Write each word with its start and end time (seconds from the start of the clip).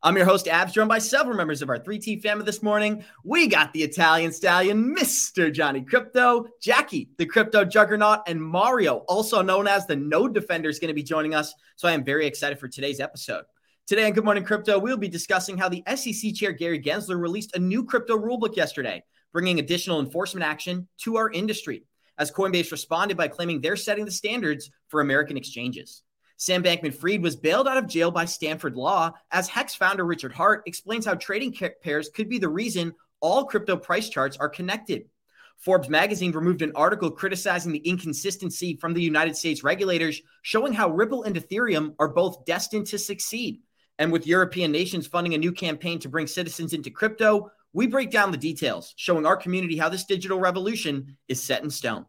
I'm 0.00 0.16
your 0.16 0.26
host, 0.26 0.46
Abs, 0.46 0.74
joined 0.74 0.88
by 0.88 1.00
several 1.00 1.36
members 1.36 1.60
of 1.60 1.68
our 1.68 1.78
3T 1.80 2.22
family 2.22 2.44
this 2.44 2.62
morning. 2.62 3.04
We 3.24 3.48
got 3.48 3.72
the 3.72 3.82
Italian 3.82 4.30
stallion, 4.30 4.94
Mr. 4.96 5.52
Johnny 5.52 5.80
Krypto, 5.80 6.46
Jackie, 6.62 7.10
the 7.18 7.26
crypto 7.26 7.64
juggernaut, 7.64 8.20
and 8.28 8.40
Mario, 8.40 8.98
also 9.08 9.42
known 9.42 9.66
as 9.66 9.88
the 9.88 9.96
Node 9.96 10.34
Defender, 10.34 10.68
is 10.68 10.78
going 10.78 10.90
to 10.90 10.94
be 10.94 11.02
joining 11.02 11.34
us. 11.34 11.52
So 11.74 11.88
I 11.88 11.94
am 11.94 12.04
very 12.04 12.28
excited 12.28 12.60
for 12.60 12.68
today's 12.68 13.00
episode. 13.00 13.42
Today 13.88 14.06
on 14.06 14.12
Good 14.12 14.24
Morning 14.24 14.44
Crypto, 14.44 14.78
we'll 14.78 14.96
be 14.96 15.08
discussing 15.08 15.58
how 15.58 15.68
the 15.68 15.82
SEC 15.96 16.32
chair 16.32 16.52
Gary 16.52 16.80
Gensler 16.80 17.20
released 17.20 17.56
a 17.56 17.58
new 17.58 17.84
crypto 17.84 18.16
rulebook 18.16 18.54
yesterday, 18.54 19.02
bringing 19.32 19.58
additional 19.58 19.98
enforcement 19.98 20.46
action 20.46 20.86
to 20.98 21.16
our 21.16 21.28
industry, 21.28 21.82
as 22.18 22.30
Coinbase 22.30 22.70
responded 22.70 23.16
by 23.16 23.26
claiming 23.26 23.60
they're 23.60 23.74
setting 23.74 24.04
the 24.04 24.12
standards 24.12 24.70
for 24.86 25.00
American 25.00 25.36
exchanges. 25.36 26.04
Sam 26.40 26.62
Bankman 26.62 26.94
Fried 26.94 27.20
was 27.20 27.34
bailed 27.34 27.66
out 27.66 27.78
of 27.78 27.88
jail 27.88 28.12
by 28.12 28.24
Stanford 28.24 28.76
Law 28.76 29.12
as 29.32 29.48
Hex 29.48 29.74
founder 29.74 30.04
Richard 30.04 30.32
Heart 30.32 30.62
explains 30.66 31.04
how 31.04 31.14
trading 31.14 31.52
pairs 31.82 32.10
could 32.10 32.28
be 32.28 32.38
the 32.38 32.48
reason 32.48 32.94
all 33.20 33.44
crypto 33.44 33.76
price 33.76 34.08
charts 34.08 34.36
are 34.36 34.48
connected. 34.48 35.06
Forbes 35.58 35.88
magazine 35.88 36.30
removed 36.30 36.62
an 36.62 36.70
article 36.76 37.10
criticizing 37.10 37.72
the 37.72 37.80
inconsistency 37.80 38.76
from 38.76 38.94
the 38.94 39.02
United 39.02 39.36
States 39.36 39.64
regulators, 39.64 40.22
showing 40.42 40.72
how 40.72 40.90
Ripple 40.90 41.24
and 41.24 41.34
Ethereum 41.34 41.96
are 41.98 42.06
both 42.06 42.44
destined 42.44 42.86
to 42.86 42.98
succeed. 42.98 43.60
And 43.98 44.12
with 44.12 44.24
European 44.24 44.70
nations 44.70 45.08
funding 45.08 45.34
a 45.34 45.38
new 45.38 45.50
campaign 45.50 45.98
to 45.98 46.08
bring 46.08 46.28
citizens 46.28 46.72
into 46.72 46.90
crypto, 46.90 47.50
we 47.72 47.88
break 47.88 48.12
down 48.12 48.30
the 48.30 48.38
details, 48.38 48.94
showing 48.96 49.26
our 49.26 49.36
community 49.36 49.76
how 49.76 49.88
this 49.88 50.04
digital 50.04 50.38
revolution 50.38 51.16
is 51.26 51.42
set 51.42 51.64
in 51.64 51.70
stone. 51.70 52.06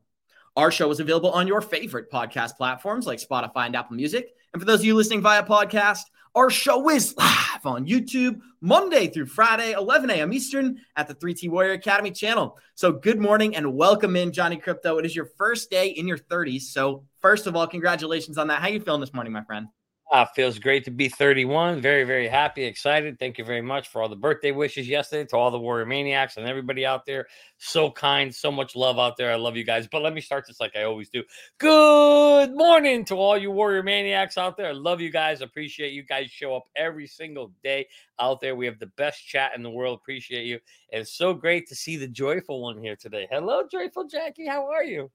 Our 0.59 0.71
show 0.71 0.91
is 0.91 0.99
available 0.99 1.31
on 1.31 1.47
your 1.47 1.61
favorite 1.61 2.11
podcast 2.11 2.57
platforms 2.57 3.07
like 3.07 3.17
Spotify 3.17 3.67
and 3.67 3.77
Apple 3.77 3.95
Music. 3.95 4.35
And 4.51 4.61
for 4.61 4.65
those 4.65 4.81
of 4.81 4.85
you 4.85 4.93
listening 4.93 5.21
via 5.21 5.41
podcast, 5.41 6.01
our 6.35 6.49
show 6.49 6.89
is 6.89 7.15
live 7.17 7.65
on 7.65 7.87
YouTube 7.87 8.41
Monday 8.59 9.07
through 9.07 9.27
Friday, 9.27 9.71
11 9.71 10.09
a.m. 10.09 10.33
Eastern 10.33 10.81
at 10.97 11.07
the 11.07 11.15
3T 11.15 11.49
Warrior 11.49 11.71
Academy 11.71 12.11
channel. 12.11 12.57
So, 12.75 12.91
good 12.91 13.21
morning 13.21 13.55
and 13.55 13.73
welcome 13.73 14.17
in, 14.17 14.33
Johnny 14.33 14.57
Krypto. 14.57 14.99
It 14.99 15.05
is 15.05 15.15
your 15.15 15.29
first 15.37 15.71
day 15.71 15.91
in 15.91 16.09
your 16.09 16.17
30s. 16.17 16.63
So, 16.63 17.05
first 17.21 17.47
of 17.47 17.55
all, 17.55 17.65
congratulations 17.65 18.37
on 18.37 18.47
that. 18.47 18.61
How 18.61 18.67
you 18.67 18.81
feeling 18.81 18.99
this 18.99 19.13
morning, 19.13 19.31
my 19.31 19.45
friend? 19.45 19.69
Uh, 20.11 20.25
feels 20.25 20.57
great 20.57 20.83
to 20.83 20.89
be 20.89 21.07
31. 21.07 21.81
Very, 21.81 22.03
very 22.03 22.27
happy, 22.27 22.63
excited. 22.63 23.19
Thank 23.19 23.37
you 23.37 23.45
very 23.45 23.61
much 23.61 23.89
for 23.89 24.01
all 24.01 24.09
the 24.09 24.15
birthday 24.15 24.49
wishes 24.51 24.87
yesterday 24.87 25.23
to 25.29 25.37
all 25.37 25.51
the 25.51 25.59
Warrior 25.59 25.85
Maniacs 25.85 26.37
and 26.37 26.47
everybody 26.47 26.83
out 26.83 27.05
there. 27.05 27.27
So 27.59 27.91
kind, 27.91 28.33
so 28.33 28.51
much 28.51 28.75
love 28.75 28.97
out 28.97 29.17
there. 29.17 29.31
I 29.31 29.35
love 29.35 29.55
you 29.55 29.63
guys. 29.63 29.87
But 29.87 30.01
let 30.01 30.13
me 30.13 30.21
start 30.21 30.47
this 30.47 30.59
like 30.59 30.75
I 30.75 30.83
always 30.83 31.09
do. 31.09 31.21
Good 31.59 32.55
morning 32.55 33.05
to 33.05 33.17
all 33.17 33.37
you 33.37 33.51
Warrior 33.51 33.83
Maniacs 33.83 34.35
out 34.39 34.57
there. 34.57 34.69
I 34.69 34.71
love 34.71 34.99
you 34.99 35.11
guys. 35.11 35.41
Appreciate 35.41 35.93
you 35.93 36.01
guys 36.01 36.31
show 36.31 36.55
up 36.55 36.63
every 36.75 37.05
single 37.05 37.51
day 37.63 37.85
out 38.19 38.41
there. 38.41 38.55
We 38.55 38.65
have 38.65 38.79
the 38.79 38.91
best 38.97 39.23
chat 39.27 39.51
in 39.55 39.61
the 39.61 39.69
world. 39.69 39.99
Appreciate 40.01 40.45
you. 40.47 40.59
And 40.91 41.01
it's 41.01 41.13
so 41.13 41.35
great 41.35 41.67
to 41.67 41.75
see 41.75 41.97
the 41.97 42.07
joyful 42.07 42.63
one 42.63 42.81
here 42.81 42.95
today. 42.95 43.27
Hello, 43.29 43.61
joyful 43.71 44.07
Jackie. 44.07 44.47
How 44.47 44.71
are 44.71 44.83
you? 44.83 45.11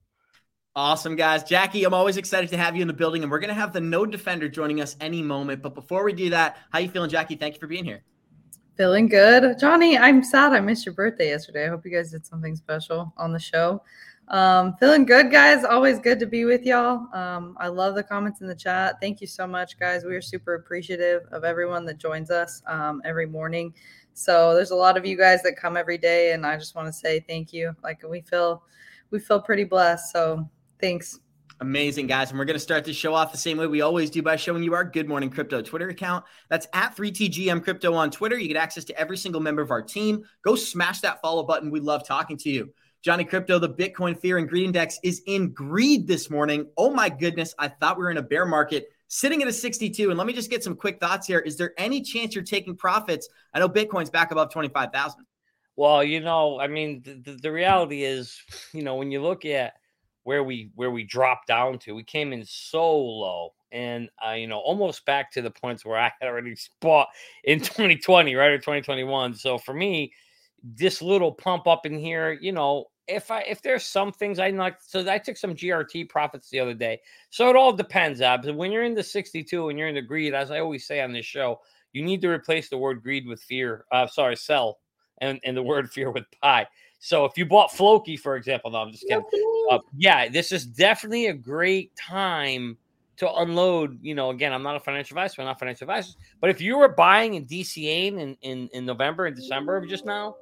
Awesome, 0.77 1.15
guys. 1.15 1.45
Jackie, 1.45 1.85
I'm 1.85 1.93
always 1.93 2.17
excited 2.17 2.49
to 2.49 2.57
have 2.57 2.75
you 2.75 2.81
in 2.81 2.87
the 2.89 2.93
building, 2.93 3.23
and 3.23 3.31
we're 3.31 3.39
going 3.39 3.47
to 3.47 3.53
have 3.53 3.71
the 3.71 3.79
Node 3.79 4.11
Defender 4.11 4.49
joining 4.49 4.81
us 4.81 4.97
any 4.99 5.21
moment. 5.21 5.61
But 5.61 5.73
before 5.73 6.03
we 6.03 6.11
do 6.11 6.29
that, 6.31 6.57
how 6.69 6.79
you 6.79 6.89
feeling, 6.89 7.09
Jackie? 7.09 7.35
Thank 7.35 7.53
you 7.53 7.61
for 7.61 7.67
being 7.67 7.85
here. 7.85 8.03
Feeling 8.75 9.07
good. 9.07 9.57
Johnny, 9.57 9.97
I'm 9.97 10.21
sad 10.21 10.51
I 10.51 10.59
missed 10.59 10.85
your 10.85 10.93
birthday 10.93 11.29
yesterday. 11.29 11.65
I 11.65 11.69
hope 11.69 11.85
you 11.85 11.91
guys 11.91 12.11
did 12.11 12.25
something 12.25 12.57
special 12.57 13.13
on 13.15 13.31
the 13.31 13.39
show. 13.39 13.81
Um, 14.27 14.75
feeling 14.77 15.05
good, 15.05 15.31
guys. 15.31 15.63
Always 15.63 15.97
good 15.97 16.19
to 16.19 16.25
be 16.25 16.43
with 16.43 16.65
y'all. 16.65 17.07
Um, 17.13 17.55
I 17.57 17.69
love 17.69 17.95
the 17.95 18.03
comments 18.03 18.41
in 18.41 18.47
the 18.47 18.55
chat. 18.55 18.99
Thank 18.99 19.21
you 19.21 19.27
so 19.27 19.47
much, 19.47 19.79
guys. 19.79 20.03
We 20.03 20.13
are 20.13 20.21
super 20.21 20.55
appreciative 20.55 21.21
of 21.31 21.45
everyone 21.45 21.85
that 21.85 21.99
joins 21.99 22.31
us 22.31 22.61
um, 22.67 23.01
every 23.05 23.27
morning. 23.27 23.73
So 24.13 24.53
there's 24.53 24.71
a 24.71 24.75
lot 24.75 24.97
of 24.97 25.05
you 25.05 25.15
guys 25.15 25.41
that 25.43 25.55
come 25.55 25.77
every 25.77 25.97
day, 25.97 26.33
and 26.33 26.45
I 26.45 26.57
just 26.57 26.75
want 26.75 26.89
to 26.89 26.93
say 26.93 27.21
thank 27.29 27.53
you. 27.53 27.73
Like 27.81 28.03
we 28.05 28.19
feel, 28.19 28.63
we 29.09 29.19
feel 29.19 29.39
pretty 29.39 29.63
blessed. 29.63 30.11
So 30.11 30.49
Thanks. 30.79 31.19
Amazing, 31.61 32.07
guys. 32.07 32.31
And 32.31 32.39
we're 32.39 32.45
going 32.45 32.55
to 32.55 32.59
start 32.59 32.83
this 32.83 32.97
show 32.97 33.13
off 33.13 33.31
the 33.31 33.37
same 33.37 33.57
way 33.57 33.65
we 33.65 33.79
always 33.79 34.09
do 34.09 34.21
by 34.21 34.35
showing 34.35 34.61
you 34.61 34.73
our 34.73 34.83
Good 34.83 35.07
Morning 35.07 35.29
Crypto 35.29 35.61
Twitter 35.61 35.87
account. 35.87 36.25
That's 36.49 36.67
at 36.73 36.97
3TGM 36.97 37.63
Crypto 37.63 37.93
on 37.93 38.11
Twitter. 38.11 38.37
You 38.37 38.49
get 38.49 38.57
access 38.57 38.83
to 38.85 38.99
every 38.99 39.15
single 39.15 39.39
member 39.39 39.61
of 39.61 39.71
our 39.71 39.81
team. 39.81 40.25
Go 40.41 40.55
smash 40.55 40.99
that 40.99 41.21
follow 41.21 41.43
button. 41.43 41.71
We 41.71 41.79
love 41.79 42.05
talking 42.05 42.35
to 42.37 42.49
you. 42.49 42.73
Johnny 43.01 43.23
Krypto, 43.23 43.61
the 43.61 43.69
Bitcoin 43.69 44.19
Fear 44.19 44.39
and 44.39 44.49
Greed 44.49 44.65
Index 44.65 44.99
is 45.03 45.21
in 45.27 45.53
greed 45.53 46.07
this 46.07 46.29
morning. 46.29 46.67
Oh 46.75 46.89
my 46.89 47.07
goodness. 47.07 47.55
I 47.57 47.69
thought 47.69 47.97
we 47.97 48.03
were 48.03 48.11
in 48.11 48.17
a 48.17 48.23
bear 48.23 48.45
market 48.45 48.89
sitting 49.07 49.41
at 49.41 49.47
a 49.47 49.53
62. 49.53 50.09
And 50.09 50.17
let 50.17 50.27
me 50.27 50.33
just 50.33 50.49
get 50.49 50.63
some 50.63 50.75
quick 50.75 50.99
thoughts 50.99 51.25
here. 51.25 51.39
Is 51.39 51.55
there 51.55 51.73
any 51.77 52.01
chance 52.01 52.35
you're 52.35 52.43
taking 52.43 52.75
profits? 52.75 53.29
I 53.53 53.59
know 53.59 53.69
Bitcoin's 53.69 54.09
back 54.09 54.31
above 54.31 54.51
25,000. 54.51 55.23
Well, 55.77 56.03
you 56.03 56.19
know, 56.19 56.59
I 56.59 56.67
mean, 56.67 57.01
the, 57.03 57.37
the 57.41 57.51
reality 57.51 58.03
is, 58.03 58.41
you 58.73 58.81
know, 58.81 58.95
when 58.95 59.11
you 59.11 59.21
look 59.21 59.45
at 59.45 59.75
where 60.25 60.43
we 60.43 60.71
where 60.75 60.91
we 60.91 61.03
dropped 61.03 61.47
down 61.47 61.77
to. 61.79 61.93
We 61.95 62.03
came 62.03 62.33
in 62.33 62.43
so 62.45 62.97
low, 62.97 63.53
and 63.71 64.09
uh, 64.27 64.31
you 64.31 64.47
know, 64.47 64.57
almost 64.57 65.05
back 65.05 65.31
to 65.33 65.41
the 65.41 65.51
points 65.51 65.85
where 65.85 65.97
I 65.97 66.11
had 66.19 66.27
already 66.27 66.55
bought 66.81 67.07
in 67.45 67.59
2020, 67.59 68.35
right 68.35 68.51
or 68.51 68.57
2021. 68.57 69.35
So 69.35 69.57
for 69.57 69.73
me, 69.73 70.11
this 70.63 71.01
little 71.01 71.31
pump 71.31 71.67
up 71.67 71.85
in 71.85 71.97
here, 71.97 72.33
you 72.33 72.51
know, 72.51 72.85
if 73.07 73.29
I 73.29 73.41
if 73.41 73.61
there's 73.61 73.85
some 73.85 74.11
things 74.11 74.39
I 74.39 74.49
like, 74.49 74.77
so 74.81 75.09
I 75.09 75.19
took 75.19 75.37
some 75.37 75.53
GRT 75.53 76.09
profits 76.09 76.49
the 76.49 76.59
other 76.59 76.73
day. 76.73 76.99
So 77.29 77.49
it 77.49 77.55
all 77.55 77.71
depends, 77.71 78.19
Abs. 78.19 78.51
When 78.51 78.71
you're 78.71 78.83
in 78.83 78.95
the 78.95 79.03
62 79.03 79.69
and 79.69 79.77
you're 79.77 79.87
in 79.87 79.95
the 79.95 80.01
greed, 80.01 80.33
as 80.33 80.49
I 80.49 80.59
always 80.59 80.87
say 80.87 81.01
on 81.01 81.13
this 81.13 81.25
show, 81.25 81.59
you 81.93 82.03
need 82.03 82.21
to 82.21 82.29
replace 82.29 82.67
the 82.67 82.79
word 82.79 83.03
greed 83.03 83.27
with 83.27 83.41
fear. 83.43 83.85
Uh, 83.91 84.07
sorry, 84.07 84.35
sell, 84.35 84.79
and 85.21 85.39
and 85.43 85.55
the 85.55 85.61
word 85.61 85.91
fear 85.91 86.09
with 86.09 86.25
pie. 86.41 86.65
So 86.99 87.25
if 87.25 87.37
you 87.37 87.45
bought 87.45 87.71
Floki, 87.71 88.17
for 88.17 88.35
example, 88.35 88.71
no, 88.71 88.79
I'm 88.79 88.91
just 88.91 89.03
kidding. 89.07 89.23
Uh, 89.69 89.79
yeah, 89.95 90.27
this 90.27 90.51
is 90.51 90.65
definitely 90.65 91.27
a 91.27 91.33
great 91.33 91.95
time 91.95 92.77
to 93.17 93.31
unload. 93.33 93.99
You 94.01 94.15
know, 94.15 94.31
again, 94.31 94.53
I'm 94.53 94.63
not 94.63 94.75
a 94.75 94.79
financial 94.79 95.15
advisor, 95.17 95.41
I'm 95.41 95.47
not 95.47 95.59
financial 95.59 95.85
advisors, 95.85 96.17
but 96.41 96.49
if 96.49 96.61
you 96.61 96.77
were 96.77 96.89
buying 96.89 97.35
in 97.35 97.45
DCA 97.45 98.07
in, 98.07 98.37
in, 98.41 98.69
in 98.73 98.85
November 98.85 99.25
and 99.27 99.35
December 99.35 99.77
of 99.77 99.87
just 99.87 100.05
now, 100.05 100.35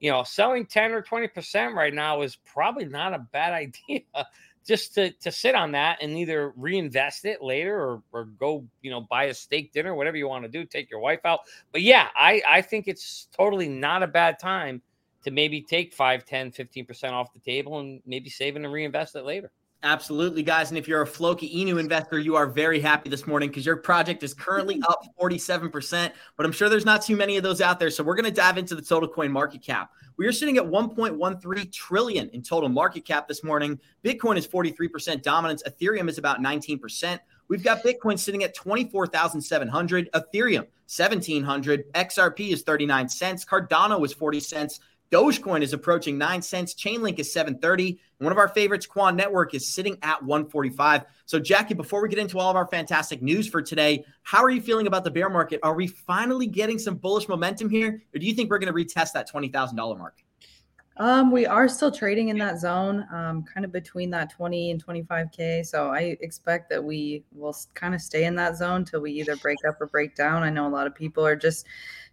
you 0.00 0.10
know, 0.10 0.24
selling 0.24 0.66
10 0.66 0.92
or 0.92 1.02
20% 1.02 1.74
right 1.74 1.94
now 1.94 2.22
is 2.22 2.36
probably 2.36 2.84
not 2.84 3.14
a 3.14 3.20
bad 3.32 3.52
idea 3.88 4.02
just 4.66 4.94
to, 4.94 5.10
to 5.12 5.32
sit 5.32 5.54
on 5.54 5.72
that 5.72 5.98
and 6.02 6.16
either 6.16 6.52
reinvest 6.56 7.24
it 7.24 7.42
later 7.42 7.80
or, 7.80 8.02
or 8.12 8.24
go, 8.24 8.64
you 8.80 8.90
know, 8.90 9.00
buy 9.00 9.24
a 9.24 9.34
steak 9.34 9.72
dinner, 9.72 9.94
whatever 9.94 10.16
you 10.16 10.28
want 10.28 10.44
to 10.44 10.48
do, 10.48 10.64
take 10.64 10.90
your 10.90 11.00
wife 11.00 11.20
out. 11.24 11.40
But 11.72 11.82
yeah, 11.82 12.08
I, 12.14 12.42
I 12.48 12.62
think 12.62 12.86
it's 12.86 13.28
totally 13.36 13.68
not 13.68 14.02
a 14.02 14.06
bad 14.06 14.38
time 14.38 14.82
to 15.24 15.30
maybe 15.30 15.60
take 15.60 15.92
5, 15.92 16.24
10, 16.24 16.52
15% 16.52 17.12
off 17.12 17.32
the 17.32 17.38
table 17.38 17.80
and 17.80 18.00
maybe 18.06 18.30
save 18.30 18.56
and 18.56 18.70
reinvest 18.70 19.16
it 19.16 19.24
later. 19.24 19.50
Absolutely, 19.84 20.44
guys. 20.44 20.70
And 20.70 20.78
if 20.78 20.86
you're 20.86 21.02
a 21.02 21.06
Floki 21.06 21.64
Inu 21.64 21.80
investor, 21.80 22.20
you 22.20 22.36
are 22.36 22.46
very 22.46 22.78
happy 22.78 23.10
this 23.10 23.26
morning 23.26 23.48
because 23.48 23.66
your 23.66 23.76
project 23.76 24.22
is 24.22 24.32
currently 24.32 24.76
mm-hmm. 24.76 24.84
up 24.84 25.04
47%. 25.20 26.12
But 26.36 26.46
I'm 26.46 26.52
sure 26.52 26.68
there's 26.68 26.84
not 26.84 27.02
too 27.02 27.16
many 27.16 27.36
of 27.36 27.42
those 27.42 27.60
out 27.60 27.80
there. 27.80 27.90
So 27.90 28.04
we're 28.04 28.14
going 28.14 28.26
to 28.26 28.30
dive 28.30 28.58
into 28.58 28.76
the 28.76 28.82
total 28.82 29.08
coin 29.08 29.32
market 29.32 29.60
cap. 29.60 29.90
We 30.16 30.26
are 30.28 30.32
sitting 30.32 30.56
at 30.56 30.64
1.13 30.64 31.72
trillion 31.72 32.28
in 32.28 32.42
total 32.42 32.68
market 32.68 33.04
cap 33.04 33.26
this 33.26 33.42
morning. 33.42 33.80
Bitcoin 34.04 34.36
is 34.36 34.46
43% 34.46 35.20
dominance. 35.20 35.64
Ethereum 35.64 36.08
is 36.08 36.18
about 36.18 36.38
19%. 36.40 37.18
We've 37.48 37.64
got 37.64 37.82
Bitcoin 37.82 38.18
sitting 38.18 38.44
at 38.44 38.54
24,700, 38.54 40.10
Ethereum 40.12 40.66
1700, 40.94 41.92
XRP 41.92 42.52
is 42.52 42.62
39 42.62 43.08
cents, 43.08 43.44
Cardano 43.44 44.04
is 44.04 44.12
40 44.12 44.40
cents, 44.40 44.80
Dogecoin 45.12 45.60
is 45.60 45.74
approaching 45.74 46.16
nine 46.16 46.40
cents. 46.40 46.74
Chainlink 46.74 47.18
is 47.18 47.30
730. 47.30 47.90
And 47.90 48.24
one 48.24 48.32
of 48.32 48.38
our 48.38 48.48
favorites, 48.48 48.86
Quant 48.86 49.14
Network, 49.14 49.52
is 49.52 49.74
sitting 49.74 49.98
at 50.02 50.22
145. 50.22 51.02
So, 51.26 51.38
Jackie, 51.38 51.74
before 51.74 52.02
we 52.02 52.08
get 52.08 52.18
into 52.18 52.38
all 52.38 52.48
of 52.48 52.56
our 52.56 52.66
fantastic 52.66 53.20
news 53.20 53.46
for 53.46 53.60
today, 53.60 54.06
how 54.22 54.42
are 54.42 54.48
you 54.48 54.62
feeling 54.62 54.86
about 54.86 55.04
the 55.04 55.10
bear 55.10 55.28
market? 55.28 55.60
Are 55.62 55.74
we 55.74 55.86
finally 55.86 56.46
getting 56.46 56.78
some 56.78 56.94
bullish 56.94 57.28
momentum 57.28 57.68
here? 57.68 58.02
Or 58.14 58.18
do 58.18 58.26
you 58.26 58.32
think 58.32 58.50
we're 58.50 58.58
going 58.58 58.74
to 58.74 58.94
retest 58.94 59.12
that 59.12 59.30
$20,000 59.30 59.98
mark? 59.98 60.16
Um, 60.98 61.30
we 61.30 61.46
are 61.46 61.68
still 61.68 61.90
trading 61.90 62.28
in 62.28 62.38
that 62.38 62.60
zone, 62.60 63.06
um, 63.12 63.44
kind 63.44 63.64
of 63.64 63.72
between 63.72 64.10
that 64.10 64.30
20 64.30 64.70
and 64.70 64.84
25K. 64.84 65.64
So 65.64 65.88
I 65.88 66.16
expect 66.20 66.68
that 66.70 66.82
we 66.82 67.24
will 67.32 67.56
kind 67.74 67.94
of 67.94 68.00
stay 68.00 68.24
in 68.24 68.34
that 68.36 68.56
zone 68.56 68.84
till 68.84 69.00
we 69.00 69.12
either 69.12 69.36
break 69.36 69.58
up 69.66 69.80
or 69.80 69.86
break 69.86 70.14
down. 70.14 70.42
I 70.42 70.50
know 70.50 70.66
a 70.66 70.68
lot 70.68 70.86
of 70.86 70.94
people 70.94 71.26
are 71.26 71.36
just 71.36 71.66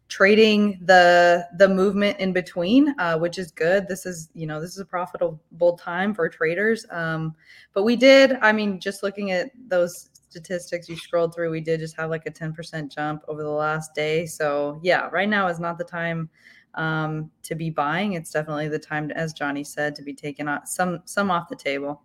trading 0.09 0.79
the 0.85 1.47
the 1.57 1.69
movement 1.69 2.19
in 2.19 2.33
between 2.33 2.95
uh, 2.99 3.17
which 3.17 3.37
is 3.37 3.51
good. 3.51 3.87
This 3.87 4.05
is 4.05 4.29
you 4.33 4.47
know 4.47 4.59
this 4.59 4.71
is 4.71 4.79
a 4.79 4.85
profitable 4.85 5.77
time 5.77 6.13
for 6.13 6.27
traders. 6.27 6.85
Um, 6.89 7.35
but 7.73 7.83
we 7.83 7.95
did 7.95 8.33
i 8.41 8.51
mean 8.51 8.79
just 8.79 9.03
looking 9.03 9.31
at 9.31 9.51
those 9.67 10.09
statistics 10.13 10.89
you 10.89 10.95
scrolled 10.95 11.33
through 11.33 11.49
we 11.49 11.61
did 11.61 11.79
just 11.79 11.95
have 11.95 12.09
like 12.09 12.25
a 12.27 12.31
10% 12.31 12.93
jump 12.93 13.23
over 13.27 13.43
the 13.43 13.49
last 13.49 13.93
day. 13.93 14.25
So 14.25 14.79
yeah 14.83 15.09
right 15.11 15.29
now 15.29 15.47
is 15.47 15.59
not 15.59 15.77
the 15.77 15.83
time 15.83 16.29
um, 16.75 17.31
to 17.43 17.55
be 17.55 17.69
buying. 17.69 18.13
It's 18.13 18.31
definitely 18.31 18.67
the 18.67 18.79
time 18.79 19.11
as 19.11 19.31
johnny 19.31 19.63
said 19.63 19.95
to 19.95 20.01
be 20.01 20.13
taken 20.13 20.47
taking 20.47 20.65
some 20.65 21.01
some 21.05 21.29
off 21.29 21.49
the 21.49 21.55
table 21.55 22.01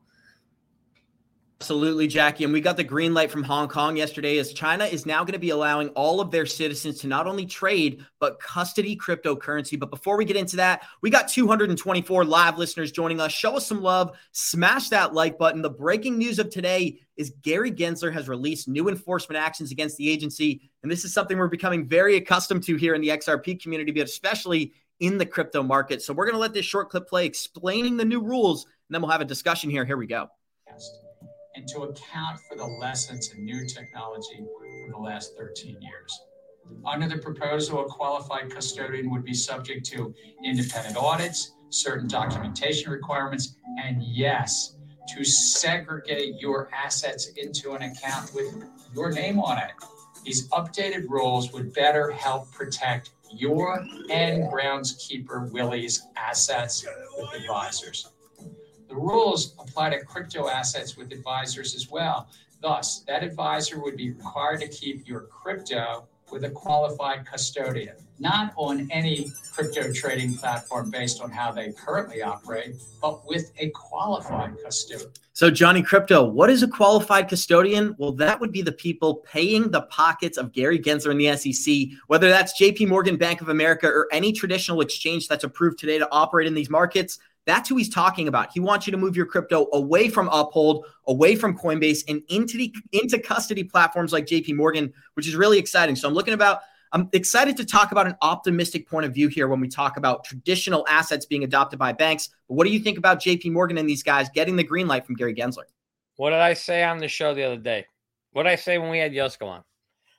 Absolutely, 1.65 2.07
Jackie. 2.07 2.45
And 2.45 2.53
we 2.53 2.61
got 2.61 2.77
the 2.77 2.85
green 2.85 3.15
light 3.15 3.31
from 3.31 3.43
Hong 3.43 3.69
Kong 3.69 3.97
yesterday 3.97 4.37
as 4.37 4.53
China 4.53 4.85
is 4.85 5.07
now 5.07 5.21
going 5.21 5.33
to 5.33 5.39
be 5.39 5.49
allowing 5.49 5.89
all 5.95 6.21
of 6.21 6.31
their 6.31 6.45
citizens 6.45 6.99
to 6.99 7.07
not 7.07 7.27
only 7.27 7.47
trade, 7.47 8.05
but 8.21 8.39
custody 8.39 8.95
cryptocurrency. 8.95 9.81
But 9.81 9.89
before 9.89 10.19
we 10.19 10.27
get 10.27 10.37
into 10.37 10.57
that, 10.57 10.83
we 11.01 11.09
got 11.09 11.27
224 11.27 12.27
live 12.27 12.59
listeners 12.59 12.93
joining 12.93 13.19
us. 13.19 13.33
Show 13.33 13.57
us 13.57 13.67
some 13.67 13.81
love, 13.81 14.15
smash 14.33 14.91
that 14.91 15.15
like 15.15 15.39
button. 15.39 15.63
The 15.63 15.71
breaking 15.71 16.19
news 16.19 16.39
of 16.39 16.51
today 16.51 17.01
is 17.17 17.33
Gary 17.41 17.73
Gensler 17.73 18.13
has 18.13 18.29
released 18.29 18.69
new 18.69 18.91
enforcement 18.91 19.43
actions 19.43 19.73
against 19.73 19.97
the 19.97 20.11
agency. 20.11 20.71
And 20.83 20.93
this 20.93 21.07
is 21.07 21.15
something 21.15 21.39
we're 21.39 21.49
becoming 21.49 21.89
very 21.89 22.17
accustomed 22.17 22.65
to 22.65 22.77
here 22.77 22.95
in 22.95 23.01
the 23.01 23.09
XRP 23.09 23.63
community, 23.63 23.91
but 23.91 24.03
especially 24.03 24.75
in 25.01 25.17
the 25.17 25.25
crypto 25.25 25.63
market. 25.63 26.03
So 26.03 26.13
we're 26.13 26.27
going 26.27 26.35
to 26.35 26.41
let 26.41 26.53
this 26.53 26.67
short 26.67 26.91
clip 26.91 27.09
play 27.09 27.25
explaining 27.25 27.97
the 27.97 28.05
new 28.05 28.21
rules, 28.21 28.65
and 28.65 28.95
then 28.95 29.01
we'll 29.01 29.13
have 29.13 29.23
a 29.23 29.25
discussion 29.25 29.71
here. 29.71 29.87
Here 29.87 29.97
we 29.97 30.07
go 30.07 30.29
and 31.55 31.67
to 31.69 31.83
account 31.83 32.41
for 32.49 32.57
the 32.57 32.65
lessons 32.65 33.33
in 33.33 33.45
new 33.45 33.67
technology 33.67 34.45
from 34.83 34.93
the 34.93 34.99
last 34.99 35.37
13 35.37 35.81
years. 35.81 36.21
Under 36.85 37.09
the 37.09 37.19
proposal, 37.19 37.85
a 37.85 37.89
qualified 37.89 38.51
custodian 38.51 39.11
would 39.11 39.25
be 39.25 39.35
subject 39.35 39.85
to 39.87 40.15
independent 40.45 40.97
audits, 40.97 41.53
certain 41.69 42.09
documentation 42.09 42.91
requirements, 42.91 43.57
and 43.83 44.03
yes, 44.03 44.77
to 45.15 45.25
segregate 45.25 46.41
your 46.41 46.71
assets 46.73 47.29
into 47.37 47.73
an 47.73 47.83
account 47.83 48.33
with 48.35 48.65
your 48.95 49.11
name 49.11 49.39
on 49.39 49.59
it. 49.59 49.73
These 50.25 50.49
updated 50.49 51.09
rules 51.09 51.53
would 51.53 51.75
better 51.75 52.11
help 52.11 52.51
protect 52.53 53.11
your 53.31 53.85
and 54.11 54.45
groundskeeper 54.45 55.51
Willie's 55.53 56.07
assets 56.17 56.87
with 57.19 57.35
advisors. 57.35 58.14
The 58.95 59.01
rules 59.01 59.55
apply 59.59 59.91
to 59.91 60.05
crypto 60.05 60.49
assets 60.49 60.97
with 60.97 61.11
advisors 61.11 61.75
as 61.75 61.91
well. 61.91 62.29
Thus, 62.63 63.01
that 63.09 63.25
advisor 63.25 63.83
would 63.83 63.97
be 63.97 64.13
required 64.13 64.61
to 64.61 64.69
keep 64.69 65.09
your 65.09 65.23
crypto 65.23 66.07
with 66.31 66.45
a 66.45 66.51
qualified 66.51 67.27
custodian, 67.27 67.97
not 68.21 68.53
on 68.55 68.89
any 68.93 69.33
crypto 69.53 69.93
trading 69.93 70.35
platform 70.35 70.93
based 70.93 71.21
on 71.21 71.33
how 71.33 71.51
they 71.51 71.73
currently 71.73 72.23
operate, 72.23 72.77
but 73.03 73.27
with 73.27 73.51
a 73.59 73.71
qualified 73.71 74.55
custodian. 74.65 75.11
So, 75.33 75.51
Johnny 75.51 75.83
Krypto, 75.83 76.31
what 76.31 76.49
is 76.49 76.63
a 76.63 76.69
qualified 76.69 77.29
custodian? 77.29 77.97
Well, 77.99 78.13
that 78.13 78.39
would 78.39 78.53
be 78.53 78.63
the 78.63 78.71
people 78.71 79.17
paying 79.17 79.73
the 79.73 79.83
pockets 79.83 80.39
of 80.39 80.53
Gary 80.53 80.79
Gensler 80.79 81.11
and 81.11 81.21
the 81.21 81.37
SEC, 81.37 81.99
whether 82.07 82.29
that's 82.29 82.61
JP 82.61 82.87
Morgan, 82.87 83.17
Bank 83.17 83.41
of 83.41 83.49
America, 83.49 83.89
or 83.89 84.07
any 84.13 84.33
traditional 84.33 84.81
exchange 84.81 85.27
that's 85.27 85.43
approved 85.43 85.81
today 85.81 85.99
to 85.99 86.09
operate 86.13 86.47
in 86.47 86.55
these 86.55 86.71
markets. 86.71 87.19
That's 87.47 87.69
who 87.69 87.77
he's 87.77 87.89
talking 87.89 88.29
about. 88.29 88.53
He 88.53 88.61
wants 88.61 88.87
you 88.87 88.91
to 88.93 88.97
move 88.97 89.17
your 89.17 89.27
crypto 89.27 89.69
away 89.73 90.09
from 90.09 90.29
Uphold, 90.29 90.87
away 91.07 91.37
from 91.37 91.57
Coinbase, 91.57 92.05
and 92.09 92.23
into 92.29 92.57
the 92.57 92.75
into 92.93 93.19
custody 93.19 93.65
platforms 93.65 94.13
like 94.13 94.27
JP 94.27 94.57
Morgan, 94.57 94.93
which 95.15 95.29
is 95.29 95.37
really 95.37 95.59
exciting. 95.59 95.97
So 95.97 96.09
I'm 96.09 96.15
looking 96.15 96.35
about. 96.35 96.61
I'm 96.93 97.09
excited 97.13 97.57
to 97.57 97.65
talk 97.65 97.91
about 97.91 98.07
an 98.07 98.15
optimistic 98.23 98.89
point 98.89 99.05
of 99.05 99.13
view 99.13 99.27
here 99.27 99.49
when 99.49 99.59
we 99.59 99.67
talk 99.67 99.97
about 99.97 100.23
traditional 100.23 100.87
assets 100.89 101.27
being 101.27 101.43
adopted 101.43 101.77
by 101.77 101.93
banks. 101.93 102.29
But 102.49 102.55
what 102.55 102.69
do 102.69 102.73
you 102.73 102.79
think 102.79 102.99
about 102.99 103.21
JP 103.21 103.51
Morgan 103.51 103.79
and 103.79 103.89
these 103.89 104.05
guys 104.05 104.29
getting 104.33 104.55
the 104.55 104.63
green 104.63 104.87
light 104.87 105.05
from 105.05 105.17
Gary 105.17 105.35
Gensler? 105.35 105.65
What 106.17 106.31
did 106.31 106.39
I 106.39 106.55
say 106.55 106.85
on 106.85 106.99
the 106.99 107.09
show 107.09 107.35
the 107.35 107.43
other 107.43 107.57
day? 107.57 107.85
What 108.31 108.45
did 108.45 108.53
I 108.53 108.55
say 108.55 108.79
when 108.79 108.91
we 108.91 108.99
had 108.99 109.11
Yosko 109.11 109.45
on? 109.45 109.65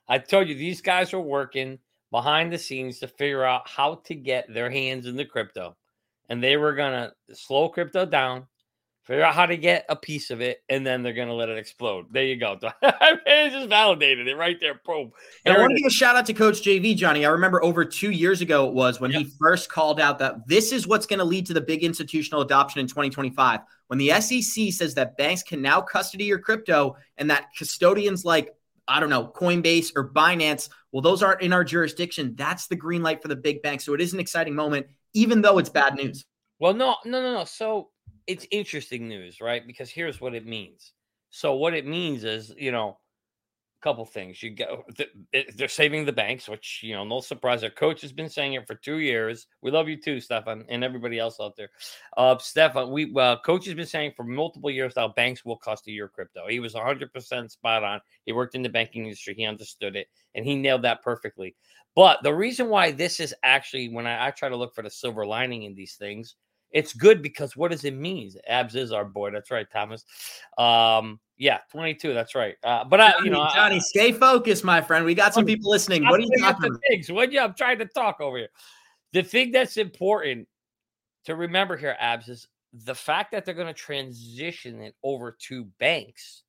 I 0.10 0.18
told 0.18 0.50
you 0.50 0.56
these 0.56 0.82
guys 0.82 1.14
are 1.14 1.22
working 1.22 1.80
behind 2.12 2.52
the 2.52 2.58
scenes 2.58 3.00
to 3.00 3.08
figure 3.08 3.46
out 3.46 3.70
how 3.70 3.96
to 4.06 4.14
get 4.14 4.54
their 4.54 4.70
hands 4.70 5.06
in 5.06 5.16
the 5.16 5.24
crypto 5.24 5.78
and 6.30 6.44
they 6.44 6.58
were 6.58 6.74
gonna 6.74 7.14
slow 7.34 7.70
crypto 7.70 8.06
down, 8.06 8.48
figure 9.04 9.24
out 9.24 9.36
how 9.36 9.46
to 9.46 9.58
get 9.58 9.86
a 9.90 9.96
piece 9.96 10.32
of 10.32 10.42
it, 10.42 10.64
and 10.70 10.86
then 10.86 11.04
they're 11.04 11.14
gonna 11.14 11.34
let 11.34 11.50
it 11.50 11.58
explode. 11.58 12.08
There 12.12 12.24
you 12.24 12.38
go. 12.38 12.58
it 12.82 13.52
just 13.52 13.70
validated 13.70 14.28
it 14.28 14.36
right 14.36 14.58
there. 14.60 14.82
Boom. 14.86 15.12
And 15.46 15.56
I 15.56 15.60
want 15.60 15.72
to 15.72 15.78
give 15.78 15.88
a 15.88 15.92
shout 15.92 16.16
out 16.16 16.26
to 16.26 16.34
Coach 16.34 16.62
JV 16.62 16.96
Johnny. 16.96 17.26
I 17.26 17.30
remember 17.30 17.64
over 17.64 17.86
two 17.86 18.12
years 18.12 18.42
ago 18.42 18.68
it 18.68 18.74
was 18.74 19.00
when 19.00 19.12
yep. 19.12 19.22
he 19.22 19.32
first 19.40 19.70
called 19.70 20.00
out 20.00 20.20
that 20.20 20.48
this 20.48 20.72
is 20.72 20.88
what's 20.88 21.06
going 21.06 21.20
to 21.20 21.26
lead 21.26 21.46
to 21.48 21.54
the 21.54 21.62
big 21.62 21.84
institutional 21.84 22.42
adoption 22.42 22.80
in 22.80 22.88
2025. 22.88 23.60
When 23.88 24.00
the 24.00 24.20
SEC 24.20 24.74
says 24.74 24.96
that 24.96 25.16
banks 25.18 25.44
can 25.44 25.62
now 25.62 25.82
custody 25.82 26.26
your 26.26 26.40
crypto 26.40 26.96
and 27.18 27.30
that 27.30 27.48
custodians 27.58 28.26
like 28.26 28.50
I 28.88 29.00
don't 29.00 29.10
know, 29.10 29.32
Coinbase 29.36 29.92
or 29.96 30.10
Binance, 30.10 30.70
well, 30.92 31.02
those 31.02 31.24
aren't 31.24 31.42
in 31.42 31.54
our 31.54 31.64
jurisdiction. 31.64 32.36
That's 32.36 32.68
the 32.68 32.76
green 32.76 33.02
light 33.02 33.22
for 33.22 33.28
the 33.28 33.36
big 33.36 33.62
banks. 33.62 33.84
So 33.84 33.94
it 33.94 34.02
is 34.02 34.14
an 34.14 34.20
exciting 34.20 34.56
moment 34.56 34.86
even 35.16 35.42
though 35.42 35.58
it's 35.58 35.70
bad 35.70 35.96
news. 35.96 36.26
Well, 36.60 36.74
no, 36.74 36.98
no, 37.06 37.22
no, 37.22 37.34
no. 37.34 37.44
So 37.46 37.90
it's 38.28 38.46
interesting 38.52 39.08
news, 39.08 39.42
right? 39.42 39.66
Because 39.66 39.90
here's 39.90 40.22
what 40.22 40.36
it 40.36 40.46
means. 40.46 40.94
So 41.32 41.56
what 41.56 41.74
it 41.74 41.88
means 41.88 42.24
is, 42.24 42.54
you 42.58 42.72
know, 42.72 42.98
couple 43.82 44.06
things. 44.06 44.42
You 44.42 44.52
go, 44.52 44.84
they're 45.56 45.68
saving 45.68 46.06
the 46.06 46.12
banks, 46.12 46.50
which 46.50 46.82
you 46.84 46.94
know, 46.94 47.04
no 47.04 47.20
surprise. 47.20 47.64
Our 47.64 47.70
coach 47.70 48.02
has 48.02 48.12
been 48.12 48.30
saying 48.30 48.54
it 48.54 48.68
for 48.68 48.76
two 48.76 48.98
years. 48.98 49.48
We 49.62 49.72
love 49.72 49.88
you 49.88 50.00
too, 50.00 50.20
Stefan, 50.20 50.66
and 50.70 50.84
everybody 50.84 51.20
else 51.20 51.38
out 51.40 51.56
there. 51.56 51.70
Uh, 52.18 52.38
Stefan, 52.38 52.92
we 52.92 53.14
uh, 53.16 53.38
coach 53.46 53.66
has 53.66 53.76
been 53.76 53.86
saying 53.86 54.14
for 54.16 54.24
multiple 54.24 54.72
years 54.72 54.94
now, 54.96 55.10
banks 55.10 55.46
will 55.46 55.58
custody 55.58 55.94
your 55.94 56.08
crypto. 56.08 56.48
He 56.48 56.60
was 56.60 56.74
100 56.74 57.14
percent 57.14 57.52
spot 57.52 57.84
on. 57.84 58.02
He 58.26 58.32
worked 58.32 58.56
in 58.56 58.64
the 58.64 58.70
banking 58.70 59.04
industry. 59.04 59.36
He 59.36 59.46
understood 59.46 59.96
it, 59.96 60.08
and 60.34 60.46
he 60.46 60.56
nailed 60.56 60.84
that 60.84 61.04
perfectly. 61.04 61.56
But 61.96 62.24
the 62.24 62.34
reason 62.34 62.70
why 62.70 62.92
this 62.92 63.20
is 63.20 63.34
actually, 63.44 63.90
when 63.90 64.06
I, 64.06 64.28
I 64.28 64.32
try 64.32 64.50
to 64.50 64.58
look 64.58 64.76
for 64.76 64.82
the 64.82 64.90
silver 64.90 65.26
lining 65.26 65.64
in 65.64 65.76
these 65.76 65.96
things, 65.96 66.36
it's 66.72 66.94
good 66.94 67.22
because 67.22 67.56
what 67.56 67.72
does 67.72 67.86
it 67.86 67.96
mean? 67.96 68.32
Abs 68.48 68.76
is 68.76 68.92
our 68.92 69.06
boy. 69.06 69.32
That's 69.32 69.50
right, 69.50 69.68
Thomas. 69.72 70.04
Um, 70.58 71.20
yeah, 71.38 71.60
22. 71.72 72.14
That's 72.14 72.36
right. 72.36 72.56
Uh, 72.64 72.84
but 72.86 73.02
I, 73.02 73.14
you 73.24 73.30
know, 73.30 73.48
Johnny, 73.54 73.78
I, 73.78 73.80
stay 73.80 74.12
focused, 74.12 74.64
my 74.64 74.82
friend. 74.82 75.06
We 75.06 75.16
got 75.16 75.34
some 75.34 75.46
people 75.46 75.70
listening. 75.70 76.04
I'm 76.04 76.12
what 76.12 76.20
are 76.20 76.24
you 76.24 76.38
talking 76.40 76.68
about? 76.68 76.82
Things. 76.90 77.12
What 77.12 77.32
you? 77.32 77.40
I'm 77.42 77.54
trying 77.54 77.80
to 77.80 77.86
talk 77.86 78.22
over 78.22 78.38
here. 78.38 78.50
The 79.14 79.24
thing 79.24 79.52
that's 79.52 79.78
important 79.78 80.48
to 81.26 81.36
remember 81.36 81.76
here, 81.78 81.96
Abs, 82.00 82.30
is 82.30 82.48
the 82.84 82.96
fact 82.96 83.32
that 83.32 83.46
they're 83.46 83.54
going 83.54 83.68
to 83.68 83.74
transition 83.74 84.82
it 84.82 84.96
over 85.04 85.36
to 85.48 85.66
banks 85.80 86.44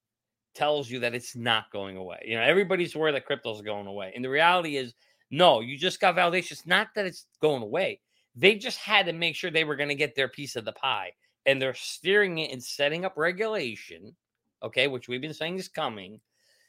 tells 0.54 0.90
you 0.90 1.00
that 1.00 1.14
it's 1.14 1.36
not 1.36 1.70
going 1.72 1.96
away. 1.96 2.18
You 2.24 2.36
know, 2.36 2.42
everybody's 2.42 2.96
worried 2.96 3.14
that 3.14 3.26
crypto's 3.26 3.62
going 3.62 3.86
away. 3.86 4.12
And 4.14 4.24
the 4.24 4.30
reality 4.30 4.76
is, 4.76 4.94
no, 5.30 5.60
you 5.60 5.76
just 5.76 6.00
got 6.00 6.16
validation. 6.16 6.52
It's 6.52 6.66
not 6.66 6.88
that 6.94 7.06
it's 7.06 7.26
going 7.42 7.62
away. 7.62 8.00
They 8.34 8.54
just 8.54 8.78
had 8.78 9.06
to 9.06 9.12
make 9.12 9.36
sure 9.36 9.50
they 9.50 9.64
were 9.64 9.76
going 9.76 9.88
to 9.88 9.94
get 9.94 10.14
their 10.14 10.28
piece 10.28 10.56
of 10.56 10.64
the 10.64 10.72
pie. 10.72 11.12
And 11.44 11.60
they're 11.60 11.74
steering 11.74 12.38
it 12.38 12.52
and 12.52 12.62
setting 12.62 13.04
up 13.04 13.14
regulation, 13.16 14.16
okay, 14.62 14.88
which 14.88 15.08
we've 15.08 15.20
been 15.20 15.34
saying 15.34 15.58
is 15.58 15.68
coming, 15.68 16.20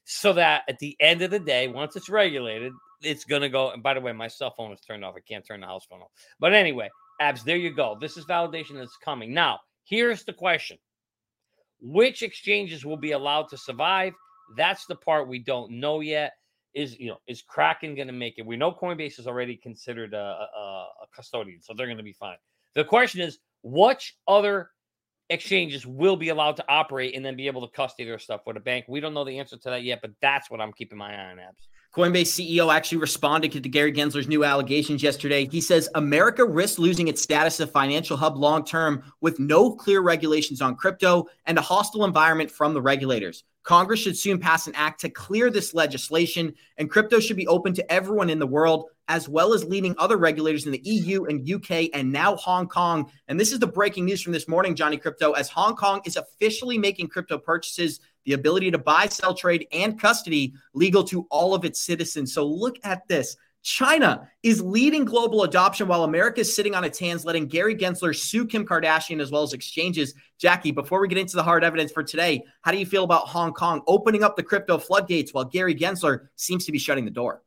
so 0.05 0.33
that 0.33 0.63
at 0.69 0.79
the 0.79 0.95
end 0.99 1.21
of 1.21 1.31
the 1.31 1.39
day, 1.39 1.67
once 1.67 1.95
it's 1.95 2.09
regulated, 2.09 2.71
it's 3.01 3.25
going 3.25 3.41
to 3.41 3.49
go. 3.49 3.71
And 3.71 3.83
by 3.83 3.93
the 3.93 4.01
way, 4.01 4.11
my 4.13 4.27
cell 4.27 4.53
phone 4.55 4.71
is 4.71 4.81
turned 4.81 5.03
off. 5.03 5.15
I 5.17 5.19
can't 5.19 5.45
turn 5.45 5.61
the 5.61 5.67
house 5.67 5.85
phone 5.85 6.01
off. 6.01 6.11
But 6.39 6.53
anyway, 6.53 6.89
abs, 7.19 7.43
there 7.43 7.57
you 7.57 7.73
go. 7.73 7.97
This 7.99 8.17
is 8.17 8.25
validation 8.25 8.75
that's 8.75 8.97
coming. 9.03 9.33
Now, 9.33 9.59
here's 9.83 10.23
the 10.23 10.33
question 10.33 10.77
which 11.79 12.23
exchanges 12.23 12.85
will 12.85 12.97
be 12.97 13.11
allowed 13.11 13.49
to 13.49 13.57
survive? 13.57 14.13
That's 14.55 14.85
the 14.85 14.95
part 14.95 15.27
we 15.27 15.39
don't 15.39 15.73
know 15.73 15.99
yet. 15.99 16.33
Is 16.73 16.99
you 16.99 17.09
know 17.09 17.17
is 17.27 17.41
Kraken 17.41 17.95
going 17.95 18.07
to 18.07 18.13
make 18.13 18.35
it? 18.37 18.45
We 18.45 18.55
know 18.55 18.71
Coinbase 18.71 19.19
is 19.19 19.27
already 19.27 19.55
considered 19.55 20.13
a, 20.13 20.17
a, 20.17 20.87
a 21.03 21.07
custodian, 21.15 21.61
so 21.61 21.73
they're 21.73 21.87
going 21.87 21.97
to 21.97 22.03
be 22.03 22.13
fine. 22.13 22.37
The 22.75 22.83
question 22.83 23.21
is, 23.21 23.39
which 23.63 24.15
other 24.27 24.69
exchanges 25.29 25.85
will 25.85 26.15
be 26.15 26.29
allowed 26.29 26.55
to 26.57 26.65
operate 26.67 27.15
and 27.15 27.25
then 27.25 27.35
be 27.35 27.47
able 27.47 27.67
to 27.67 27.73
custody 27.73 28.07
their 28.07 28.19
stuff 28.19 28.41
with 28.45 28.57
a 28.57 28.59
bank? 28.59 28.85
We 28.87 28.99
don't 28.99 29.13
know 29.13 29.23
the 29.23 29.39
answer 29.39 29.57
to 29.57 29.69
that 29.69 29.83
yet, 29.83 30.01
but 30.01 30.11
that's 30.21 30.49
what 30.49 30.61
I'm 30.61 30.73
keeping 30.73 30.97
my 30.97 31.13
eye 31.13 31.31
on, 31.31 31.39
Abs. 31.39 31.67
Coinbase 31.95 32.27
CEO 32.27 32.71
actually 32.71 32.99
responded 32.99 33.51
to 33.51 33.59
Gary 33.61 33.91
Gensler's 33.91 34.27
new 34.27 34.43
allegations 34.43 35.01
yesterday. 35.01 35.47
He 35.47 35.61
says 35.61 35.89
America 35.95 36.45
risks 36.45 36.77
losing 36.77 37.07
its 37.07 37.21
status 37.21 37.59
as 37.59 37.69
financial 37.71 38.17
hub 38.17 38.37
long 38.37 38.63
term 38.63 39.03
with 39.21 39.39
no 39.39 39.71
clear 39.73 40.01
regulations 40.01 40.61
on 40.61 40.75
crypto 40.75 41.25
and 41.45 41.57
a 41.57 41.61
hostile 41.61 42.05
environment 42.05 42.51
from 42.51 42.73
the 42.73 42.81
regulators. 42.81 43.43
Congress 43.63 43.99
should 43.99 44.17
soon 44.17 44.37
pass 44.37 44.67
an 44.67 44.75
act 44.75 45.01
to 45.01 45.09
clear 45.09 45.49
this 45.49 45.73
legislation, 45.73 46.53
and 46.77 46.89
crypto 46.89 47.19
should 47.19 47.35
be 47.35 47.47
open 47.47 47.73
to 47.73 47.91
everyone 47.91 48.29
in 48.29 48.39
the 48.39 48.47
world, 48.47 48.85
as 49.07 49.29
well 49.29 49.53
as 49.53 49.63
leading 49.63 49.95
other 49.97 50.17
regulators 50.17 50.65
in 50.65 50.71
the 50.71 50.81
EU 50.83 51.25
and 51.25 51.49
UK 51.49 51.89
and 51.93 52.11
now 52.11 52.35
Hong 52.35 52.67
Kong. 52.67 53.11
And 53.27 53.39
this 53.39 53.51
is 53.51 53.59
the 53.59 53.67
breaking 53.67 54.05
news 54.05 54.21
from 54.21 54.33
this 54.33 54.47
morning, 54.47 54.75
Johnny 54.75 54.97
Krypto, 54.97 55.35
as 55.37 55.49
Hong 55.49 55.75
Kong 55.75 56.01
is 56.05 56.17
officially 56.17 56.77
making 56.77 57.07
crypto 57.07 57.37
purchases 57.37 57.99
the 58.25 58.33
ability 58.33 58.71
to 58.71 58.77
buy, 58.77 59.07
sell, 59.07 59.33
trade, 59.33 59.67
and 59.71 59.99
custody 59.99 60.53
legal 60.73 61.03
to 61.05 61.25
all 61.31 61.53
of 61.53 61.63
its 61.63 61.79
citizens. 61.79 62.33
So 62.33 62.45
look 62.45 62.77
at 62.83 63.07
this. 63.07 63.37
China 63.63 64.29
is 64.43 64.61
leading 64.61 65.03
global 65.03 65.43
adoption 65.43 65.87
while 65.87 66.05
America 66.05 66.39
is 66.39 66.55
sitting 66.55 66.73
on 66.73 66.85
its 66.85 66.97
hands, 66.97 67.25
letting 67.25 67.47
Gary 67.47 67.75
Gensler 67.75 68.15
sue 68.15 68.45
Kim 68.45 68.65
Kardashian 68.65 69.21
as 69.21 69.29
well 69.29 69.43
as 69.43 69.51
exchanges. 69.51 70.13
Jackie, 70.37 70.71
before 70.71 71.01
we 71.01 71.07
get 71.09 71.17
into 71.17 71.35
the 71.35 71.43
hard 71.43 71.65
evidence 71.65 71.91
for 71.91 72.01
today, 72.01 72.43
how 72.61 72.71
do 72.71 72.77
you 72.77 72.85
feel 72.85 73.03
about 73.03 73.27
Hong 73.27 73.51
Kong 73.51 73.81
opening 73.85 74.23
up 74.23 74.37
the 74.37 74.43
crypto 74.43 74.77
floodgates 74.77 75.33
while 75.33 75.43
Gary 75.43 75.75
Gensler 75.75 76.27
seems 76.37 76.65
to 76.65 76.71
be 76.71 76.79
shutting 76.79 77.03
the 77.03 77.11
door? 77.11 77.43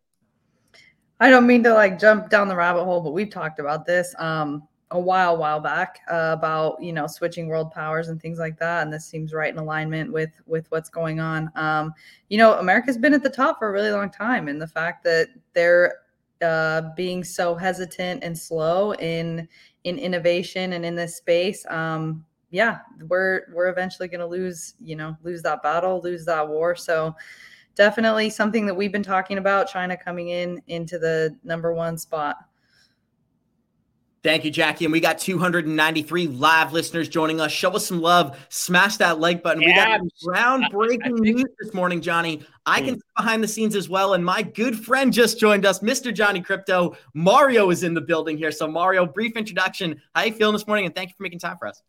I 1.20 1.30
don't 1.30 1.46
mean 1.46 1.62
to 1.64 1.74
like 1.74 1.98
jump 1.98 2.30
down 2.30 2.48
the 2.48 2.56
rabbit 2.56 2.84
hole, 2.84 3.00
but 3.00 3.12
we've 3.12 3.30
talked 3.30 3.60
about 3.60 3.86
this. 3.86 4.14
Um, 4.18 4.66
a 4.92 4.98
while 4.98 5.36
while 5.36 5.60
back 5.60 6.00
uh, 6.10 6.34
about 6.36 6.82
you 6.82 6.92
know 6.92 7.06
switching 7.06 7.46
world 7.46 7.70
powers 7.70 8.08
and 8.08 8.20
things 8.20 8.38
like 8.38 8.58
that 8.58 8.82
and 8.82 8.92
this 8.92 9.04
seems 9.06 9.32
right 9.32 9.52
in 9.52 9.58
alignment 9.58 10.12
with 10.12 10.30
with 10.46 10.66
what's 10.70 10.90
going 10.90 11.20
on 11.20 11.50
um, 11.54 11.94
you 12.28 12.36
know 12.36 12.58
america's 12.58 12.98
been 12.98 13.14
at 13.14 13.22
the 13.22 13.30
top 13.30 13.58
for 13.58 13.68
a 13.68 13.72
really 13.72 13.90
long 13.90 14.10
time 14.10 14.48
and 14.48 14.60
the 14.60 14.66
fact 14.66 15.04
that 15.04 15.28
they're 15.52 15.98
uh, 16.42 16.82
being 16.96 17.22
so 17.22 17.54
hesitant 17.54 18.24
and 18.24 18.36
slow 18.36 18.92
in 18.94 19.46
in 19.84 19.98
innovation 19.98 20.72
and 20.72 20.84
in 20.84 20.96
this 20.96 21.16
space 21.16 21.64
um, 21.68 22.24
yeah 22.50 22.78
we're 23.08 23.42
we're 23.54 23.68
eventually 23.68 24.08
going 24.08 24.20
to 24.20 24.26
lose 24.26 24.74
you 24.80 24.96
know 24.96 25.16
lose 25.22 25.40
that 25.40 25.62
battle 25.62 26.00
lose 26.02 26.24
that 26.24 26.46
war 26.46 26.74
so 26.74 27.14
definitely 27.80 28.28
something 28.28 28.66
that 28.66 28.74
we've 28.74 28.92
been 28.92 29.02
talking 29.02 29.38
about 29.38 29.66
china 29.66 29.96
coming 29.96 30.28
in 30.28 30.60
into 30.66 30.98
the 30.98 31.34
number 31.42 31.72
one 31.72 31.96
spot 31.96 32.36
Thank 34.22 34.44
you, 34.44 34.50
Jackie. 34.50 34.84
And 34.84 34.92
we 34.92 35.00
got 35.00 35.18
293 35.18 36.26
live 36.26 36.74
listeners 36.74 37.08
joining 37.08 37.40
us. 37.40 37.50
Show 37.50 37.70
us 37.70 37.86
some 37.86 38.02
love. 38.02 38.38
Smash 38.50 38.98
that 38.98 39.18
like 39.18 39.42
button. 39.42 39.62
Yeah. 39.62 39.98
We 39.98 40.10
got 40.26 40.70
groundbreaking 40.70 41.20
news 41.20 41.46
this 41.58 41.72
morning, 41.72 42.02
Johnny. 42.02 42.42
I 42.66 42.80
can 42.82 42.88
hmm. 42.88 42.94
see 42.96 43.12
behind 43.16 43.42
the 43.42 43.48
scenes 43.48 43.74
as 43.74 43.88
well. 43.88 44.12
And 44.12 44.22
my 44.22 44.42
good 44.42 44.78
friend 44.78 45.10
just 45.10 45.40
joined 45.40 45.64
us, 45.64 45.78
Mr. 45.78 46.12
Johnny 46.12 46.42
Krypto. 46.42 46.96
Mario 47.14 47.70
is 47.70 47.82
in 47.82 47.94
the 47.94 48.02
building 48.02 48.36
here. 48.36 48.52
So, 48.52 48.68
Mario, 48.68 49.06
brief 49.06 49.38
introduction. 49.38 49.98
How 50.14 50.24
you 50.24 50.34
feeling 50.34 50.52
this 50.52 50.66
morning? 50.66 50.84
And 50.84 50.94
thank 50.94 51.08
you 51.08 51.14
for 51.16 51.22
making 51.22 51.38
time 51.38 51.56
for 51.56 51.66
us. 51.66 51.82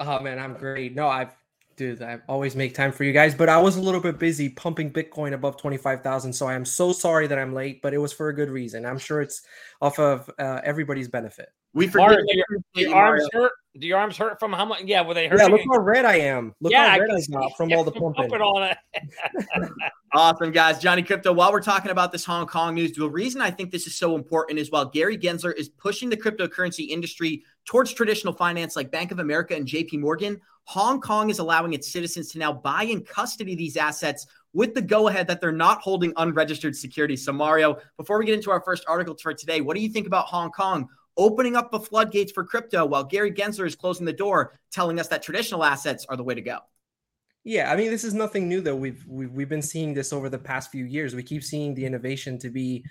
Oh, 0.00 0.20
man, 0.20 0.38
I'm 0.38 0.54
great. 0.54 0.94
No, 0.94 1.08
I've 1.08 1.36
dude 1.76 2.02
i 2.02 2.18
always 2.28 2.56
make 2.56 2.74
time 2.74 2.92
for 2.92 3.04
you 3.04 3.12
guys 3.12 3.34
but 3.34 3.48
i 3.48 3.60
was 3.60 3.76
a 3.76 3.80
little 3.80 4.00
bit 4.00 4.18
busy 4.18 4.48
pumping 4.48 4.92
bitcoin 4.92 5.32
above 5.32 5.56
25000 5.60 6.32
so 6.32 6.46
i 6.46 6.54
am 6.54 6.64
so 6.64 6.92
sorry 6.92 7.26
that 7.26 7.38
i'm 7.38 7.52
late 7.52 7.80
but 7.82 7.92
it 7.92 7.98
was 7.98 8.12
for 8.12 8.28
a 8.28 8.34
good 8.34 8.50
reason. 8.50 8.86
I'm 8.86 8.98
sure 8.98 9.20
it's 9.20 9.42
off 9.80 9.98
of 9.98 10.30
uh, 10.38 10.60
everybody's 10.64 11.08
benefit 11.08 11.50
we 11.74 11.88
forget 11.88 12.20
do 12.74 12.80
your, 12.80 12.94
arms 12.94 13.28
hurt? 13.32 13.52
Do 13.76 13.86
your 13.86 13.98
arms 13.98 14.16
hurt 14.16 14.38
from 14.38 14.52
how 14.52 14.64
much? 14.64 14.82
Yeah, 14.84 15.02
were 15.02 15.12
they 15.12 15.26
hurt? 15.26 15.40
Yeah, 15.40 15.46
look 15.46 15.60
how 15.68 15.80
red 15.80 16.04
I 16.04 16.18
am. 16.18 16.54
Look 16.60 16.72
yeah, 16.72 16.90
how 16.90 16.98
red 17.00 17.10
I 17.10 17.20
got 17.32 17.56
from 17.56 17.72
all 17.72 17.82
the 17.82 17.90
pumping. 17.92 18.30
awesome, 20.12 20.52
guys. 20.52 20.78
Johnny 20.78 21.02
Krypto, 21.02 21.34
while 21.34 21.50
we're 21.52 21.60
talking 21.60 21.90
about 21.90 22.12
this 22.12 22.24
Hong 22.24 22.46
Kong 22.46 22.74
news, 22.74 22.92
the 22.92 23.10
reason 23.10 23.40
I 23.40 23.50
think 23.50 23.72
this 23.72 23.88
is 23.88 23.96
so 23.96 24.14
important 24.14 24.60
is 24.60 24.70
while 24.70 24.84
Gary 24.84 25.18
Gensler 25.18 25.52
is 25.56 25.68
pushing 25.68 26.08
the 26.08 26.16
cryptocurrency 26.16 26.90
industry 26.90 27.42
towards 27.64 27.92
traditional 27.92 28.32
finance 28.32 28.76
like 28.76 28.92
Bank 28.92 29.10
of 29.10 29.18
America 29.18 29.56
and 29.56 29.66
JP 29.66 29.98
Morgan, 29.98 30.40
Hong 30.66 31.00
Kong 31.00 31.28
is 31.28 31.40
allowing 31.40 31.74
its 31.74 31.90
citizens 31.90 32.30
to 32.30 32.38
now 32.38 32.52
buy 32.52 32.84
and 32.84 33.04
custody 33.04 33.56
these 33.56 33.76
assets 33.76 34.26
with 34.52 34.74
the 34.74 34.80
go 34.80 35.08
ahead 35.08 35.26
that 35.26 35.40
they're 35.40 35.50
not 35.50 35.82
holding 35.82 36.12
unregistered 36.16 36.76
securities. 36.76 37.24
So, 37.24 37.32
Mario, 37.32 37.78
before 37.96 38.18
we 38.20 38.26
get 38.26 38.34
into 38.34 38.52
our 38.52 38.62
first 38.62 38.84
article 38.86 39.16
for 39.20 39.34
today, 39.34 39.60
what 39.60 39.74
do 39.74 39.82
you 39.82 39.88
think 39.88 40.06
about 40.06 40.26
Hong 40.26 40.50
Kong? 40.50 40.88
Opening 41.16 41.56
up 41.56 41.70
the 41.70 41.80
floodgates 41.80 42.32
for 42.32 42.44
crypto 42.44 42.84
while 42.84 43.04
Gary 43.04 43.30
Gensler 43.30 43.66
is 43.66 43.76
closing 43.76 44.06
the 44.06 44.12
door, 44.12 44.58
telling 44.72 44.98
us 44.98 45.08
that 45.08 45.22
traditional 45.22 45.64
assets 45.64 46.06
are 46.08 46.16
the 46.16 46.24
way 46.24 46.34
to 46.34 46.40
go. 46.40 46.58
Yeah, 47.44 47.70
I 47.70 47.76
mean, 47.76 47.90
this 47.90 48.04
is 48.04 48.14
nothing 48.14 48.48
new 48.48 48.60
though. 48.60 48.76
We've 48.76 49.04
we've, 49.06 49.30
we've 49.30 49.48
been 49.48 49.62
seeing 49.62 49.92
this 49.92 50.12
over 50.12 50.28
the 50.28 50.38
past 50.38 50.70
few 50.70 50.86
years. 50.86 51.14
We 51.14 51.22
keep 51.22 51.44
seeing 51.44 51.74
the 51.74 51.84
innovation 51.84 52.38
to 52.38 52.50
be, 52.50 52.84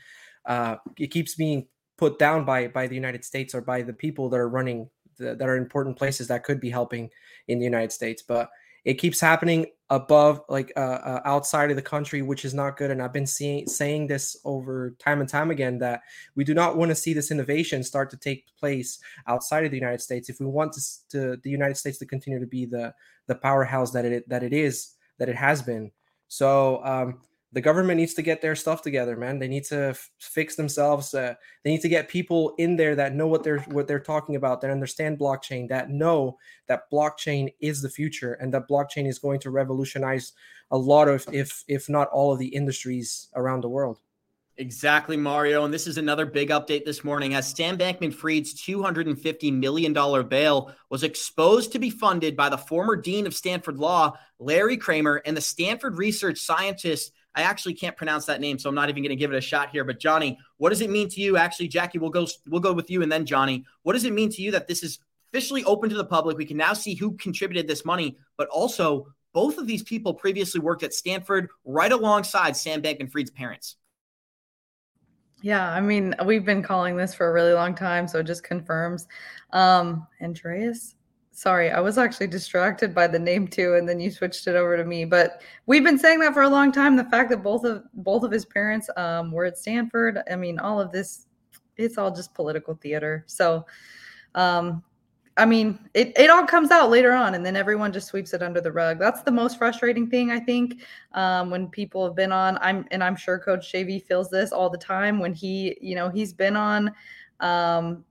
uh, 0.45 0.75
it 0.99 1.07
keeps 1.07 1.35
being 1.35 1.67
put 1.97 2.19
down 2.19 2.45
by 2.45 2.67
by 2.67 2.87
the 2.87 2.95
United 2.95 3.25
States 3.25 3.55
or 3.55 3.61
by 3.61 3.81
the 3.81 3.93
people 3.93 4.29
that 4.29 4.37
are 4.37 4.49
running 4.49 4.89
the, 5.17 5.35
that 5.35 5.49
are 5.49 5.57
important 5.57 5.97
places 5.97 6.27
that 6.27 6.43
could 6.43 6.59
be 6.59 6.69
helping 6.69 7.09
in 7.47 7.57
the 7.57 7.65
United 7.65 7.91
States. 7.91 8.21
But 8.21 8.49
it 8.85 8.95
keeps 8.95 9.19
happening 9.19 9.65
above 9.89 10.41
like 10.49 10.71
uh, 10.75 10.79
uh, 10.79 11.21
outside 11.25 11.69
of 11.69 11.75
the 11.75 11.81
country 11.81 12.21
which 12.21 12.45
is 12.45 12.53
not 12.53 12.77
good 12.77 12.89
and 12.89 13.01
i've 13.01 13.13
been 13.13 13.27
seeing 13.27 13.67
saying 13.67 14.07
this 14.07 14.35
over 14.43 14.95
time 14.97 15.19
and 15.19 15.29
time 15.29 15.51
again 15.51 15.77
that 15.77 16.01
we 16.35 16.43
do 16.43 16.53
not 16.53 16.77
want 16.77 16.89
to 16.89 16.95
see 16.95 17.13
this 17.13 17.29
innovation 17.29 17.83
start 17.83 18.09
to 18.09 18.17
take 18.17 18.47
place 18.57 18.99
outside 19.27 19.65
of 19.65 19.71
the 19.71 19.77
united 19.77 20.01
states. 20.01 20.29
If 20.29 20.39
we 20.39 20.45
want 20.45 20.73
to, 20.73 20.81
to 21.09 21.37
the 21.43 21.49
united 21.49 21.75
states 21.75 21.97
to 21.99 22.05
continue 22.05 22.39
to 22.39 22.47
be 22.47 22.65
the 22.65 22.93
the 23.27 23.35
powerhouse 23.35 23.91
that 23.91 24.05
it 24.05 24.27
that 24.29 24.43
it 24.43 24.53
is 24.53 24.95
that 25.17 25.29
it 25.29 25.35
has 25.35 25.61
been. 25.61 25.91
So 26.27 26.83
um, 26.83 27.21
the 27.53 27.61
government 27.61 27.99
needs 27.99 28.15
to 28.15 28.23
get 28.23 28.41
their 28.41 28.55
stuff 28.55 28.81
together, 28.81 29.15
man. 29.15 29.37
They 29.37 29.47
need 29.47 29.63
to 29.65 29.89
f- 29.89 30.09
fix 30.19 30.55
themselves. 30.55 31.13
Uh, 31.13 31.35
they 31.63 31.69
need 31.69 31.81
to 31.81 31.89
get 31.89 32.09
people 32.09 32.55
in 32.57 32.75
there 32.75 32.95
that 32.95 33.13
know 33.13 33.27
what 33.27 33.43
they're 33.43 33.59
what 33.59 33.87
they're 33.87 33.99
talking 33.99 34.35
about, 34.35 34.59
that 34.61 34.71
understand 34.71 35.19
blockchain, 35.19 35.69
that 35.69 35.89
know 35.89 36.37
that 36.67 36.89
blockchain 36.91 37.53
is 37.61 37.81
the 37.81 37.89
future, 37.89 38.33
and 38.33 38.51
that 38.53 38.67
blockchain 38.67 39.07
is 39.07 39.19
going 39.19 39.39
to 39.41 39.51
revolutionize 39.51 40.33
a 40.71 40.77
lot 40.77 41.07
of, 41.07 41.25
if 41.31 41.63
if 41.67 41.87
not 41.89 42.09
all 42.09 42.33
of 42.33 42.39
the 42.39 42.47
industries 42.47 43.29
around 43.35 43.61
the 43.61 43.69
world. 43.69 43.99
Exactly, 44.57 45.17
Mario. 45.17 45.65
And 45.65 45.73
this 45.73 45.87
is 45.87 45.97
another 45.97 46.27
big 46.27 46.49
update 46.49 46.85
this 46.85 47.03
morning 47.03 47.33
as 47.33 47.47
Sam 47.47 47.75
Bankman 47.75 48.13
Fried's 48.13 48.53
$250 48.53 49.51
million 49.51 49.93
bail 50.27 50.71
was 50.89 51.01
exposed 51.01 51.71
to 51.71 51.79
be 51.79 51.89
funded 51.89 52.35
by 52.35 52.49
the 52.49 52.57
former 52.57 52.95
dean 52.95 53.25
of 53.25 53.33
Stanford 53.33 53.79
Law, 53.79 54.15
Larry 54.37 54.77
Kramer, 54.77 55.23
and 55.25 55.35
the 55.35 55.41
Stanford 55.41 55.97
research 55.97 56.37
scientist 56.37 57.13
I 57.35 57.43
actually 57.43 57.73
can't 57.73 57.97
pronounce 57.97 58.25
that 58.25 58.41
name, 58.41 58.59
so 58.59 58.69
I'm 58.69 58.75
not 58.75 58.89
even 58.89 59.01
going 59.01 59.09
to 59.09 59.15
give 59.15 59.31
it 59.31 59.37
a 59.37 59.41
shot 59.41 59.69
here. 59.69 59.83
But 59.83 59.99
Johnny, 59.99 60.37
what 60.57 60.69
does 60.69 60.81
it 60.81 60.89
mean 60.89 61.09
to 61.09 61.21
you? 61.21 61.37
Actually, 61.37 61.67
Jackie, 61.67 61.97
we'll 61.97 62.09
go 62.09 62.27
we'll 62.47 62.61
go 62.61 62.73
with 62.73 62.89
you 62.89 63.01
and 63.01 63.11
then 63.11 63.25
Johnny. 63.25 63.65
What 63.83 63.93
does 63.93 64.05
it 64.05 64.13
mean 64.13 64.29
to 64.31 64.41
you 64.41 64.51
that 64.51 64.67
this 64.67 64.83
is 64.83 64.99
officially 65.31 65.63
open 65.63 65.89
to 65.89 65.95
the 65.95 66.05
public? 66.05 66.37
We 66.37 66.45
can 66.45 66.57
now 66.57 66.73
see 66.73 66.93
who 66.93 67.13
contributed 67.13 67.67
this 67.67 67.85
money, 67.85 68.17
but 68.37 68.47
also 68.49 69.07
both 69.33 69.57
of 69.57 69.65
these 69.65 69.81
people 69.81 70.13
previously 70.13 70.61
worked 70.61 70.83
at 70.83 70.93
Stanford 70.93 71.49
right 71.65 71.91
alongside 71.91 72.55
Sam 72.55 72.81
Bankman-Fried's 72.81 73.31
parents. 73.31 73.77
Yeah, 75.41 75.69
I 75.69 75.81
mean, 75.81 76.15
we've 76.25 76.45
been 76.45 76.63
calling 76.63 76.95
this 76.95 77.13
for 77.13 77.27
a 77.27 77.33
really 77.33 77.51
long 77.51 77.75
time, 77.75 78.07
so 78.07 78.19
it 78.19 78.23
just 78.23 78.43
confirms. 78.43 79.07
Um, 79.51 80.07
Andreas 80.21 80.95
Sorry, 81.35 81.71
I 81.71 81.79
was 81.79 81.97
actually 81.97 82.27
distracted 82.27 82.93
by 82.93 83.07
the 83.07 83.17
name 83.17 83.47
too, 83.47 83.73
and 83.73 83.89
then 83.89 83.99
you 83.99 84.11
switched 84.11 84.45
it 84.45 84.55
over 84.55 84.77
to 84.77 84.85
me. 84.85 85.03
But 85.03 85.41
we've 85.65 85.83
been 85.83 85.97
saying 85.97 86.19
that 86.19 86.31
for 86.35 86.43
a 86.43 86.47
long 86.47 86.71
time. 86.71 86.95
The 86.95 87.05
fact 87.05 87.31
that 87.31 87.41
both 87.41 87.65
of 87.65 87.83
both 87.95 88.21
of 88.21 88.31
his 88.31 88.45
parents 88.45 88.87
um, 88.97 89.31
were 89.31 89.45
at 89.45 89.57
Stanford. 89.57 90.19
I 90.31 90.35
mean, 90.35 90.59
all 90.59 90.79
of 90.79 90.91
this, 90.91 91.25
it's 91.75 91.97
all 91.97 92.11
just 92.11 92.35
political 92.35 92.75
theater. 92.75 93.23
So, 93.25 93.65
um, 94.35 94.83
I 95.35 95.47
mean, 95.47 95.79
it, 95.95 96.13
it 96.15 96.29
all 96.29 96.45
comes 96.45 96.69
out 96.69 96.91
later 96.91 97.13
on 97.13 97.33
and 97.33 97.43
then 97.43 97.55
everyone 97.55 97.91
just 97.91 98.09
sweeps 98.09 98.35
it 98.35 98.43
under 98.43 98.61
the 98.61 98.71
rug. 98.71 98.99
That's 98.99 99.23
the 99.23 99.31
most 99.31 99.57
frustrating 99.57 100.07
thing, 100.07 100.29
I 100.29 100.39
think, 100.39 100.83
um, 101.13 101.49
when 101.49 101.67
people 101.67 102.05
have 102.05 102.15
been 102.15 102.31
on. 102.31 102.59
I'm 102.61 102.85
and 102.91 103.03
I'm 103.03 103.15
sure 103.15 103.39
Coach 103.39 103.73
JV 103.73 104.03
feels 104.03 104.29
this 104.29 104.51
all 104.51 104.69
the 104.69 104.77
time 104.77 105.19
when 105.19 105.33
he, 105.33 105.75
you 105.81 105.95
know, 105.95 106.09
he's 106.09 106.31
been 106.31 106.55
on 106.55 106.91
um, 107.39 108.05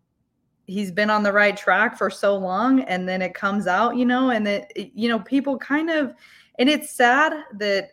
he's 0.72 0.90
been 0.90 1.10
on 1.10 1.22
the 1.22 1.32
right 1.32 1.56
track 1.56 1.96
for 1.96 2.10
so 2.10 2.36
long 2.36 2.80
and 2.80 3.08
then 3.08 3.22
it 3.22 3.34
comes 3.34 3.66
out, 3.66 3.96
you 3.96 4.04
know, 4.06 4.30
and 4.30 4.46
that 4.46 4.70
you 4.76 5.08
know, 5.08 5.18
people 5.20 5.58
kind 5.58 5.90
of 5.90 6.14
and 6.58 6.68
it's 6.68 6.90
sad 6.90 7.32
that 7.54 7.90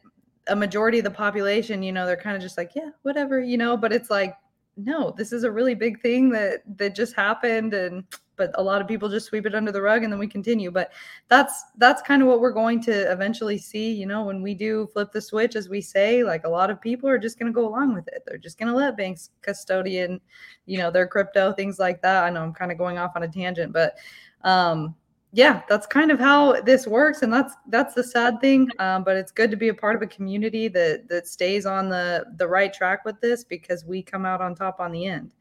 a 0.48 0.56
majority 0.56 0.98
of 0.98 1.04
the 1.04 1.12
population, 1.12 1.84
you 1.84 1.92
know, 1.92 2.06
they're 2.06 2.18
kind 2.18 2.36
of 2.36 2.42
just 2.42 2.58
like, 2.58 2.72
yeah, 2.76 2.90
whatever, 3.04 3.40
you 3.40 3.58
know, 3.58 3.78
but 3.78 3.94
it's 3.94 4.10
like 4.10 4.36
no, 4.78 5.14
this 5.18 5.34
is 5.34 5.44
a 5.44 5.52
really 5.52 5.76
big 5.76 6.02
thing 6.02 6.30
that 6.30 6.62
that 6.78 6.96
just 6.96 7.14
happened 7.16 7.74
and 7.74 8.04
but 8.40 8.50
a 8.56 8.64
lot 8.64 8.82
of 8.82 8.88
people 8.88 9.08
just 9.08 9.28
sweep 9.28 9.46
it 9.46 9.54
under 9.54 9.72
the 9.72 9.82
rug 9.82 10.04
and 10.04 10.12
then 10.12 10.20
we 10.20 10.28
continue. 10.28 10.72
But 10.72 10.92
that's 11.28 11.66
that's 11.78 12.02
kind 12.02 12.24
of 12.24 12.28
what 12.28 12.40
we're 12.40 12.52
going 12.52 12.82
to 12.84 13.12
eventually 13.12 13.60
see 13.60 13.94
you 13.94 14.08
know 14.08 14.24
when 14.24 14.42
we 14.42 14.56
do 14.56 14.90
flip 14.92 15.12
the 15.12 15.22
switch 15.22 15.56
as 15.56 15.70
we 15.70 15.82
say 15.82 16.24
like 16.24 16.46
a 16.46 16.50
lot 16.50 16.72
of 16.72 16.82
people 16.82 17.08
are 17.08 17.20
just 17.20 17.38
going 17.38 17.54
to 17.54 17.56
go 17.56 17.68
along 17.68 17.94
with 17.94 18.08
it. 18.08 18.24
They're 18.26 18.40
just 18.40 18.58
going 18.58 18.72
to 18.72 18.76
let 18.76 18.98
banks 18.98 19.30
custodian 19.44 20.20
you 20.66 20.80
know 20.80 20.90
their 20.90 21.06
crypto 21.06 21.54
things 21.54 21.78
like 21.78 22.02
that. 22.02 22.24
I 22.24 22.32
know 22.32 22.42
i'm 22.42 22.54
kind 22.54 22.72
of 22.72 22.78
going 22.78 22.98
off 22.98 23.12
on 23.16 23.24
a 23.24 23.28
tangent 23.28 23.74
but 23.74 23.98
um 24.44 24.96
yeah 25.32 25.62
that's 25.70 25.86
kind 25.86 26.12
of 26.12 26.20
how 26.20 26.60
this 26.62 26.88
works 26.88 27.22
and 27.22 27.32
that's 27.32 27.54
that's 27.68 27.94
the 27.94 28.04
sad 28.04 28.40
thing 28.42 28.68
um, 28.80 29.04
but 29.04 29.16
it's 29.16 29.32
good 29.32 29.52
to 29.52 29.58
be 29.58 29.70
a 29.70 29.74
part 29.74 29.96
of 29.96 30.02
a 30.02 30.08
community 30.08 30.68
that 30.68 31.08
that 31.08 31.28
stays 31.28 31.66
on 31.66 31.90
the 31.90 32.26
the 32.38 32.48
right 32.48 32.74
track 32.74 33.06
with 33.06 33.20
this 33.22 33.44
because 33.44 33.86
we 33.86 34.02
come 34.02 34.26
out 34.26 34.42
on 34.42 34.56
top 34.56 34.80
on 34.80 34.92
the 34.92 35.06
end 35.06 35.34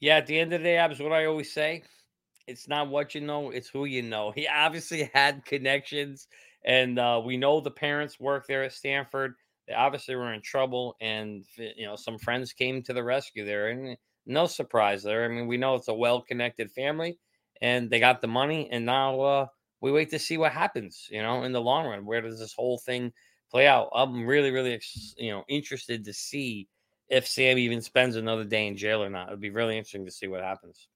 yeah, 0.00 0.16
at 0.16 0.26
the 0.26 0.38
end 0.38 0.52
of 0.52 0.60
the 0.60 0.64
day, 0.64 0.76
Abs, 0.76 1.00
what 1.00 1.12
I 1.12 1.26
always 1.26 1.52
say, 1.52 1.82
it's 2.46 2.68
not 2.68 2.88
what 2.88 3.14
you 3.14 3.20
know, 3.20 3.50
it's 3.50 3.68
who 3.68 3.84
you 3.84 4.02
know. 4.02 4.30
He 4.36 4.46
obviously 4.48 5.10
had 5.14 5.44
connections, 5.44 6.28
and 6.64 6.98
uh, 6.98 7.20
we 7.24 7.36
know 7.36 7.60
the 7.60 7.70
parents 7.70 8.20
work 8.20 8.46
there 8.46 8.64
at 8.64 8.72
Stanford. 8.72 9.34
They 9.66 9.74
obviously 9.74 10.16
were 10.16 10.32
in 10.32 10.42
trouble, 10.42 10.96
and 11.00 11.44
you 11.56 11.86
know 11.86 11.96
some 11.96 12.18
friends 12.18 12.52
came 12.52 12.82
to 12.84 12.92
the 12.92 13.04
rescue 13.04 13.44
there, 13.44 13.68
and 13.68 13.96
no 14.26 14.46
surprise 14.46 15.02
there. 15.02 15.24
I 15.24 15.28
mean, 15.28 15.46
we 15.46 15.56
know 15.56 15.74
it's 15.74 15.88
a 15.88 15.94
well-connected 15.94 16.70
family, 16.70 17.18
and 17.60 17.90
they 17.90 18.00
got 18.00 18.20
the 18.20 18.28
money, 18.28 18.68
and 18.70 18.86
now 18.86 19.20
uh, 19.20 19.46
we 19.80 19.92
wait 19.92 20.10
to 20.10 20.18
see 20.18 20.38
what 20.38 20.52
happens. 20.52 21.08
You 21.10 21.22
know, 21.22 21.42
in 21.44 21.52
the 21.52 21.60
long 21.60 21.86
run, 21.86 22.06
where 22.06 22.22
does 22.22 22.38
this 22.38 22.54
whole 22.54 22.78
thing 22.78 23.12
play 23.50 23.66
out? 23.66 23.90
I'm 23.94 24.26
really, 24.26 24.50
really, 24.50 24.80
you 25.16 25.32
know, 25.32 25.44
interested 25.48 26.04
to 26.04 26.12
see 26.12 26.68
if 27.08 27.26
Sam 27.26 27.58
even 27.58 27.80
spends 27.80 28.16
another 28.16 28.44
day 28.44 28.66
in 28.66 28.76
jail 28.76 29.02
or 29.02 29.10
not. 29.10 29.28
It'd 29.28 29.40
be 29.40 29.50
really 29.50 29.76
interesting 29.76 30.06
to 30.06 30.10
see 30.10 30.28
what 30.28 30.42
happens. 30.42 30.88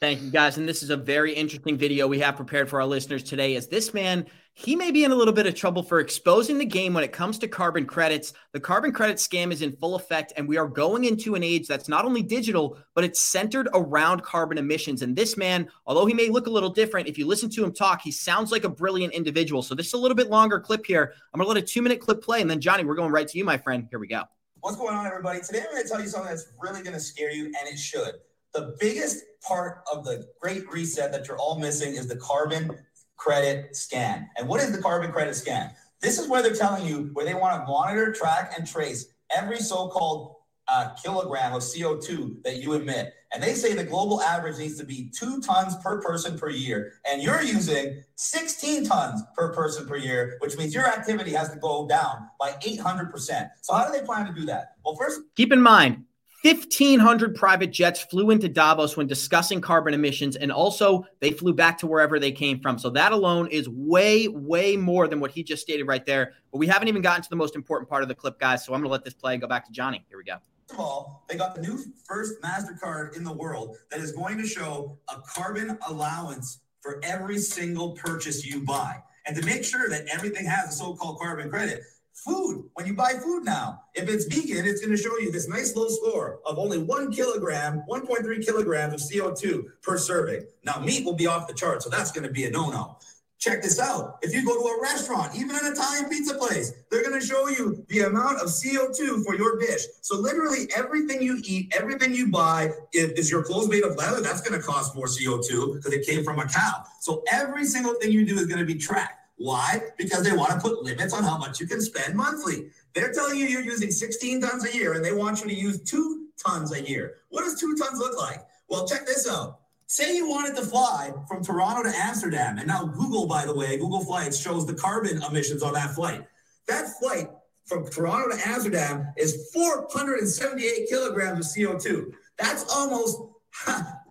Thank 0.00 0.22
you 0.22 0.30
guys. 0.30 0.56
And 0.56 0.66
this 0.66 0.82
is 0.82 0.88
a 0.88 0.96
very 0.96 1.34
interesting 1.34 1.76
video 1.76 2.08
we 2.08 2.20
have 2.20 2.34
prepared 2.34 2.70
for 2.70 2.80
our 2.80 2.86
listeners 2.86 3.22
today. 3.22 3.54
As 3.54 3.68
this 3.68 3.92
man, 3.92 4.24
he 4.54 4.74
may 4.74 4.90
be 4.90 5.04
in 5.04 5.10
a 5.10 5.14
little 5.14 5.34
bit 5.34 5.46
of 5.46 5.54
trouble 5.54 5.82
for 5.82 6.00
exposing 6.00 6.56
the 6.56 6.64
game 6.64 6.94
when 6.94 7.04
it 7.04 7.12
comes 7.12 7.38
to 7.38 7.48
carbon 7.48 7.84
credits. 7.84 8.32
The 8.52 8.60
carbon 8.60 8.92
credit 8.92 9.18
scam 9.18 9.52
is 9.52 9.60
in 9.60 9.76
full 9.76 9.96
effect, 9.96 10.32
and 10.38 10.48
we 10.48 10.56
are 10.56 10.66
going 10.66 11.04
into 11.04 11.34
an 11.34 11.42
age 11.42 11.68
that's 11.68 11.86
not 11.86 12.06
only 12.06 12.22
digital, 12.22 12.78
but 12.94 13.04
it's 13.04 13.20
centered 13.20 13.68
around 13.74 14.22
carbon 14.22 14.56
emissions. 14.56 15.02
And 15.02 15.14
this 15.14 15.36
man, 15.36 15.68
although 15.84 16.06
he 16.06 16.14
may 16.14 16.30
look 16.30 16.46
a 16.46 16.50
little 16.50 16.70
different, 16.70 17.06
if 17.06 17.18
you 17.18 17.26
listen 17.26 17.50
to 17.50 17.62
him 17.62 17.72
talk, 17.72 18.00
he 18.00 18.10
sounds 18.10 18.50
like 18.50 18.64
a 18.64 18.70
brilliant 18.70 19.12
individual. 19.12 19.60
So 19.60 19.74
this 19.74 19.88
is 19.88 19.92
a 19.92 19.98
little 19.98 20.16
bit 20.16 20.30
longer 20.30 20.58
clip 20.60 20.86
here. 20.86 21.12
I'm 21.34 21.38
going 21.38 21.46
to 21.46 21.52
let 21.54 21.62
a 21.62 21.66
two 21.66 21.82
minute 21.82 22.00
clip 22.00 22.22
play. 22.22 22.40
And 22.40 22.48
then, 22.48 22.62
Johnny, 22.62 22.84
we're 22.84 22.94
going 22.94 23.12
right 23.12 23.28
to 23.28 23.36
you, 23.36 23.44
my 23.44 23.58
friend. 23.58 23.86
Here 23.90 23.98
we 23.98 24.06
go. 24.06 24.24
What's 24.62 24.76
going 24.76 24.94
on, 24.94 25.06
everybody? 25.06 25.40
Today 25.40 25.60
I'm 25.60 25.70
going 25.70 25.82
to 25.82 25.88
tell 25.88 26.02
you 26.02 26.06
something 26.06 26.28
that's 26.28 26.52
really 26.60 26.82
going 26.82 26.92
to 26.92 27.00
scare 27.00 27.32
you, 27.32 27.46
and 27.46 27.66
it 27.66 27.78
should. 27.78 28.16
The 28.52 28.76
biggest 28.78 29.24
part 29.42 29.82
of 29.90 30.04
the 30.04 30.28
great 30.38 30.70
reset 30.70 31.12
that 31.12 31.26
you're 31.26 31.38
all 31.38 31.58
missing 31.58 31.94
is 31.94 32.08
the 32.08 32.16
carbon 32.16 32.76
credit 33.16 33.74
scan. 33.74 34.28
And 34.36 34.46
what 34.46 34.60
is 34.60 34.70
the 34.70 34.82
carbon 34.82 35.12
credit 35.12 35.34
scan? 35.34 35.70
This 36.02 36.18
is 36.18 36.28
where 36.28 36.42
they're 36.42 36.54
telling 36.54 36.84
you 36.84 37.08
where 37.14 37.24
they 37.24 37.32
want 37.32 37.58
to 37.58 37.66
monitor, 37.66 38.12
track, 38.12 38.52
and 38.54 38.66
trace 38.66 39.06
every 39.34 39.60
so 39.60 39.88
called 39.88 40.34
uh, 40.70 40.90
kilogram 41.02 41.52
of 41.52 41.62
CO2 41.62 42.42
that 42.44 42.56
you 42.56 42.74
emit. 42.74 43.12
And 43.32 43.42
they 43.42 43.54
say 43.54 43.74
the 43.74 43.84
global 43.84 44.22
average 44.22 44.58
needs 44.58 44.76
to 44.78 44.84
be 44.84 45.10
two 45.16 45.40
tons 45.40 45.76
per 45.76 46.00
person 46.00 46.38
per 46.38 46.50
year. 46.50 46.94
And 47.08 47.22
you're 47.22 47.42
using 47.42 48.02
16 48.16 48.84
tons 48.84 49.22
per 49.36 49.52
person 49.52 49.86
per 49.86 49.96
year, 49.96 50.36
which 50.40 50.56
means 50.56 50.74
your 50.74 50.86
activity 50.86 51.32
has 51.32 51.50
to 51.50 51.58
go 51.58 51.86
down 51.86 52.28
by 52.38 52.52
800%. 52.62 53.50
So, 53.62 53.74
how 53.74 53.86
do 53.86 53.98
they 53.98 54.04
plan 54.04 54.26
to 54.26 54.32
do 54.32 54.46
that? 54.46 54.76
Well, 54.84 54.96
first, 54.96 55.20
keep 55.36 55.52
in 55.52 55.60
mind 55.60 56.04
1,500 56.42 57.34
private 57.34 57.70
jets 57.70 58.00
flew 58.00 58.30
into 58.30 58.48
Davos 58.48 58.96
when 58.96 59.06
discussing 59.06 59.60
carbon 59.60 59.92
emissions, 59.92 60.36
and 60.36 60.50
also 60.50 61.04
they 61.20 61.32
flew 61.32 61.52
back 61.52 61.76
to 61.78 61.86
wherever 61.86 62.18
they 62.18 62.32
came 62.32 62.60
from. 62.60 62.78
So 62.78 62.88
that 62.90 63.12
alone 63.12 63.48
is 63.48 63.68
way, 63.68 64.26
way 64.26 64.74
more 64.74 65.06
than 65.06 65.20
what 65.20 65.32
he 65.32 65.42
just 65.42 65.60
stated 65.60 65.84
right 65.84 66.04
there. 66.06 66.32
But 66.50 66.58
we 66.58 66.66
haven't 66.66 66.88
even 66.88 67.02
gotten 67.02 67.22
to 67.22 67.28
the 67.28 67.36
most 67.36 67.56
important 67.56 67.90
part 67.90 68.02
of 68.02 68.08
the 68.08 68.14
clip, 68.14 68.40
guys. 68.40 68.64
So 68.64 68.72
I'm 68.72 68.80
going 68.80 68.88
to 68.88 68.92
let 68.92 69.04
this 69.04 69.12
play 69.12 69.36
go 69.36 69.46
back 69.46 69.66
to 69.66 69.72
Johnny. 69.72 70.02
Here 70.08 70.16
we 70.16 70.24
go. 70.24 70.36
Of 70.72 70.78
all, 70.78 71.24
they 71.28 71.36
got 71.36 71.54
the 71.54 71.62
new 71.62 71.78
first 72.06 72.40
MasterCard 72.42 73.16
in 73.16 73.24
the 73.24 73.32
world 73.32 73.76
that 73.90 74.00
is 74.00 74.12
going 74.12 74.38
to 74.38 74.46
show 74.46 74.98
a 75.08 75.20
carbon 75.20 75.76
allowance 75.88 76.60
for 76.80 77.00
every 77.02 77.38
single 77.38 77.92
purchase 77.92 78.46
you 78.46 78.64
buy. 78.64 79.02
And 79.26 79.36
to 79.36 79.44
make 79.44 79.64
sure 79.64 79.88
that 79.88 80.06
everything 80.06 80.46
has 80.46 80.68
a 80.68 80.72
so 80.72 80.94
called 80.94 81.18
carbon 81.18 81.50
credit, 81.50 81.82
food, 82.12 82.68
when 82.74 82.86
you 82.86 82.94
buy 82.94 83.14
food 83.14 83.44
now, 83.44 83.82
if 83.94 84.08
it's 84.08 84.26
vegan, 84.26 84.66
it's 84.66 84.80
going 84.80 84.96
to 84.96 85.02
show 85.02 85.16
you 85.18 85.32
this 85.32 85.48
nice 85.48 85.74
low 85.74 85.88
score 85.88 86.40
of 86.46 86.58
only 86.58 86.78
one 86.78 87.12
kilogram, 87.12 87.82
1.3 87.88 88.44
kilograms 88.44 88.94
of 88.94 89.00
CO2 89.00 89.64
per 89.82 89.98
serving. 89.98 90.46
Now, 90.64 90.80
meat 90.80 91.04
will 91.04 91.14
be 91.14 91.26
off 91.26 91.48
the 91.48 91.54
chart, 91.54 91.82
so 91.82 91.90
that's 91.90 92.12
going 92.12 92.26
to 92.26 92.32
be 92.32 92.44
a 92.44 92.50
no 92.50 92.70
no. 92.70 92.98
Check 93.40 93.62
this 93.62 93.80
out. 93.80 94.18
If 94.20 94.34
you 94.34 94.44
go 94.44 94.52
to 94.52 94.76
a 94.76 94.82
restaurant, 94.82 95.34
even 95.34 95.56
an 95.56 95.72
Italian 95.72 96.10
pizza 96.10 96.34
place, 96.34 96.74
they're 96.90 97.02
going 97.02 97.18
to 97.18 97.26
show 97.26 97.48
you 97.48 97.86
the 97.88 98.00
amount 98.00 98.38
of 98.38 98.48
CO2 98.48 99.24
for 99.24 99.34
your 99.34 99.58
dish. 99.58 99.80
So 100.02 100.18
literally 100.18 100.68
everything 100.76 101.22
you 101.22 101.40
eat, 101.42 101.72
everything 101.74 102.14
you 102.14 102.30
buy, 102.30 102.70
is, 102.92 103.12
is 103.12 103.30
your 103.30 103.42
clothes 103.42 103.70
made 103.70 103.82
of 103.82 103.96
leather? 103.96 104.20
That's 104.20 104.42
going 104.42 104.60
to 104.60 104.64
cost 104.64 104.94
more 104.94 105.06
CO2 105.06 105.76
because 105.76 105.90
it 105.94 106.06
came 106.06 106.22
from 106.22 106.38
a 106.38 106.46
cow. 106.46 106.84
So 107.00 107.22
every 107.32 107.64
single 107.64 107.94
thing 107.94 108.12
you 108.12 108.26
do 108.26 108.38
is 108.38 108.44
going 108.44 108.58
to 108.58 108.66
be 108.66 108.74
tracked. 108.74 109.14
Why? 109.36 109.84
Because 109.96 110.22
they 110.22 110.36
want 110.36 110.50
to 110.50 110.60
put 110.60 110.82
limits 110.82 111.14
on 111.14 111.24
how 111.24 111.38
much 111.38 111.60
you 111.60 111.66
can 111.66 111.80
spend 111.80 112.14
monthly. 112.14 112.68
They're 112.92 113.10
telling 113.10 113.38
you 113.38 113.46
you're 113.46 113.62
using 113.62 113.90
16 113.90 114.42
tons 114.42 114.66
a 114.66 114.76
year 114.76 114.92
and 114.92 115.02
they 115.02 115.14
want 115.14 115.40
you 115.40 115.48
to 115.48 115.54
use 115.54 115.82
two 115.82 116.26
tons 116.36 116.72
a 116.72 116.86
year. 116.86 117.14
What 117.30 117.44
does 117.44 117.58
two 117.58 117.74
tons 117.74 118.00
look 118.00 118.18
like? 118.18 118.40
Well, 118.68 118.86
check 118.86 119.06
this 119.06 119.26
out. 119.26 119.59
Say 119.90 120.14
you 120.14 120.28
wanted 120.28 120.54
to 120.54 120.62
fly 120.62 121.12
from 121.26 121.42
Toronto 121.42 121.82
to 121.82 121.90
Amsterdam, 121.96 122.58
and 122.58 122.68
now 122.68 122.84
Google, 122.84 123.26
by 123.26 123.44
the 123.44 123.52
way, 123.52 123.76
Google 123.76 124.04
Flights 124.04 124.38
shows 124.38 124.64
the 124.64 124.72
carbon 124.72 125.20
emissions 125.20 125.64
on 125.64 125.72
that 125.72 125.96
flight. 125.96 126.24
That 126.68 126.96
flight 127.00 127.28
from 127.66 127.88
Toronto 127.88 128.36
to 128.36 128.48
Amsterdam 128.48 129.08
is 129.16 129.50
478 129.52 130.88
kilograms 130.88 131.44
of 131.44 131.52
CO2. 131.52 132.12
That's 132.38 132.72
almost 132.72 133.18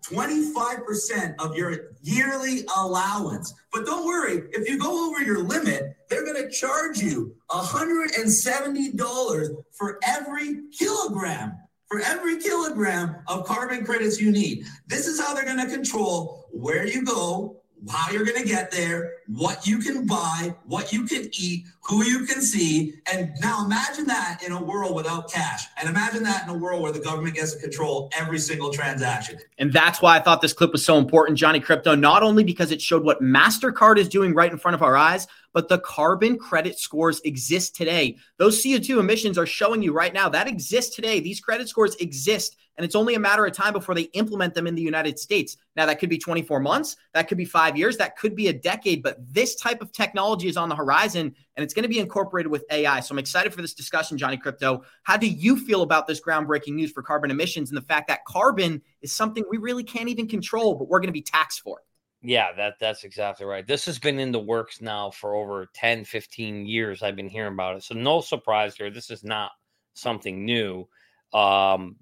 25% 0.04 1.36
of 1.40 1.56
your 1.56 1.92
yearly 2.02 2.66
allowance. 2.76 3.54
But 3.72 3.86
don't 3.86 4.06
worry, 4.06 4.50
if 4.52 4.68
you 4.68 4.78
go 4.78 5.08
over 5.08 5.24
your 5.24 5.42
limit, 5.42 5.96
they're 6.10 6.26
going 6.26 6.44
to 6.44 6.52
charge 6.52 6.98
you 6.98 7.38
$170 7.52 9.64
for 9.72 9.98
every 10.06 10.64
kilogram 10.78 11.58
for 11.90 12.02
every 12.02 12.38
kilogram 12.38 13.16
of 13.28 13.46
carbon 13.46 13.84
credits 13.84 14.22
you 14.22 14.32
need. 14.32 14.66
This 14.88 15.08
is 15.08 15.20
how 15.20 15.34
they're 15.34 15.46
going 15.46 15.58
to 15.58 15.72
control 15.72 16.48
where 16.52 16.86
you 16.86 17.04
go, 17.04 17.58
how 17.90 18.12
you're 18.12 18.26
going 18.26 18.42
to 18.42 18.48
get 18.48 18.70
there, 18.70 19.14
what 19.28 19.66
you 19.66 19.80
can 19.80 20.06
buy, 20.06 20.54
what 20.66 20.94
you 20.94 21.06
can 21.06 21.30
eat, 21.34 21.66
who 21.90 22.04
you 22.06 22.26
can 22.26 22.42
see. 22.42 22.94
And 23.12 23.34
now 23.42 23.66
imagine 23.66 24.06
that 24.06 24.44
in 24.46 24.52
a 24.52 24.62
world 24.62 24.96
without 24.96 25.32
cash. 25.32 25.64
And 25.78 25.90
imagine 25.90 26.22
that 26.24 26.44
in 26.44 26.50
a 26.50 26.58
world 26.58 26.84
where 26.84 26.92
the 26.92 27.00
government 27.00 27.36
gets 27.36 27.56
to 27.56 27.60
control 27.60 28.12
every 28.16 28.38
single 28.38 28.70
transaction. 28.72 29.40
And 29.58 29.74
that's 29.74 30.00
why 30.00 30.16
I 30.16 30.20
thought 30.20 30.42
this 30.42 30.54
clip 30.54 30.72
was 30.72 30.86
so 30.86 31.00
important, 31.00 31.38
Johnny 31.40 31.60
Krypto, 31.60 32.00
not 32.00 32.22
only 32.22 32.44
because 32.44 32.72
it 32.72 32.80
showed 32.80 33.04
what 33.04 33.22
MasterCard 33.22 33.98
is 33.98 34.08
doing 34.08 34.36
right 34.36 34.52
in 34.52 34.60
front 34.60 34.76
of 34.76 34.84
our 34.84 34.96
eyes, 34.96 35.28
but 35.52 35.68
the 35.68 35.80
carbon 35.80 36.38
credit 36.38 36.78
scores 36.78 37.22
exist 37.22 37.76
today. 37.76 38.18
Those 38.38 38.64
CO2 38.64 39.00
emissions 39.00 39.40
are 39.40 39.48
showing 39.48 39.82
you 39.82 39.92
right 39.92 40.14
now 40.14 40.30
that 40.30 40.48
exists 40.48 40.96
today. 40.96 41.20
These 41.20 41.40
credit 41.40 41.70
scores 41.70 41.96
exist 41.96 42.56
and 42.80 42.86
it's 42.86 42.96
only 42.96 43.16
a 43.16 43.20
matter 43.20 43.46
of 43.46 43.52
time 43.52 43.74
before 43.74 43.94
they 43.94 44.04
implement 44.14 44.54
them 44.54 44.66
in 44.66 44.74
the 44.74 44.82
United 44.82 45.20
States. 45.20 45.58
Now, 45.76 45.86
that 45.86 46.00
could 46.00 46.10
be 46.10 46.18
24 46.18 46.62
months, 46.62 46.96
that 47.14 47.28
could 47.28 47.38
be 47.38 47.44
five 47.44 47.76
years, 47.76 47.98
that 47.98 48.18
could 48.18 48.38
be 48.38 48.48
a 48.48 48.54
decade, 48.54 49.04
but 49.04 49.18
this 49.34 49.56
type 49.56 49.82
of 49.82 49.92
technology 49.92 50.48
is 50.48 50.56
on 50.56 50.70
the 50.70 50.76
horizon 50.78 51.36
and 51.60 51.64
it's 51.66 51.74
going 51.74 51.84
to 51.84 51.90
be 51.90 52.00
incorporated 52.00 52.50
with 52.50 52.64
AI. 52.72 53.02
So 53.02 53.12
I'm 53.14 53.20
excited 53.20 53.54
for 53.54 53.62
this 53.62 53.74
discussion, 53.74 54.18
Johnny 54.18 54.38
Krypto. 54.38 54.82
How 55.04 55.18
do 55.18 55.28
you 55.28 55.58
feel 55.58 55.82
about 55.82 56.08
this 56.08 56.22
groundbreaking 56.22 56.74
news 56.74 56.90
for 56.90 57.04
carbon 57.04 57.32
emissions 57.32 57.70
and 57.70 57.76
the 57.76 57.82
fact 57.82 58.08
that 58.08 58.24
carbon 58.24 58.82
is 59.02 59.12
something 59.12 59.44
we 59.52 59.58
really 59.58 59.84
can't 59.84 60.08
even 60.08 60.26
control, 60.26 60.76
but 60.76 60.88
we're 60.88 61.00
going 61.00 61.10
to 61.10 61.12
be 61.12 61.22
taxed 61.22 61.60
for? 61.60 61.82
Yeah, 62.22 62.54
that 62.54 62.76
that's 62.80 63.04
exactly 63.04 63.46
right. 63.46 63.68
This 63.68 63.86
has 63.88 64.00
been 64.00 64.20
in 64.20 64.32
the 64.32 64.40
works 64.40 64.80
now 64.80 65.10
for 65.12 65.36
over 65.36 65.68
10, 65.74 66.06
15 66.06 66.66
years. 66.66 67.04
I've 67.04 67.18
been 67.18 67.28
hearing 67.28 67.52
about 67.52 67.76
it. 67.76 67.84
So 67.84 67.94
no 67.94 68.22
surprise 68.22 68.76
here. 68.78 68.90
This 68.90 69.12
is 69.12 69.26
not 69.26 69.52
something 69.96 70.46
new. 70.46 70.88
um, 71.34 71.98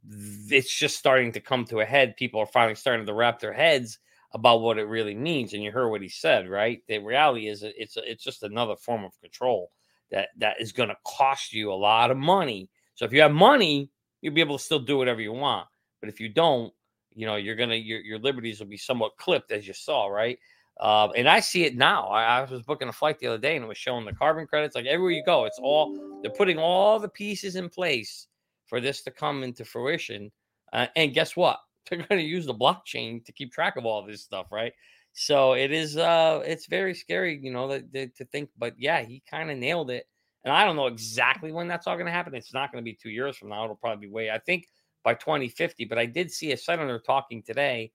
it's 0.50 0.74
just 0.74 0.98
starting 0.98 1.32
to 1.34 1.40
come 1.40 1.66
to 1.66 1.80
a 1.80 1.86
head. 1.86 2.16
People 2.16 2.40
are 2.42 2.46
finally 2.46 2.76
starting 2.76 3.08
to 3.08 3.14
wrap 3.14 3.40
their 3.40 3.54
heads 3.54 3.98
about 4.34 4.62
what 4.62 4.78
it 4.78 4.86
really 4.86 5.16
means. 5.16 5.54
And 5.54 5.64
you 5.64 5.72
heard 5.72 5.90
what 5.90 6.02
he 6.02 6.10
said, 6.10 6.50
right? 6.50 6.82
The 6.88 7.00
reality 7.00 7.48
is 7.48 7.64
it's 7.64 7.98
it's 7.98 8.24
just 8.24 8.44
another 8.44 8.76
form 8.76 9.04
of 9.04 9.20
control 9.22 9.72
that 10.12 10.30
that 10.38 10.60
is 10.60 10.72
going 10.72 10.90
to 10.90 10.98
cost 11.06 11.54
you 11.54 11.72
a 11.72 11.74
lot 11.74 12.12
of 12.12 12.18
money. 12.18 12.70
So 12.96 13.06
if 13.06 13.14
you 13.14 13.22
have 13.22 13.32
money, 13.32 13.90
you'll 14.22 14.34
be 14.34 14.42
able 14.42 14.58
to 14.58 14.64
still 14.64 14.80
do 14.80 14.98
whatever 14.98 15.22
you 15.22 15.34
want. 15.34 15.68
But 16.00 16.10
if 16.10 16.20
you 16.20 16.30
don't, 16.30 16.74
you 17.14 17.26
know, 17.26 17.36
you're 17.36 17.56
gonna 17.56 17.76
your 17.76 18.00
your 18.02 18.20
liberties 18.20 18.60
will 18.60 18.68
be 18.68 18.78
somewhat 18.78 19.18
clipped, 19.18 19.52
as 19.52 19.68
you 19.68 19.74
saw, 19.74 20.08
right? 20.08 20.38
Uh, 20.80 21.10
and 21.16 21.28
I 21.28 21.40
see 21.40 21.66
it 21.66 21.76
now. 21.76 22.04
I, 22.06 22.42
I, 22.42 22.44
was 22.44 22.62
booking 22.62 22.88
a 22.88 22.94
flight 22.94 23.18
the 23.18 23.26
other 23.26 23.40
day 23.40 23.56
and 23.56 23.66
it 23.66 23.68
was 23.68 23.80
showing 23.80 24.06
the 24.06 24.14
carbon 24.14 24.46
credits. 24.46 24.76
Like 24.76 24.86
everywhere 24.86 25.14
you 25.14 25.24
go, 25.26 25.46
it's 25.46 25.58
all 25.60 26.20
they're 26.22 26.32
putting 26.32 26.60
all 26.60 27.00
the 27.00 27.10
pieces 27.10 27.56
in 27.56 27.68
place 27.68 28.28
for 28.68 28.80
this 28.80 29.02
to 29.04 29.12
come 29.12 29.42
into 29.42 29.66
fruition. 29.66 30.32
Uh, 30.72 30.86
and 30.96 31.16
guess 31.16 31.36
what? 31.36 31.58
They're 31.90 32.00
going 32.00 32.20
to 32.20 32.28
use 32.28 32.46
the 32.46 32.54
blockchain 32.54 33.24
to 33.26 33.32
keep 33.32 33.52
track 33.52 33.76
of 33.78 33.86
all 33.86 34.04
this 34.04 34.24
stuff, 34.24 34.48
right? 34.52 34.74
So 35.14 35.54
it 35.54 35.72
is. 35.72 35.98
Uh, 35.98 36.44
it's 36.46 36.68
very 36.68 36.94
scary, 36.94 37.40
you 37.42 37.52
know, 37.52 37.68
that, 37.70 37.92
that 37.94 38.16
to 38.18 38.26
think. 38.26 38.50
But 38.58 38.76
yeah, 38.78 39.02
he 39.02 39.24
kind 39.30 39.50
of 39.50 39.58
nailed 39.58 39.90
it. 39.90 40.08
And 40.44 40.54
I 40.54 40.64
don't 40.64 40.76
know 40.76 40.88
exactly 40.88 41.52
when 41.52 41.68
that's 41.68 41.88
all 41.88 41.96
going 41.96 42.06
to 42.06 42.12
happen. 42.12 42.36
It's 42.36 42.54
not 42.54 42.72
going 42.72 42.84
to 42.84 42.86
be 42.86 42.94
two 42.94 43.10
years 43.10 43.36
from 43.36 43.50
now. 43.50 43.64
It'll 43.64 43.76
probably 43.76 44.08
be 44.08 44.14
way. 44.14 44.30
I 44.30 44.38
think 44.38 44.68
by 45.08 45.14
2050. 45.14 45.86
But 45.86 45.98
I 45.98 46.06
did 46.06 46.30
see 46.30 46.52
a 46.52 46.58
senator 46.58 47.00
talking 47.00 47.42
today, 47.42 47.94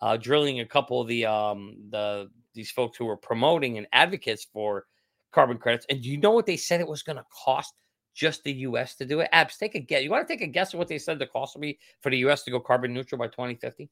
uh, 0.00 0.16
drilling 0.16 0.60
a 0.60 0.66
couple 0.66 0.98
of 0.98 1.08
the 1.08 1.26
um, 1.26 1.76
the 1.90 2.30
these 2.54 2.70
folks 2.70 2.96
who 2.96 3.04
were 3.04 3.18
promoting 3.18 3.76
and 3.76 3.86
advocates 3.92 4.46
for 4.50 4.86
carbon 5.30 5.58
credits. 5.58 5.84
And 5.90 6.02
do 6.02 6.08
you 6.08 6.16
know 6.16 6.30
what 6.30 6.46
they 6.46 6.56
said 6.56 6.80
it 6.80 6.88
was 6.88 7.02
going 7.02 7.16
to 7.16 7.24
cost 7.44 7.74
just 8.14 8.44
the 8.44 8.52
U.S. 8.52 8.94
to 8.96 9.04
do 9.04 9.20
it? 9.20 9.28
Abs, 9.32 9.56
take 9.56 9.74
a 9.74 9.80
guess. 9.80 10.02
You 10.02 10.10
want 10.10 10.26
to 10.26 10.32
take 10.32 10.42
a 10.42 10.46
guess 10.46 10.72
at 10.72 10.78
what 10.78 10.88
they 10.88 10.98
said 10.98 11.18
the 11.18 11.26
cost 11.26 11.54
will 11.54 11.62
be 11.62 11.78
for 12.00 12.10
the 12.10 12.18
U.S. 12.18 12.44
to 12.44 12.50
go 12.50 12.60
carbon 12.60 12.94
neutral 12.94 13.18
by 13.18 13.26
2050? 13.26 13.90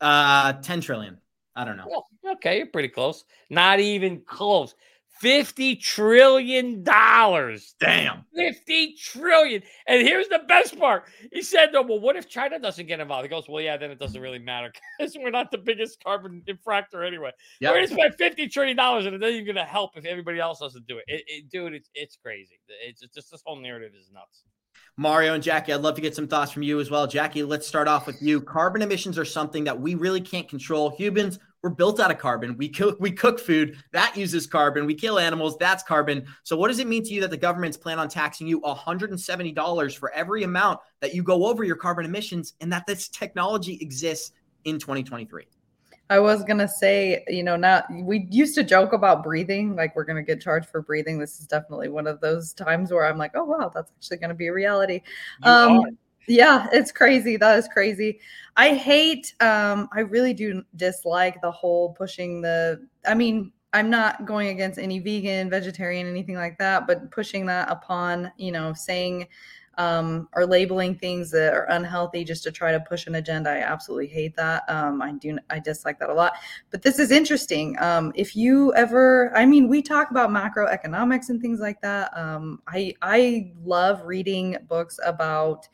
Uh, 0.00 0.52
10 0.54 0.80
trillion. 0.80 1.18
I 1.56 1.64
don't 1.64 1.76
know. 1.76 1.86
Well, 1.88 2.06
okay, 2.34 2.58
you're 2.58 2.66
pretty 2.66 2.88
close. 2.88 3.24
Not 3.48 3.80
even 3.80 4.20
close. 4.20 4.74
Fifty 5.20 5.76
trillion 5.76 6.82
dollars. 6.82 7.74
Damn. 7.78 8.24
Fifty 8.34 8.94
trillion. 8.94 9.62
And 9.86 10.06
here's 10.06 10.28
the 10.28 10.40
best 10.48 10.78
part. 10.78 11.04
He 11.32 11.42
said, 11.42 11.72
"No, 11.72 11.82
well, 11.82 12.00
what 12.00 12.16
if 12.16 12.28
China 12.28 12.58
doesn't 12.58 12.86
get 12.86 13.00
involved?" 13.00 13.24
He 13.24 13.28
goes, 13.28 13.48
"Well, 13.48 13.62
yeah, 13.62 13.76
then 13.76 13.90
it 13.90 13.98
doesn't 13.98 14.20
really 14.20 14.40
matter 14.40 14.72
because 14.98 15.16
we're 15.16 15.30
not 15.30 15.50
the 15.50 15.58
biggest 15.58 16.02
carbon 16.02 16.42
infractor 16.48 17.06
anyway. 17.06 17.30
Yep. 17.60 17.70
We're 17.70 17.76
going 17.76 17.88
to 17.88 17.94
spend 17.94 18.14
fifty 18.16 18.48
trillion 18.48 18.76
dollars, 18.76 19.06
and 19.06 19.14
it 19.14 19.22
even 19.22 19.44
going 19.44 19.56
to 19.56 19.64
help 19.64 19.96
if 19.96 20.04
everybody 20.04 20.40
else 20.40 20.58
doesn't 20.58 20.86
do 20.86 20.98
it. 20.98 21.04
it, 21.06 21.24
it 21.26 21.50
dude, 21.50 21.74
it's 21.74 21.90
it's 21.94 22.16
crazy. 22.16 22.58
It's, 22.84 23.02
it's 23.02 23.14
just 23.14 23.30
this 23.30 23.42
whole 23.44 23.56
narrative 23.56 23.92
is 23.98 24.10
nuts." 24.12 24.42
Mario 24.96 25.34
and 25.34 25.42
Jackie, 25.42 25.72
I'd 25.72 25.80
love 25.80 25.96
to 25.96 26.00
get 26.00 26.14
some 26.14 26.28
thoughts 26.28 26.52
from 26.52 26.62
you 26.62 26.78
as 26.80 26.90
well. 26.90 27.06
Jackie, 27.06 27.42
let's 27.42 27.66
start 27.66 27.88
off 27.88 28.06
with 28.06 28.22
you. 28.22 28.40
Carbon 28.40 28.82
emissions 28.82 29.18
are 29.18 29.24
something 29.24 29.64
that 29.64 29.80
we 29.80 29.94
really 29.96 30.20
can't 30.20 30.48
control. 30.48 30.90
Humans, 30.90 31.38
we're 31.64 31.70
built 31.70 31.98
out 31.98 32.10
of 32.10 32.18
carbon. 32.18 32.58
We 32.58 32.68
cook, 32.68 32.98
we 33.00 33.10
cook 33.10 33.40
food 33.40 33.78
that 33.92 34.14
uses 34.18 34.46
carbon. 34.46 34.84
We 34.84 34.94
kill 34.94 35.18
animals, 35.18 35.56
that's 35.56 35.82
carbon. 35.82 36.26
So, 36.42 36.56
what 36.58 36.68
does 36.68 36.78
it 36.78 36.86
mean 36.86 37.02
to 37.04 37.14
you 37.14 37.22
that 37.22 37.30
the 37.30 37.38
government's 37.38 37.78
plan 37.78 37.98
on 37.98 38.10
taxing 38.10 38.46
you 38.46 38.60
$170 38.60 39.96
for 39.96 40.12
every 40.12 40.42
amount 40.42 40.80
that 41.00 41.14
you 41.14 41.22
go 41.22 41.46
over 41.46 41.64
your 41.64 41.76
carbon 41.76 42.04
emissions 42.04 42.52
and 42.60 42.70
that 42.70 42.86
this 42.86 43.08
technology 43.08 43.78
exists 43.80 44.32
in 44.66 44.78
2023? 44.78 45.46
I 46.10 46.18
was 46.18 46.44
gonna 46.44 46.68
say, 46.68 47.24
you 47.28 47.42
know, 47.42 47.56
not 47.56 47.86
we 47.90 48.28
used 48.30 48.54
to 48.56 48.62
joke 48.62 48.92
about 48.92 49.24
breathing, 49.24 49.74
like 49.74 49.96
we're 49.96 50.04
gonna 50.04 50.22
get 50.22 50.42
charged 50.42 50.68
for 50.68 50.82
breathing. 50.82 51.18
This 51.18 51.40
is 51.40 51.46
definitely 51.46 51.88
one 51.88 52.06
of 52.06 52.20
those 52.20 52.52
times 52.52 52.92
where 52.92 53.06
I'm 53.06 53.16
like, 53.16 53.32
oh 53.34 53.44
wow, 53.44 53.72
that's 53.74 53.90
actually 53.96 54.18
gonna 54.18 54.34
be 54.34 54.48
a 54.48 54.52
reality. 54.52 55.00
You 55.42 55.50
um. 55.50 55.98
Yeah, 56.26 56.68
it's 56.72 56.92
crazy. 56.92 57.36
That 57.36 57.58
is 57.58 57.68
crazy. 57.68 58.20
I 58.56 58.74
hate. 58.74 59.34
Um, 59.40 59.88
I 59.92 60.00
really 60.00 60.34
do 60.34 60.62
dislike 60.76 61.40
the 61.40 61.50
whole 61.50 61.92
pushing 61.94 62.40
the. 62.40 62.86
I 63.06 63.14
mean, 63.14 63.52
I'm 63.72 63.90
not 63.90 64.24
going 64.24 64.48
against 64.48 64.78
any 64.78 65.00
vegan, 65.00 65.50
vegetarian, 65.50 66.06
anything 66.06 66.36
like 66.36 66.58
that, 66.58 66.86
but 66.86 67.10
pushing 67.10 67.46
that 67.46 67.70
upon, 67.70 68.30
you 68.36 68.52
know, 68.52 68.72
saying 68.72 69.26
um, 69.78 70.28
or 70.34 70.46
labeling 70.46 70.94
things 70.94 71.30
that 71.32 71.52
are 71.52 71.64
unhealthy 71.64 72.24
just 72.24 72.44
to 72.44 72.52
try 72.52 72.72
to 72.72 72.80
push 72.80 73.06
an 73.06 73.16
agenda. 73.16 73.50
I 73.50 73.58
absolutely 73.58 74.06
hate 74.06 74.36
that. 74.36 74.62
Um, 74.68 75.02
I 75.02 75.12
do, 75.12 75.38
I 75.50 75.58
dislike 75.58 75.98
that 75.98 76.10
a 76.10 76.14
lot. 76.14 76.34
But 76.70 76.82
this 76.82 76.98
is 76.98 77.10
interesting. 77.10 77.76
Um, 77.80 78.12
if 78.14 78.36
you 78.36 78.72
ever, 78.74 79.36
I 79.36 79.46
mean, 79.46 79.68
we 79.68 79.82
talk 79.82 80.10
about 80.10 80.30
macroeconomics 80.30 81.28
and 81.28 81.40
things 81.40 81.60
like 81.60 81.80
that. 81.80 82.16
Um, 82.16 82.60
I 82.68 82.94
I 83.02 83.52
love 83.64 84.02
reading 84.04 84.56
books 84.68 84.98
about 85.04 85.68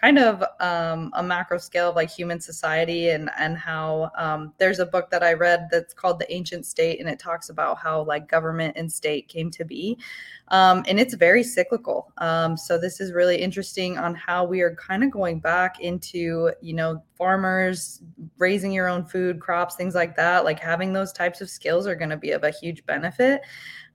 kind 0.00 0.18
of 0.18 0.44
um, 0.60 1.10
a 1.14 1.22
macro 1.22 1.58
scale 1.58 1.90
of 1.90 1.96
like 1.96 2.10
human 2.10 2.40
society 2.40 3.10
and 3.10 3.30
and 3.38 3.58
how 3.58 4.10
um, 4.16 4.52
there's 4.58 4.78
a 4.78 4.86
book 4.86 5.10
that 5.10 5.22
I 5.22 5.32
read 5.32 5.68
that's 5.70 5.92
called 5.92 6.20
The 6.20 6.32
Ancient 6.32 6.66
State 6.66 7.00
and 7.00 7.08
it 7.08 7.18
talks 7.18 7.48
about 7.48 7.78
how 7.78 8.04
like 8.04 8.28
government 8.28 8.74
and 8.76 8.90
state 8.90 9.28
came 9.28 9.50
to 9.50 9.64
be, 9.64 9.98
um, 10.48 10.84
and 10.88 11.00
it's 11.00 11.14
very 11.14 11.42
cyclical. 11.42 12.12
Um, 12.18 12.56
so 12.56 12.78
this 12.78 13.00
is 13.00 13.12
really 13.12 13.36
interesting 13.36 13.98
on 13.98 14.14
how 14.14 14.44
we 14.44 14.60
are 14.60 14.74
kind 14.76 15.02
of 15.02 15.10
going 15.10 15.40
back 15.40 15.80
into 15.80 16.52
you 16.60 16.74
know 16.74 17.02
farmers 17.16 18.02
raising 18.38 18.70
your 18.70 18.88
own 18.88 19.04
food 19.04 19.40
crops 19.40 19.74
things 19.74 19.94
like 19.94 20.14
that. 20.16 20.44
Like 20.44 20.60
having 20.60 20.92
those 20.92 21.12
types 21.12 21.40
of 21.40 21.50
skills 21.50 21.86
are 21.86 21.96
going 21.96 22.10
to 22.10 22.16
be 22.16 22.30
of 22.30 22.44
a 22.44 22.50
huge 22.50 22.86
benefit. 22.86 23.42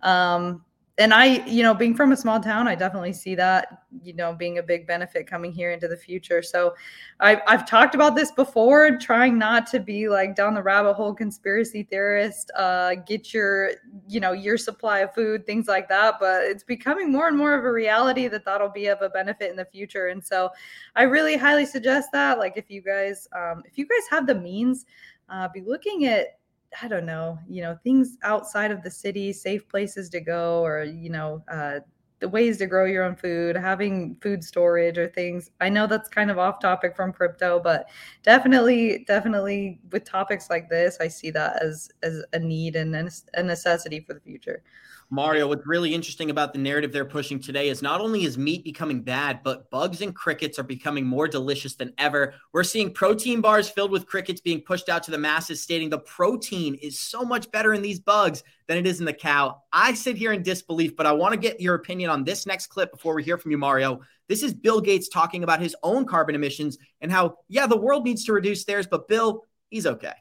Um, 0.01 0.63
and 0.99 1.11
I, 1.11 1.43
you 1.47 1.63
know, 1.63 1.73
being 1.73 1.95
from 1.95 2.11
a 2.11 2.17
small 2.17 2.39
town, 2.39 2.67
I 2.67 2.75
definitely 2.75 3.13
see 3.13 3.33
that, 3.33 3.83
you 4.03 4.13
know, 4.13 4.31
being 4.31 4.59
a 4.59 4.63
big 4.63 4.85
benefit 4.85 5.25
coming 5.25 5.51
here 5.51 5.71
into 5.71 5.87
the 5.87 5.97
future. 5.97 6.43
So 6.43 6.75
I've, 7.19 7.39
I've 7.47 7.67
talked 7.67 7.95
about 7.95 8.15
this 8.15 8.29
before, 8.31 8.99
trying 8.99 9.39
not 9.39 9.65
to 9.71 9.79
be 9.79 10.07
like 10.07 10.35
down 10.35 10.53
the 10.53 10.61
rabbit 10.61 10.93
hole 10.93 11.15
conspiracy 11.15 11.81
theorist, 11.81 12.51
uh, 12.55 12.93
get 13.07 13.33
your, 13.33 13.71
you 14.07 14.19
know, 14.19 14.33
your 14.33 14.55
supply 14.55 14.99
of 14.99 15.15
food, 15.15 15.47
things 15.47 15.67
like 15.67 15.89
that. 15.89 16.17
But 16.19 16.43
it's 16.43 16.63
becoming 16.63 17.11
more 17.11 17.27
and 17.27 17.35
more 17.35 17.55
of 17.55 17.65
a 17.65 17.71
reality 17.71 18.27
that 18.27 18.45
that'll 18.45 18.69
be 18.69 18.85
of 18.85 19.01
a 19.01 19.09
benefit 19.09 19.49
in 19.49 19.57
the 19.57 19.65
future. 19.65 20.09
And 20.09 20.23
so 20.23 20.51
I 20.95 21.03
really 21.03 21.37
highly 21.37 21.65
suggest 21.65 22.09
that. 22.11 22.37
Like 22.37 22.53
if 22.55 22.69
you 22.69 22.83
guys, 22.83 23.27
um, 23.35 23.63
if 23.65 23.79
you 23.79 23.87
guys 23.87 24.07
have 24.11 24.27
the 24.27 24.35
means, 24.35 24.85
uh, 25.29 25.47
be 25.51 25.61
looking 25.61 26.05
at 26.05 26.37
I 26.81 26.87
don't 26.87 27.05
know, 27.05 27.37
you 27.47 27.61
know, 27.61 27.77
things 27.83 28.17
outside 28.23 28.71
of 28.71 28.81
the 28.83 28.91
city, 28.91 29.31
safe 29.33 29.67
places 29.69 30.09
to 30.09 30.19
go, 30.21 30.63
or, 30.65 30.83
you 30.83 31.09
know, 31.09 31.43
uh, 31.51 31.79
the 32.19 32.29
ways 32.29 32.57
to 32.57 32.67
grow 32.67 32.85
your 32.85 33.03
own 33.03 33.15
food, 33.15 33.55
having 33.57 34.15
food 34.21 34.43
storage 34.43 34.97
or 34.97 35.07
things. 35.09 35.51
I 35.59 35.69
know 35.69 35.87
that's 35.87 36.07
kind 36.09 36.31
of 36.31 36.39
off 36.39 36.59
topic 36.59 36.95
from 36.95 37.11
crypto, 37.11 37.59
but 37.59 37.89
definitely, 38.23 39.03
definitely 39.07 39.81
with 39.91 40.05
topics 40.05 40.49
like 40.49 40.69
this, 40.69 40.97
I 41.01 41.09
see 41.09 41.31
that 41.31 41.61
as 41.61 41.89
as 42.01 42.23
a 42.33 42.39
need 42.39 42.75
and 42.77 42.95
a 43.33 43.43
necessity 43.43 43.99
for 43.99 44.13
the 44.13 44.21
future. 44.21 44.63
Mario, 45.13 45.47
what's 45.47 45.67
really 45.67 45.93
interesting 45.93 46.31
about 46.31 46.53
the 46.53 46.59
narrative 46.59 46.91
they're 46.91 47.05
pushing 47.05 47.39
today 47.39 47.69
is 47.69 47.83
not 47.83 48.01
only 48.01 48.23
is 48.23 48.35
meat 48.35 48.63
becoming 48.63 49.03
bad, 49.03 49.41
but 49.43 49.69
bugs 49.69 50.01
and 50.01 50.15
crickets 50.15 50.57
are 50.57 50.63
becoming 50.63 51.05
more 51.05 51.27
delicious 51.27 51.75
than 51.75 51.93
ever. 51.99 52.33
We're 52.51 52.63
seeing 52.63 52.91
protein 52.91 53.39
bars 53.39 53.69
filled 53.69 53.91
with 53.91 54.07
crickets 54.07 54.41
being 54.41 54.61
pushed 54.61 54.89
out 54.89 55.03
to 55.03 55.11
the 55.11 55.19
masses, 55.19 55.61
stating 55.61 55.91
the 55.91 55.99
protein 55.99 56.73
is 56.81 56.99
so 56.99 57.21
much 57.21 57.51
better 57.51 57.75
in 57.75 57.83
these 57.83 57.99
bugs 57.99 58.41
than 58.65 58.79
it 58.79 58.87
is 58.87 59.01
in 59.01 59.05
the 59.05 59.13
cow. 59.13 59.61
I 59.71 59.93
sit 59.93 60.17
here 60.17 60.33
in 60.33 60.41
disbelief, 60.41 60.95
but 60.95 61.05
I 61.05 61.11
want 61.11 61.33
to 61.33 61.39
get 61.39 61.61
your 61.61 61.75
opinion 61.75 62.09
on 62.09 62.23
this 62.23 62.47
next 62.47 62.65
clip 62.67 62.91
before 62.91 63.13
we 63.13 63.23
hear 63.23 63.37
from 63.37 63.51
you, 63.51 63.59
Mario. 63.59 64.01
This 64.27 64.41
is 64.41 64.51
Bill 64.51 64.81
Gates 64.81 65.09
talking 65.09 65.43
about 65.43 65.61
his 65.61 65.75
own 65.83 66.07
carbon 66.07 66.33
emissions 66.33 66.79
and 67.01 67.11
how, 67.11 67.37
yeah, 67.49 67.67
the 67.67 67.77
world 67.77 68.03
needs 68.03 68.25
to 68.25 68.33
reduce 68.33 68.63
theirs, 68.63 68.87
but 68.87 69.07
Bill, 69.07 69.43
he's 69.69 69.85
okay. 69.85 70.15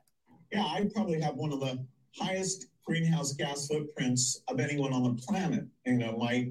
Yeah, 0.52 0.64
I 0.64 0.86
probably 0.94 1.18
have 1.22 1.36
one 1.36 1.50
of 1.50 1.60
the 1.60 1.82
highest 2.20 2.66
greenhouse 2.84 3.32
gas 3.32 3.68
footprints 3.68 4.42
of 4.48 4.60
anyone 4.60 4.92
on 4.92 5.02
the 5.02 5.22
planet. 5.22 5.64
You 5.86 5.94
know, 5.94 6.16
my 6.16 6.50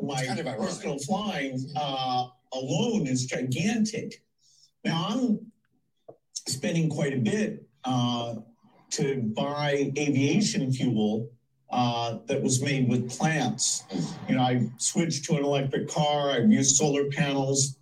my 0.00 0.24
kind 0.26 0.38
of 0.40 0.46
personal 0.58 0.98
flying 0.98 1.70
uh, 1.76 2.26
alone 2.52 3.06
is 3.06 3.26
gigantic. 3.26 4.22
Now 4.84 5.06
I'm 5.08 5.52
spending 6.46 6.88
quite 6.88 7.14
a 7.14 7.18
bit 7.18 7.66
uh, 7.84 8.36
to 8.90 9.22
buy 9.34 9.92
aviation 9.96 10.72
fuel 10.72 11.30
uh, 11.70 12.18
that 12.26 12.42
was 12.42 12.62
made 12.62 12.88
with 12.88 13.10
plants. 13.10 13.84
You 14.28 14.36
know, 14.36 14.42
I 14.42 14.68
switched 14.76 15.24
to 15.24 15.36
an 15.36 15.44
electric 15.44 15.88
car. 15.88 16.30
I've 16.30 16.50
used 16.50 16.76
solar 16.76 17.10
panels. 17.10 17.76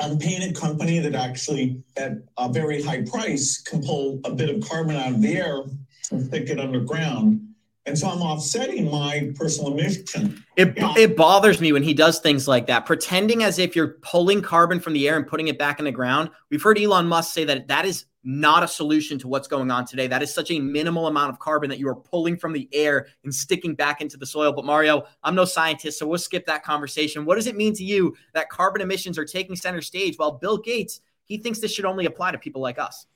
I'm 0.00 0.18
paying 0.18 0.50
a 0.50 0.52
company 0.52 0.98
that 0.98 1.14
actually, 1.14 1.82
at 1.96 2.12
a 2.38 2.48
very 2.48 2.82
high 2.82 3.02
price, 3.02 3.60
can 3.60 3.82
pull 3.82 4.20
a 4.24 4.32
bit 4.32 4.48
of 4.48 4.66
carbon 4.66 4.96
out 4.96 5.12
of 5.12 5.22
the 5.22 5.36
air 5.36 5.62
and 6.10 6.24
stick 6.26 6.48
it 6.48 6.60
underground. 6.60 7.46
And 7.86 7.98
so 7.98 8.08
I'm 8.08 8.20
offsetting 8.20 8.90
my 8.90 9.32
personal 9.34 9.72
emission. 9.72 10.44
It, 10.56 10.76
yeah. 10.76 10.94
it 10.98 11.16
bothers 11.16 11.60
me 11.60 11.72
when 11.72 11.82
he 11.82 11.94
does 11.94 12.20
things 12.20 12.46
like 12.46 12.66
that, 12.66 12.84
pretending 12.84 13.42
as 13.42 13.58
if 13.58 13.74
you're 13.74 13.94
pulling 14.02 14.42
carbon 14.42 14.80
from 14.80 14.92
the 14.92 15.08
air 15.08 15.16
and 15.16 15.26
putting 15.26 15.48
it 15.48 15.58
back 15.58 15.78
in 15.78 15.86
the 15.86 15.92
ground. 15.92 16.30
We've 16.50 16.62
heard 16.62 16.78
Elon 16.78 17.06
Musk 17.06 17.32
say 17.32 17.44
that 17.44 17.68
that 17.68 17.86
is 17.86 18.04
not 18.22 18.62
a 18.62 18.68
solution 18.68 19.18
to 19.18 19.28
what's 19.28 19.48
going 19.48 19.70
on 19.70 19.86
today. 19.86 20.06
That 20.06 20.22
is 20.22 20.32
such 20.32 20.50
a 20.50 20.60
minimal 20.60 21.06
amount 21.06 21.30
of 21.30 21.38
carbon 21.38 21.70
that 21.70 21.78
you 21.78 21.88
are 21.88 21.94
pulling 21.94 22.36
from 22.36 22.52
the 22.52 22.68
air 22.72 23.06
and 23.24 23.34
sticking 23.34 23.74
back 23.74 24.02
into 24.02 24.18
the 24.18 24.26
soil. 24.26 24.52
But 24.52 24.66
Mario, 24.66 25.04
I'm 25.24 25.34
no 25.34 25.46
scientist, 25.46 25.98
so 25.98 26.06
we'll 26.06 26.18
skip 26.18 26.44
that 26.46 26.62
conversation. 26.62 27.24
What 27.24 27.36
does 27.36 27.46
it 27.46 27.56
mean 27.56 27.74
to 27.74 27.84
you 27.84 28.14
that 28.34 28.50
carbon 28.50 28.82
emissions 28.82 29.16
are 29.16 29.24
taking 29.24 29.56
center 29.56 29.80
stage 29.80 30.18
while 30.18 30.32
Bill 30.32 30.58
Gates, 30.58 31.00
he 31.24 31.38
thinks 31.38 31.60
this 31.60 31.72
should 31.72 31.86
only 31.86 32.04
apply 32.04 32.32
to 32.32 32.38
people 32.38 32.60
like 32.60 32.78
us? 32.78 33.06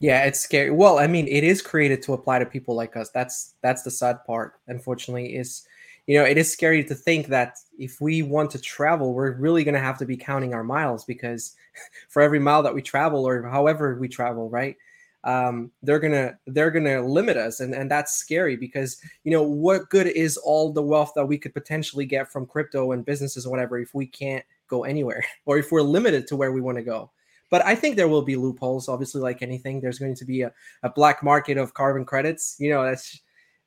Yeah, 0.00 0.24
it's 0.24 0.40
scary. 0.40 0.70
Well, 0.70 0.98
I 0.98 1.06
mean, 1.08 1.26
it 1.26 1.42
is 1.42 1.60
created 1.60 2.02
to 2.02 2.12
apply 2.12 2.38
to 2.38 2.46
people 2.46 2.74
like 2.74 2.96
us. 2.96 3.10
That's 3.10 3.54
that's 3.62 3.82
the 3.82 3.90
sad 3.90 4.24
part, 4.26 4.54
unfortunately, 4.68 5.34
is 5.36 5.66
you 6.06 6.16
know, 6.18 6.24
it 6.24 6.38
is 6.38 6.50
scary 6.52 6.84
to 6.84 6.94
think 6.94 7.26
that 7.28 7.56
if 7.78 8.00
we 8.00 8.22
want 8.22 8.50
to 8.52 8.60
travel, 8.60 9.12
we're 9.12 9.32
really 9.36 9.62
going 9.64 9.74
to 9.74 9.80
have 9.80 9.98
to 9.98 10.06
be 10.06 10.16
counting 10.16 10.54
our 10.54 10.64
miles 10.64 11.04
because 11.04 11.54
for 12.08 12.22
every 12.22 12.38
mile 12.38 12.62
that 12.62 12.74
we 12.74 12.80
travel 12.82 13.26
or 13.26 13.42
however 13.48 13.98
we 14.00 14.08
travel, 14.08 14.48
right? 14.48 14.76
Um, 15.24 15.72
they're 15.82 15.98
gonna 15.98 16.38
they're 16.46 16.70
gonna 16.70 17.02
limit 17.02 17.36
us, 17.36 17.58
and 17.60 17.74
and 17.74 17.90
that's 17.90 18.14
scary 18.14 18.56
because 18.56 18.98
you 19.24 19.32
know 19.32 19.42
what 19.42 19.90
good 19.90 20.06
is 20.06 20.36
all 20.36 20.72
the 20.72 20.82
wealth 20.82 21.12
that 21.16 21.26
we 21.26 21.38
could 21.38 21.52
potentially 21.54 22.06
get 22.06 22.30
from 22.30 22.46
crypto 22.46 22.92
and 22.92 23.04
businesses 23.04 23.44
or 23.44 23.50
whatever 23.50 23.78
if 23.80 23.94
we 23.94 24.06
can't 24.06 24.44
go 24.68 24.84
anywhere 24.84 25.24
or 25.46 25.58
if 25.58 25.72
we're 25.72 25.82
limited 25.82 26.26
to 26.28 26.36
where 26.36 26.52
we 26.52 26.60
want 26.60 26.78
to 26.78 26.84
go. 26.84 27.10
But 27.50 27.64
I 27.64 27.74
think 27.74 27.96
there 27.96 28.08
will 28.08 28.22
be 28.22 28.36
loopholes. 28.36 28.88
Obviously, 28.88 29.20
like 29.20 29.42
anything, 29.42 29.80
there's 29.80 29.98
going 29.98 30.14
to 30.14 30.24
be 30.24 30.42
a, 30.42 30.52
a 30.82 30.90
black 30.90 31.22
market 31.22 31.56
of 31.56 31.74
carbon 31.74 32.04
credits. 32.04 32.56
You 32.58 32.70
know, 32.70 32.82
that's 32.84 33.20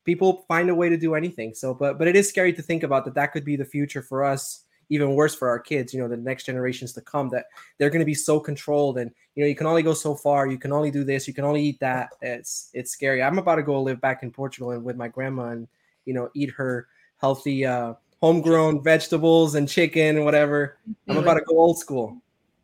people 0.05 0.45
find 0.47 0.69
a 0.69 0.75
way 0.75 0.89
to 0.89 0.97
do 0.97 1.15
anything. 1.15 1.53
So, 1.53 1.73
but 1.73 1.97
but 1.97 2.07
it 2.07 2.15
is 2.15 2.29
scary 2.29 2.53
to 2.53 2.61
think 2.61 2.83
about 2.83 3.05
that. 3.05 3.15
That 3.15 3.31
could 3.31 3.45
be 3.45 3.55
the 3.55 3.65
future 3.65 4.01
for 4.01 4.23
us. 4.23 4.65
Even 4.89 5.15
worse 5.15 5.33
for 5.33 5.47
our 5.47 5.59
kids. 5.59 5.93
You 5.93 6.01
know, 6.01 6.09
the 6.09 6.17
next 6.17 6.45
generations 6.45 6.93
to 6.93 7.01
come. 7.01 7.29
That 7.29 7.45
they're 7.77 7.89
going 7.89 8.01
to 8.01 8.05
be 8.05 8.13
so 8.13 8.39
controlled, 8.39 8.97
and 8.97 9.09
you 9.35 9.43
know, 9.43 9.47
you 9.47 9.55
can 9.55 9.67
only 9.67 9.83
go 9.83 9.93
so 9.93 10.15
far. 10.15 10.47
You 10.47 10.59
can 10.59 10.73
only 10.73 10.91
do 10.91 11.03
this. 11.03 11.27
You 11.27 11.33
can 11.33 11.45
only 11.45 11.63
eat 11.63 11.79
that. 11.79 12.09
It's 12.21 12.69
it's 12.73 12.91
scary. 12.91 13.23
I'm 13.23 13.39
about 13.39 13.55
to 13.55 13.63
go 13.63 13.81
live 13.81 14.01
back 14.01 14.21
in 14.21 14.31
Portugal 14.31 14.71
and 14.71 14.83
with 14.83 14.97
my 14.97 15.07
grandma, 15.07 15.49
and 15.49 15.67
you 16.05 16.13
know, 16.13 16.29
eat 16.35 16.51
her 16.51 16.87
healthy. 17.17 17.65
uh 17.65 17.93
homegrown 18.21 18.83
vegetables 18.83 19.55
and 19.55 19.67
chicken 19.67 20.15
and 20.15 20.25
whatever. 20.25 20.77
I'm 21.07 21.17
about 21.17 21.33
to 21.33 21.41
go 21.41 21.57
old 21.57 21.79
school 21.79 22.20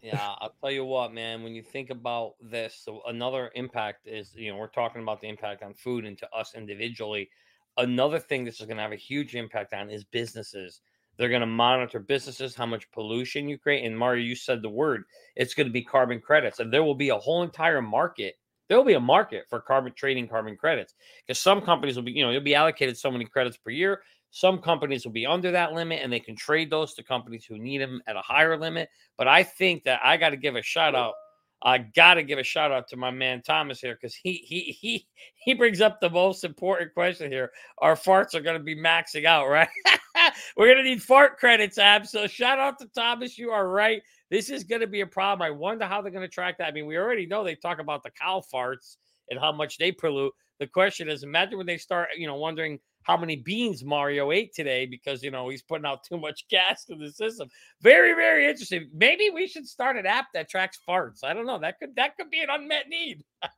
yeah, 0.07 0.35
I'll 0.39 0.53
tell 0.61 0.71
you 0.71 0.85
what, 0.85 1.13
man. 1.13 1.43
When 1.43 1.53
you 1.53 1.61
think 1.61 1.89
about 1.89 2.35
this, 2.39 2.81
so 2.85 3.01
another 3.07 3.51
impact 3.55 4.07
is 4.07 4.33
you 4.35 4.49
know 4.49 4.57
we're 4.57 4.67
talking 4.67 5.01
about 5.01 5.19
the 5.19 5.27
impact 5.27 5.63
on 5.63 5.73
food 5.73 6.05
and 6.05 6.17
to 6.19 6.33
us 6.33 6.53
individually. 6.55 7.29
Another 7.75 8.17
thing 8.17 8.45
this 8.45 8.61
is 8.61 8.65
going 8.65 8.77
to 8.77 8.83
have 8.83 8.93
a 8.93 8.95
huge 8.95 9.35
impact 9.35 9.73
on 9.73 9.89
is 9.89 10.05
businesses. 10.05 10.79
They're 11.17 11.27
going 11.27 11.41
to 11.41 11.45
monitor 11.47 11.99
businesses, 11.99 12.55
how 12.55 12.65
much 12.65 12.89
pollution 12.91 13.49
you 13.49 13.57
create. 13.57 13.85
And 13.85 13.97
Mario, 13.97 14.23
you 14.23 14.35
said 14.35 14.61
the 14.61 14.69
word. 14.69 15.03
It's 15.35 15.53
going 15.53 15.67
to 15.67 15.73
be 15.73 15.83
carbon 15.83 16.21
credits, 16.21 16.59
and 16.59 16.71
there 16.71 16.83
will 16.83 16.95
be 16.95 17.09
a 17.09 17.17
whole 17.17 17.43
entire 17.43 17.81
market. 17.81 18.35
There 18.69 18.77
will 18.77 18.85
be 18.85 18.93
a 18.93 18.99
market 18.99 19.43
for 19.49 19.59
carbon 19.59 19.91
trading 19.93 20.29
carbon 20.29 20.55
credits 20.55 20.93
because 21.25 21.39
some 21.39 21.61
companies 21.61 21.97
will 21.97 22.03
be, 22.03 22.13
you 22.13 22.23
know, 22.23 22.31
you'll 22.31 22.41
be 22.41 22.55
allocated 22.55 22.97
so 22.97 23.11
many 23.11 23.25
credits 23.25 23.57
per 23.57 23.71
year. 23.71 24.01
Some 24.37 24.59
companies 24.59 25.03
will 25.03 25.13
be 25.13 25.25
under 25.25 25.49
that 25.49 25.73
limit 25.73 26.01
and 26.03 26.13
they 26.13 26.19
can 26.19 26.35
trade 26.35 26.69
those 26.69 26.93
to 26.93 27.03
companies 27.03 27.43
who 27.43 27.57
need 27.57 27.81
them 27.81 28.03
at 28.05 28.15
a 28.15 28.21
higher 28.21 28.55
limit. 28.55 28.87
But 29.17 29.27
I 29.27 29.41
think 29.41 29.83
that 29.85 29.99
I 30.03 30.15
got 30.15 30.29
to 30.29 30.37
give 30.37 30.55
a 30.55 30.61
shout 30.61 30.93
out. 30.93 31.15
I 31.63 31.79
got 31.79 32.15
to 32.15 32.23
give 32.23 32.37
a 32.37 32.43
shout 32.43 32.71
out 32.71 32.87
to 32.89 32.97
my 32.97 33.09
man 33.09 33.41
Thomas 33.41 33.79
here 33.79 33.95
because 33.99 34.13
he 34.13 34.33
he 34.33 34.77
he 34.79 35.07
he 35.43 35.55
brings 35.55 35.81
up 35.81 35.99
the 35.99 36.11
most 36.11 36.43
important 36.43 36.93
question 36.93 37.31
here. 37.31 37.49
Our 37.79 37.95
farts 37.95 38.35
are 38.35 38.41
going 38.41 38.59
to 38.59 38.63
be 38.63 38.75
maxing 38.75 39.25
out, 39.25 39.47
right? 39.47 39.69
We're 40.55 40.71
going 40.71 40.83
to 40.83 40.87
need 40.87 41.01
fart 41.01 41.39
credits, 41.39 41.79
Ab. 41.79 42.05
So 42.05 42.27
shout 42.27 42.59
out 42.59 42.77
to 42.77 42.87
Thomas. 42.89 43.39
You 43.39 43.49
are 43.49 43.67
right. 43.67 44.03
This 44.29 44.51
is 44.51 44.63
going 44.63 44.81
to 44.81 44.87
be 44.87 45.01
a 45.01 45.07
problem. 45.07 45.47
I 45.47 45.49
wonder 45.49 45.85
how 45.85 46.03
they're 46.03 46.11
going 46.11 46.21
to 46.21 46.31
track 46.31 46.59
that. 46.59 46.67
I 46.67 46.71
mean, 46.73 46.85
we 46.85 46.95
already 46.97 47.25
know 47.25 47.43
they 47.43 47.55
talk 47.55 47.79
about 47.79 48.03
the 48.03 48.11
cow 48.11 48.43
farts 48.53 48.97
and 49.31 49.39
how 49.39 49.51
much 49.51 49.79
they 49.79 49.91
pollute. 49.91 50.33
The 50.59 50.67
question 50.67 51.09
is, 51.09 51.23
imagine 51.23 51.57
when 51.57 51.65
they 51.65 51.77
start, 51.77 52.09
you 52.15 52.27
know, 52.27 52.35
wondering 52.35 52.79
how 53.07 53.15
many 53.15 53.37
beans 53.37 53.85
Mario 53.85 54.31
ate 54.31 54.53
today 54.53 54.85
because 54.85 55.23
you 55.23 55.31
know 55.31 55.47
he's 55.47 55.61
putting 55.61 55.85
out 55.85 56.03
too 56.03 56.17
much 56.17 56.45
gas 56.51 56.83
to 56.85 56.95
the 56.95 57.09
system. 57.09 57.49
Very, 57.81 58.13
very 58.13 58.47
interesting. 58.47 58.89
Maybe 58.93 59.29
we 59.33 59.47
should 59.47 59.65
start 59.65 59.97
an 59.97 60.05
app 60.05 60.27
that 60.33 60.49
tracks 60.49 60.79
farts. 60.87 61.23
I 61.23 61.33
don't 61.33 61.45
know. 61.45 61.57
That 61.57 61.79
could 61.79 61.95
that 61.95 62.17
could 62.17 62.29
be 62.29 62.41
an 62.41 62.49
unmet 62.51 62.89
need. 62.89 63.23
uh, 63.41 63.49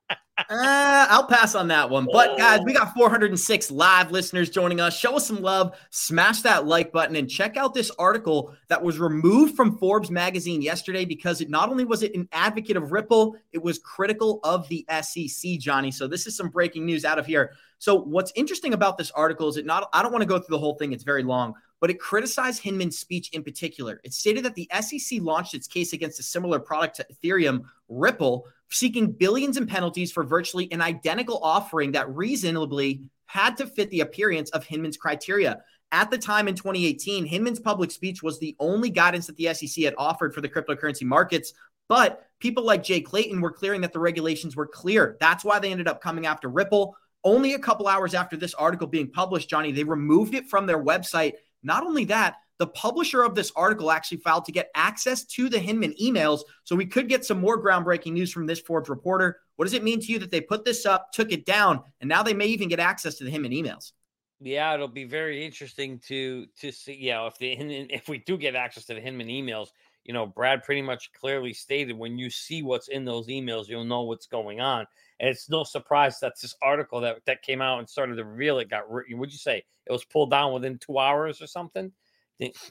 I'll 0.47 1.25
pass 1.25 1.55
on 1.55 1.67
that 1.69 1.89
one. 1.89 2.07
But 2.11 2.37
guys, 2.37 2.59
we 2.63 2.73
got 2.73 2.93
406 2.93 3.71
live 3.71 4.11
listeners 4.11 4.51
joining 4.51 4.79
us. 4.79 4.95
Show 4.95 5.15
us 5.15 5.27
some 5.27 5.41
love, 5.41 5.75
smash 5.89 6.41
that 6.43 6.67
like 6.67 6.91
button, 6.91 7.15
and 7.15 7.29
check 7.29 7.57
out 7.57 7.73
this 7.73 7.91
article 7.97 8.53
that 8.67 8.83
was 8.83 8.99
removed 8.99 9.55
from 9.55 9.77
Forbes 9.79 10.11
magazine 10.11 10.61
yesterday 10.61 11.05
because 11.05 11.41
it 11.41 11.49
not 11.49 11.69
only 11.69 11.85
was 11.85 12.03
it 12.03 12.13
an 12.13 12.27
advocate 12.31 12.77
of 12.77 12.91
Ripple, 12.91 13.35
it 13.51 13.63
was 13.63 13.79
critical 13.79 14.39
of 14.43 14.67
the 14.69 14.85
SEC, 15.01 15.57
Johnny. 15.59 15.91
So 15.91 16.07
this 16.07 16.27
is 16.27 16.37
some 16.37 16.49
breaking 16.49 16.85
news 16.85 17.03
out 17.03 17.17
of 17.17 17.25
here. 17.25 17.53
So 17.79 17.95
what's 17.95 18.33
interesting 18.35 18.73
about 18.73 18.97
this 18.97 19.09
article 19.11 19.47
is 19.47 19.57
it 19.57 19.65
not 19.65 19.89
I 19.93 20.03
don't 20.03 20.11
want 20.11 20.21
to 20.21 20.27
go 20.27 20.37
through 20.37 20.55
the 20.55 20.59
whole 20.59 20.75
thing, 20.75 20.91
it's 20.91 21.03
very 21.03 21.23
long, 21.23 21.53
but 21.79 21.89
it 21.89 21.99
criticized 21.99 22.61
Hinman's 22.61 22.99
speech 22.99 23.29
in 23.31 23.43
particular. 23.43 24.01
It 24.03 24.13
stated 24.13 24.45
that 24.45 24.55
the 24.55 24.69
SEC 24.81 25.21
launched 25.21 25.53
its 25.53 25.67
case 25.67 25.93
against 25.93 26.19
a 26.19 26.23
similar 26.23 26.59
product 26.59 26.97
to 26.97 27.05
Ethereum, 27.11 27.63
Ripple, 27.87 28.45
seeking 28.69 29.11
billions 29.11 29.57
in 29.57 29.65
penalties 29.65 30.11
for 30.11 30.23
virtually 30.23 30.71
an 30.71 30.81
identical 30.81 31.39
offering 31.41 31.93
that 31.93 32.13
reasonably 32.13 33.01
had 33.25 33.55
to 33.57 33.65
fit 33.65 33.89
the 33.91 34.01
appearance 34.01 34.49
of 34.51 34.65
Hinman's 34.65 34.97
criteria. 34.97 35.63
At 35.91 36.11
the 36.11 36.17
time 36.17 36.47
in 36.47 36.55
2018, 36.55 37.25
Hinman's 37.25 37.59
public 37.59 37.91
speech 37.91 38.21
was 38.21 38.39
the 38.39 38.55
only 38.59 38.89
guidance 38.89 39.25
that 39.27 39.37
the 39.37 39.53
SEC 39.53 39.83
had 39.83 39.95
offered 39.97 40.35
for 40.35 40.41
the 40.41 40.49
cryptocurrency 40.49 41.03
markets. 41.03 41.53
But 41.87 42.27
people 42.39 42.63
like 42.63 42.83
Jay 42.83 43.01
Clayton 43.01 43.41
were 43.41 43.51
clearing 43.51 43.81
that 43.81 43.93
the 43.93 43.99
regulations 43.99 44.55
were 44.55 44.67
clear. 44.67 45.17
That's 45.19 45.43
why 45.43 45.57
they 45.57 45.71
ended 45.71 45.87
up 45.87 46.01
coming 46.01 46.27
after 46.27 46.47
Ripple. 46.47 46.95
Only 47.23 47.53
a 47.53 47.59
couple 47.59 47.87
hours 47.87 48.13
after 48.13 48.37
this 48.37 48.53
article 48.53 48.87
being 48.87 49.11
published, 49.11 49.49
Johnny, 49.49 49.71
they 49.71 49.83
removed 49.83 50.33
it 50.35 50.47
from 50.47 50.65
their 50.65 50.81
website. 50.81 51.33
Not 51.63 51.85
only 51.85 52.05
that, 52.05 52.35
the 52.59 52.67
publisher 52.67 53.23
of 53.23 53.35
this 53.35 53.51
article 53.55 53.89
actually 53.89 54.17
filed 54.17 54.45
to 54.45 54.51
get 54.51 54.69
access 54.75 55.23
to 55.23 55.49
the 55.49 55.59
Hinman 55.59 55.95
emails. 56.01 56.41
So 56.65 56.75
we 56.75 56.85
could 56.85 57.07
get 57.09 57.25
some 57.25 57.39
more 57.39 57.61
groundbreaking 57.61 58.11
news 58.13 58.31
from 58.31 58.45
this 58.45 58.59
Forbes 58.59 58.89
reporter. 58.89 59.39
What 59.55 59.65
does 59.65 59.73
it 59.73 59.83
mean 59.83 59.99
to 60.01 60.11
you 60.11 60.19
that 60.19 60.29
they 60.29 60.41
put 60.41 60.65
this 60.65 60.85
up, 60.85 61.11
took 61.11 61.31
it 61.31 61.45
down, 61.45 61.81
and 62.01 62.07
now 62.07 62.21
they 62.21 62.33
may 62.33 62.47
even 62.47 62.69
get 62.69 62.79
access 62.79 63.15
to 63.15 63.23
the 63.23 63.29
Hinman 63.29 63.51
emails? 63.51 63.93
Yeah, 64.41 64.73
it'll 64.73 64.87
be 64.87 65.05
very 65.05 65.45
interesting 65.45 65.99
to 66.07 66.45
to 66.61 66.71
see. 66.71 66.97
Yeah, 66.99 67.27
if 67.27 67.37
the 67.37 67.51
if 67.89 68.07
we 68.07 68.19
do 68.19 68.37
get 68.37 68.55
access 68.55 68.85
to 68.85 68.93
the 68.93 69.01
Hinman 69.01 69.27
emails, 69.27 69.69
you 70.05 70.13
know, 70.13 70.25
Brad 70.25 70.63
pretty 70.63 70.81
much 70.81 71.11
clearly 71.13 71.53
stated 71.53 71.97
when 71.97 72.17
you 72.17 72.29
see 72.29 72.63
what's 72.63 72.87
in 72.87 73.03
those 73.03 73.27
emails, 73.27 73.67
you'll 73.67 73.83
know 73.83 74.03
what's 74.03 74.27
going 74.27 74.61
on. 74.61 74.85
And 75.19 75.29
it's 75.29 75.49
no 75.49 75.63
surprise 75.63 76.19
that 76.19 76.33
this 76.41 76.55
article 76.61 77.01
that, 77.01 77.17
that 77.25 77.41
came 77.41 77.61
out 77.61 77.79
and 77.79 77.89
started 77.89 78.15
to 78.15 78.25
reveal 78.25 78.59
it 78.59 78.69
got, 78.69 78.89
written. 78.89 79.17
would 79.17 79.31
you 79.31 79.37
say 79.37 79.63
it 79.85 79.91
was 79.91 80.05
pulled 80.05 80.31
down 80.31 80.53
within 80.53 80.77
two 80.77 80.97
hours 80.97 81.41
or 81.41 81.47
something? 81.47 81.91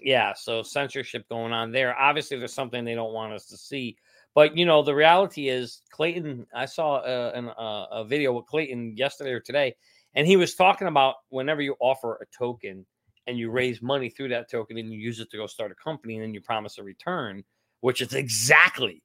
Yeah. 0.00 0.32
So 0.34 0.62
censorship 0.62 1.28
going 1.28 1.52
on 1.52 1.72
there. 1.72 1.96
Obviously, 1.98 2.38
there's 2.38 2.54
something 2.54 2.84
they 2.84 2.94
don't 2.94 3.12
want 3.12 3.34
us 3.34 3.46
to 3.46 3.56
see. 3.56 3.96
But, 4.34 4.56
you 4.56 4.64
know, 4.64 4.82
the 4.82 4.94
reality 4.94 5.48
is 5.48 5.82
Clayton, 5.90 6.46
I 6.54 6.64
saw 6.66 6.96
uh, 6.96 7.32
an, 7.34 7.48
uh, 7.48 7.86
a 7.90 8.04
video 8.04 8.32
with 8.32 8.46
Clayton 8.46 8.96
yesterday 8.96 9.32
or 9.32 9.40
today, 9.40 9.74
and 10.14 10.26
he 10.26 10.36
was 10.36 10.54
talking 10.54 10.88
about 10.88 11.16
whenever 11.28 11.60
you 11.60 11.76
offer 11.80 12.14
a 12.22 12.26
token– 12.36 12.86
and 13.28 13.38
you 13.38 13.50
raise 13.50 13.82
money 13.82 14.08
through 14.08 14.28
that 14.28 14.50
token 14.50 14.78
and 14.78 14.90
you 14.90 14.98
use 14.98 15.20
it 15.20 15.30
to 15.30 15.36
go 15.36 15.46
start 15.46 15.70
a 15.70 15.74
company 15.74 16.14
and 16.14 16.22
then 16.22 16.32
you 16.32 16.40
promise 16.40 16.78
a 16.78 16.82
return, 16.82 17.44
which 17.82 18.00
is 18.00 18.14
exactly, 18.14 19.02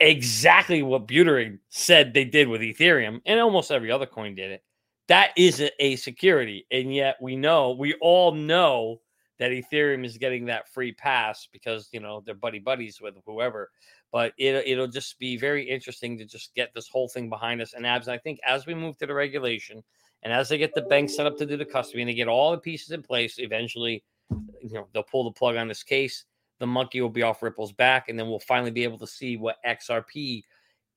exactly 0.00 0.82
what 0.82 1.06
Buterin 1.06 1.58
said 1.68 2.12
they 2.12 2.24
did 2.24 2.48
with 2.48 2.60
Ethereum 2.60 3.20
and 3.26 3.40
almost 3.40 3.70
every 3.70 3.90
other 3.90 4.06
coin 4.06 4.34
did 4.34 4.50
it. 4.50 4.62
That 5.08 5.30
isn't 5.36 5.72
a 5.78 5.96
security. 5.96 6.66
And 6.70 6.94
yet 6.94 7.16
we 7.20 7.36
know, 7.36 7.72
we 7.72 7.94
all 8.00 8.32
know 8.32 9.00
that 9.38 9.50
Ethereum 9.50 10.04
is 10.04 10.18
getting 10.18 10.46
that 10.46 10.68
free 10.68 10.92
pass 10.92 11.48
because, 11.52 11.88
you 11.92 12.00
know, 12.00 12.22
they're 12.24 12.34
buddy 12.34 12.58
buddies 12.58 13.00
with 13.00 13.14
whoever. 13.26 13.70
But 14.12 14.32
it, 14.38 14.66
it'll 14.66 14.86
just 14.86 15.18
be 15.18 15.36
very 15.36 15.68
interesting 15.68 16.18
to 16.18 16.24
just 16.24 16.54
get 16.54 16.72
this 16.74 16.88
whole 16.88 17.08
thing 17.08 17.28
behind 17.28 17.62
us. 17.62 17.72
And 17.74 17.86
abs, 17.86 18.08
I 18.08 18.18
think 18.18 18.38
as 18.46 18.66
we 18.66 18.74
move 18.74 18.98
to 18.98 19.06
the 19.06 19.14
regulation, 19.14 19.82
and 20.22 20.32
as 20.32 20.48
they 20.48 20.58
get 20.58 20.74
the 20.74 20.82
bank 20.82 21.10
set 21.10 21.26
up 21.26 21.36
to 21.38 21.46
do 21.46 21.56
the 21.56 21.64
custody 21.64 22.02
and 22.02 22.08
they 22.08 22.14
get 22.14 22.28
all 22.28 22.52
the 22.52 22.58
pieces 22.58 22.90
in 22.90 23.02
place, 23.02 23.38
eventually, 23.38 24.04
you 24.30 24.74
know, 24.74 24.86
they'll 24.92 25.02
pull 25.02 25.24
the 25.24 25.32
plug 25.32 25.56
on 25.56 25.66
this 25.66 25.82
case. 25.82 26.24
The 26.62 26.66
monkey 26.68 27.00
will 27.00 27.10
be 27.10 27.24
off 27.24 27.42
Ripple's 27.42 27.72
back, 27.72 28.08
and 28.08 28.16
then 28.16 28.28
we'll 28.28 28.38
finally 28.38 28.70
be 28.70 28.84
able 28.84 28.98
to 28.98 29.06
see 29.06 29.36
what 29.36 29.56
XRP, 29.66 30.44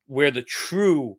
where 0.05 0.29
the 0.29 0.43
true 0.43 1.17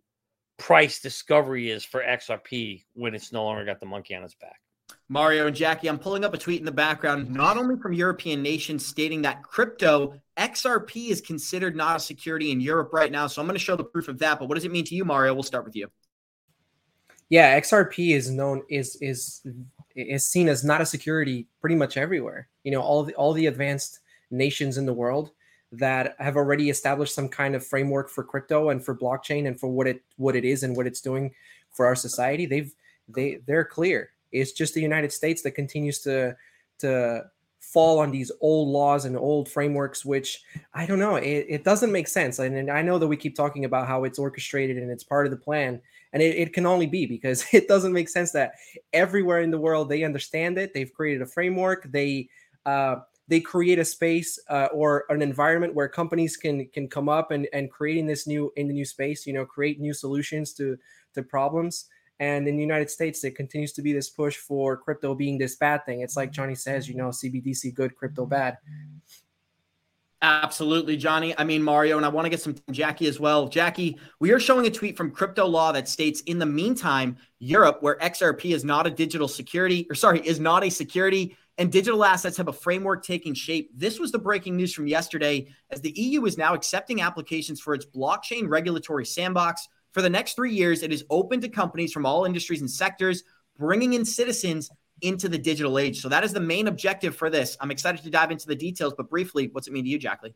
price 0.56 1.00
discovery 1.00 1.68
is 1.68 1.84
for 1.84 2.00
XRP 2.00 2.84
when 2.94 3.12
it's 3.12 3.32
no 3.32 3.42
longer 3.42 3.64
got 3.64 3.80
the 3.80 3.86
monkey 3.86 4.14
on 4.14 4.22
its 4.22 4.36
back. 4.36 4.60
Mario 5.08 5.48
and 5.48 5.56
Jackie, 5.56 5.88
I'm 5.88 5.98
pulling 5.98 6.24
up 6.24 6.32
a 6.32 6.38
tweet 6.38 6.60
in 6.60 6.64
the 6.64 6.70
background, 6.70 7.28
not 7.28 7.56
only 7.56 7.74
from 7.76 7.92
European 7.92 8.40
nations 8.40 8.86
stating 8.86 9.20
that 9.22 9.42
crypto 9.42 10.14
XRP 10.36 11.10
is 11.10 11.20
considered 11.20 11.74
not 11.74 11.96
a 11.96 12.00
security 12.00 12.52
in 12.52 12.60
Europe 12.60 12.92
right 12.92 13.10
now. 13.10 13.26
So 13.26 13.42
I'm 13.42 13.48
going 13.48 13.58
to 13.58 13.64
show 13.64 13.74
the 13.74 13.82
proof 13.82 14.06
of 14.06 14.20
that. 14.20 14.38
But 14.38 14.48
what 14.48 14.54
does 14.54 14.64
it 14.64 14.70
mean 14.70 14.84
to 14.84 14.94
you, 14.94 15.04
Mario? 15.04 15.34
We'll 15.34 15.42
start 15.42 15.64
with 15.64 15.74
you 15.74 15.90
yeah, 17.28 17.58
XRP 17.58 18.14
is 18.14 18.30
known 18.30 18.62
is 18.68 18.96
is 19.00 19.44
is 19.94 20.28
seen 20.28 20.48
as 20.48 20.64
not 20.64 20.80
a 20.80 20.86
security 20.86 21.48
pretty 21.60 21.76
much 21.76 21.96
everywhere. 21.96 22.48
You 22.62 22.72
know, 22.72 22.80
all 22.80 23.02
the 23.02 23.14
all 23.14 23.32
the 23.32 23.46
advanced 23.46 24.00
nations 24.30 24.78
in 24.78 24.86
the 24.86 24.92
world, 24.92 25.30
that 25.72 26.14
have 26.18 26.36
already 26.36 26.70
established 26.70 27.14
some 27.14 27.28
kind 27.28 27.54
of 27.54 27.66
framework 27.66 28.08
for 28.08 28.22
crypto 28.22 28.70
and 28.70 28.84
for 28.84 28.96
blockchain 28.96 29.46
and 29.46 29.58
for 29.58 29.68
what 29.68 29.86
it 29.86 30.02
what 30.16 30.36
it 30.36 30.44
is 30.44 30.62
and 30.62 30.76
what 30.76 30.86
it's 30.86 31.00
doing 31.00 31.32
for 31.70 31.86
our 31.86 31.96
society. 31.96 32.46
They've 32.46 32.72
they 33.08 33.40
they're 33.46 33.64
clear. 33.64 34.10
It's 34.32 34.52
just 34.52 34.74
the 34.74 34.80
United 34.80 35.12
States 35.12 35.42
that 35.42 35.52
continues 35.52 36.00
to 36.00 36.36
to 36.78 37.24
fall 37.60 37.98
on 37.98 38.12
these 38.12 38.30
old 38.40 38.68
laws 38.68 39.06
and 39.06 39.16
old 39.16 39.48
frameworks, 39.48 40.04
which 40.04 40.42
I 40.72 40.86
don't 40.86 41.00
know, 41.00 41.16
it, 41.16 41.46
it 41.48 41.64
doesn't 41.64 41.90
make 41.90 42.06
sense. 42.06 42.38
And, 42.38 42.56
and, 42.56 42.70
I 42.70 42.80
know 42.80 42.96
that 42.98 43.08
we 43.08 43.16
keep 43.16 43.34
talking 43.34 43.64
about 43.64 43.88
how 43.88 44.04
it's 44.04 44.20
orchestrated 44.20 44.76
and 44.76 44.90
it's 44.90 45.02
part 45.02 45.26
of 45.26 45.32
the 45.32 45.36
plan. 45.36 45.80
And 46.12 46.22
it, 46.22 46.36
it 46.36 46.52
can 46.52 46.64
only 46.64 46.86
be 46.86 47.06
because 47.06 47.44
it 47.52 47.66
doesn't 47.66 47.92
make 47.92 48.08
sense 48.08 48.30
that 48.32 48.52
everywhere 48.92 49.40
in 49.40 49.50
the 49.50 49.58
world 49.58 49.88
they 49.88 50.04
understand 50.04 50.58
it. 50.58 50.74
They've 50.74 50.92
created 50.92 51.22
a 51.22 51.26
framework. 51.26 51.90
They 51.90 52.28
uh, 52.64 52.96
they 53.28 53.40
create 53.40 53.78
a 53.78 53.84
space 53.84 54.38
uh, 54.48 54.68
or 54.72 55.04
an 55.08 55.22
environment 55.22 55.74
where 55.74 55.88
companies 55.88 56.36
can 56.36 56.66
can 56.68 56.88
come 56.88 57.08
up 57.08 57.30
and 57.30 57.48
and 57.52 57.70
creating 57.70 58.06
this 58.06 58.26
new 58.26 58.52
in 58.56 58.68
the 58.68 58.74
new 58.74 58.84
space. 58.84 59.26
You 59.26 59.32
know, 59.32 59.44
create 59.44 59.80
new 59.80 59.92
solutions 59.92 60.52
to 60.54 60.76
to 61.14 61.22
problems. 61.22 61.86
And 62.18 62.48
in 62.48 62.56
the 62.56 62.62
United 62.62 62.90
States, 62.90 63.20
there 63.20 63.30
continues 63.30 63.72
to 63.74 63.82
be 63.82 63.92
this 63.92 64.08
push 64.08 64.36
for 64.36 64.76
crypto 64.76 65.14
being 65.14 65.36
this 65.36 65.56
bad 65.56 65.84
thing. 65.84 66.00
It's 66.00 66.16
like 66.16 66.32
Johnny 66.32 66.54
says, 66.54 66.88
you 66.88 66.94
know, 66.94 67.08
CBDC 67.08 67.74
good, 67.74 67.94
crypto 67.94 68.24
bad. 68.24 68.56
Absolutely, 70.22 70.96
Johnny. 70.96 71.38
I 71.38 71.44
mean, 71.44 71.62
Mario, 71.62 71.98
and 71.98 72.06
I 72.06 72.08
want 72.08 72.24
to 72.24 72.30
get 72.30 72.40
some 72.40 72.56
Jackie 72.70 73.06
as 73.06 73.20
well. 73.20 73.48
Jackie, 73.48 73.98
we 74.18 74.30
are 74.32 74.40
showing 74.40 74.66
a 74.66 74.70
tweet 74.70 74.96
from 74.96 75.10
Crypto 75.10 75.46
Law 75.46 75.72
that 75.72 75.88
states 75.88 76.22
in 76.22 76.38
the 76.38 76.46
meantime, 76.46 77.18
Europe, 77.38 77.82
where 77.82 77.96
XRP 77.98 78.54
is 78.54 78.64
not 78.64 78.86
a 78.86 78.90
digital 78.90 79.28
security, 79.28 79.86
or 79.90 79.94
sorry, 79.94 80.26
is 80.26 80.40
not 80.40 80.64
a 80.64 80.70
security, 80.70 81.36
and 81.58 81.72
digital 81.72 82.04
assets 82.04 82.36
have 82.36 82.48
a 82.48 82.52
framework 82.52 83.04
taking 83.04 83.34
shape. 83.34 83.70
This 83.74 83.98
was 83.98 84.12
the 84.12 84.18
breaking 84.18 84.56
news 84.56 84.74
from 84.74 84.86
yesterday 84.86 85.48
as 85.70 85.80
the 85.80 85.92
EU 85.92 86.24
is 86.26 86.36
now 86.36 86.54
accepting 86.54 87.00
applications 87.00 87.60
for 87.60 87.74
its 87.74 87.86
blockchain 87.86 88.48
regulatory 88.48 89.06
sandbox. 89.06 89.68
For 89.92 90.02
the 90.02 90.10
next 90.10 90.34
three 90.34 90.52
years, 90.52 90.82
it 90.82 90.92
is 90.92 91.04
open 91.08 91.40
to 91.40 91.48
companies 91.48 91.92
from 91.92 92.04
all 92.04 92.26
industries 92.26 92.60
and 92.60 92.70
sectors, 92.70 93.24
bringing 93.58 93.94
in 93.94 94.04
citizens 94.04 94.70
into 95.00 95.28
the 95.28 95.38
digital 95.38 95.78
age. 95.78 96.00
So 96.00 96.08
that 96.10 96.24
is 96.24 96.32
the 96.32 96.40
main 96.40 96.68
objective 96.68 97.16
for 97.16 97.30
this. 97.30 97.56
I'm 97.60 97.70
excited 97.70 98.02
to 98.02 98.10
dive 98.10 98.30
into 98.30 98.46
the 98.46 98.54
details, 98.54 98.92
but 98.96 99.08
briefly, 99.08 99.48
what's 99.52 99.66
it 99.66 99.72
mean 99.72 99.84
to 99.84 99.90
you, 99.90 99.98
Jacqueline? 99.98 100.34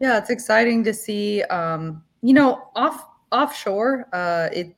Yeah, 0.00 0.18
it's 0.18 0.30
exciting 0.30 0.84
to 0.84 0.92
see. 0.92 1.42
Um, 1.44 2.02
you 2.22 2.34
know, 2.34 2.68
off 2.74 3.06
offshore, 3.30 4.08
uh, 4.12 4.48
it 4.52 4.76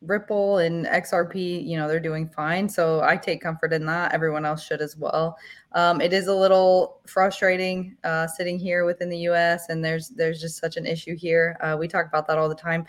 Ripple 0.00 0.58
and 0.58 0.86
XRP, 0.86 1.66
you 1.66 1.76
know, 1.76 1.88
they're 1.88 1.98
doing 1.98 2.28
fine. 2.28 2.68
So 2.68 3.02
I 3.02 3.16
take 3.16 3.40
comfort 3.40 3.72
in 3.72 3.84
that. 3.86 4.12
Everyone 4.12 4.44
else 4.44 4.64
should 4.64 4.80
as 4.80 4.96
well. 4.96 5.36
Um, 5.72 6.00
it 6.00 6.12
is 6.12 6.28
a 6.28 6.34
little 6.34 7.00
frustrating 7.06 7.96
uh, 8.04 8.26
sitting 8.26 8.58
here 8.58 8.84
within 8.84 9.08
the 9.08 9.18
U.S. 9.18 9.68
and 9.68 9.84
there's 9.84 10.08
there's 10.10 10.40
just 10.40 10.58
such 10.58 10.76
an 10.76 10.86
issue 10.86 11.16
here. 11.16 11.56
Uh, 11.60 11.76
we 11.78 11.88
talk 11.88 12.06
about 12.06 12.26
that 12.28 12.38
all 12.38 12.48
the 12.48 12.54
time. 12.54 12.86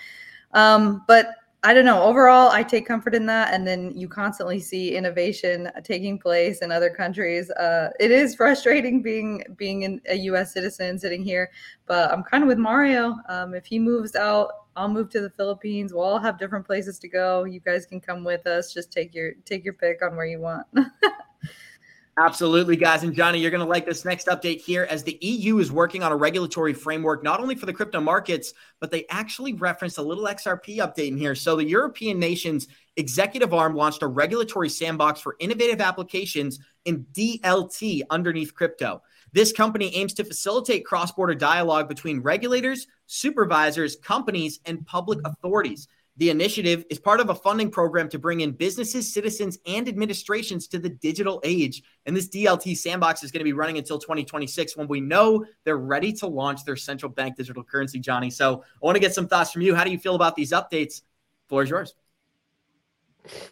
Um, 0.53 1.03
but 1.07 1.35
I 1.61 1.73
don't 1.73 1.83
know. 1.83 2.03
Overall, 2.03 2.49
I 2.51 2.63
take 2.63 2.85
comfort 2.85 3.13
in 3.13 3.25
that. 3.25 3.53
And 3.53 3.67
then 3.67 3.91
you 3.93 4.07
constantly 4.07 4.61
see 4.61 4.95
innovation 4.95 5.69
taking 5.83 6.17
place 6.17 6.61
in 6.61 6.71
other 6.71 6.89
countries. 6.89 7.51
Uh, 7.51 7.89
it 7.99 8.11
is 8.11 8.33
frustrating 8.35 9.01
being 9.01 9.43
being 9.57 9.81
in 9.81 9.99
a 10.07 10.15
U.S. 10.15 10.53
citizen 10.53 10.97
sitting 10.97 11.21
here, 11.21 11.51
but 11.85 12.11
I'm 12.11 12.23
kind 12.23 12.43
of 12.43 12.47
with 12.47 12.59
Mario. 12.59 13.17
Um, 13.27 13.53
if 13.53 13.65
he 13.65 13.77
moves 13.77 14.15
out, 14.15 14.58
I'll 14.79 14.87
move 14.87 15.09
to 15.09 15.19
the 15.19 15.29
Philippines. 15.29 15.93
We'll 15.93 16.03
all 16.03 16.19
have 16.19 16.39
different 16.39 16.65
places 16.65 16.99
to 16.99 17.09
go. 17.09 17.43
You 17.43 17.59
guys 17.59 17.85
can 17.85 17.99
come 17.99 18.23
with 18.23 18.47
us. 18.47 18.73
Just 18.73 18.93
take 18.93 19.13
your 19.13 19.33
take 19.43 19.65
your 19.65 19.73
pick 19.73 20.01
on 20.01 20.15
where 20.15 20.25
you 20.25 20.39
want. 20.39 20.65
Absolutely, 22.17 22.77
guys. 22.77 23.03
And 23.03 23.13
Johnny, 23.13 23.39
you're 23.39 23.51
going 23.51 23.63
to 23.63 23.69
like 23.69 23.85
this 23.85 24.03
next 24.05 24.27
update 24.27 24.61
here 24.61 24.87
as 24.89 25.03
the 25.03 25.17
EU 25.21 25.59
is 25.59 25.71
working 25.71 26.01
on 26.01 26.13
a 26.13 26.15
regulatory 26.15 26.73
framework, 26.73 27.23
not 27.23 27.41
only 27.41 27.55
for 27.55 27.65
the 27.65 27.73
crypto 27.73 27.99
markets, 27.99 28.53
but 28.79 28.89
they 28.89 29.05
actually 29.09 29.53
referenced 29.53 29.97
a 29.97 30.01
little 30.01 30.25
XRP 30.25 30.77
update 30.77 31.09
in 31.09 31.17
here. 31.17 31.35
So, 31.35 31.57
the 31.57 31.65
European 31.65 32.17
nations 32.17 32.67
executive 32.95 33.53
arm 33.53 33.75
launched 33.75 34.01
a 34.01 34.07
regulatory 34.07 34.69
sandbox 34.69 35.19
for 35.19 35.35
innovative 35.39 35.81
applications 35.81 36.57
in 36.85 37.05
DLT 37.13 38.03
underneath 38.09 38.53
crypto. 38.53 39.01
This 39.33 39.51
company 39.51 39.93
aims 39.95 40.13
to 40.15 40.23
facilitate 40.23 40.85
cross 40.85 41.11
border 41.11 41.35
dialogue 41.35 41.87
between 41.87 42.21
regulators, 42.21 42.87
supervisors, 43.09 43.95
companies, 43.95 44.59
and 44.65 44.85
public 44.85 45.19
authorities. 45.25 45.87
The 46.17 46.29
initiative 46.29 46.85
is 46.89 46.99
part 46.99 47.21
of 47.21 47.29
a 47.29 47.35
funding 47.35 47.71
program 47.71 48.07
to 48.09 48.19
bring 48.19 48.41
in 48.41 48.51
businesses, 48.51 49.11
citizens, 49.11 49.57
and 49.65 49.87
administrations 49.87 50.67
to 50.67 50.77
the 50.77 50.89
digital 50.89 51.41
age. 51.43 51.81
And 52.05 52.15
this 52.15 52.29
DLT 52.29 52.77
sandbox 52.77 53.23
is 53.23 53.31
going 53.31 53.39
to 53.39 53.45
be 53.45 53.53
running 53.53 53.77
until 53.77 53.97
2026 53.97 54.77
when 54.77 54.87
we 54.87 55.01
know 55.01 55.45
they're 55.63 55.77
ready 55.77 56.13
to 56.13 56.27
launch 56.27 56.65
their 56.65 56.75
central 56.75 57.11
bank 57.11 57.35
digital 57.35 57.63
currency, 57.63 57.99
Johnny. 57.99 58.29
So 58.29 58.63
I 58.63 58.85
want 58.85 58.95
to 58.95 58.99
get 58.99 59.15
some 59.15 59.27
thoughts 59.27 59.51
from 59.51 59.63
you. 59.63 59.73
How 59.73 59.83
do 59.83 59.91
you 59.91 59.97
feel 59.97 60.15
about 60.15 60.35
these 60.35 60.51
updates? 60.51 61.01
Floor 61.47 61.63
is 61.63 61.69
yours. 61.69 61.95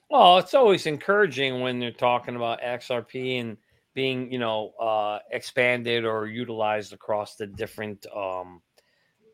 Well, 0.10 0.38
it's 0.38 0.54
always 0.54 0.86
encouraging 0.86 1.62
when 1.62 1.80
they're 1.80 1.92
talking 1.92 2.36
about 2.36 2.62
XRP 2.62 3.40
and 3.40 3.58
being, 3.94 4.32
you 4.32 4.40
know, 4.40 4.74
uh, 4.80 5.20
expanded 5.32 6.06
or 6.06 6.28
utilized 6.28 6.94
across 6.94 7.38
the 7.38 7.48
different 7.48 8.06
um, 8.16 8.62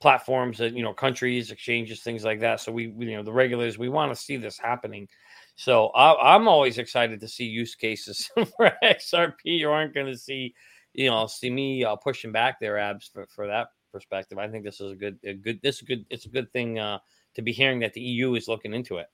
platforms 0.03 0.57
that 0.57 0.73
you 0.73 0.83
know 0.83 0.91
countries 0.91 1.49
exchanges 1.49 2.01
things 2.01 2.25
like 2.25 2.41
that 2.41 2.59
so 2.59 2.73
we, 2.73 2.89
we 2.89 3.05
you 3.05 3.15
know 3.15 3.23
the 3.23 3.31
regulators 3.31 3.77
we 3.77 3.87
want 3.87 4.11
to 4.11 4.21
see 4.21 4.35
this 4.35 4.57
happening 4.57 5.07
so 5.55 5.87
I, 5.95 6.35
am 6.35 6.45
always 6.45 6.77
excited 6.77 7.21
to 7.21 7.27
see 7.29 7.45
use 7.45 7.73
cases 7.73 8.29
for 8.35 8.69
xrp 8.83 9.35
you 9.45 9.71
aren't 9.71 9.93
going 9.93 10.07
to 10.07 10.17
see 10.17 10.53
you 10.91 11.09
know 11.09 11.25
see 11.25 11.49
me 11.49 11.85
uh, 11.85 11.95
pushing 11.95 12.33
back 12.33 12.59
their 12.59 12.77
abs 12.77 13.07
for, 13.13 13.25
for 13.33 13.47
that 13.47 13.67
perspective 13.93 14.37
i 14.37 14.45
think 14.45 14.65
this 14.65 14.81
is 14.81 14.91
a 14.91 14.95
good 14.95 15.17
a 15.23 15.35
good 15.35 15.57
this 15.63 15.77
is 15.77 15.83
good 15.83 16.05
it's 16.09 16.25
a 16.25 16.29
good 16.29 16.51
thing 16.51 16.79
uh, 16.79 16.99
to 17.33 17.41
be 17.41 17.53
hearing 17.53 17.79
that 17.79 17.93
the 17.93 18.01
eu 18.01 18.35
is 18.35 18.49
looking 18.49 18.73
into 18.73 18.97
it 18.97 19.07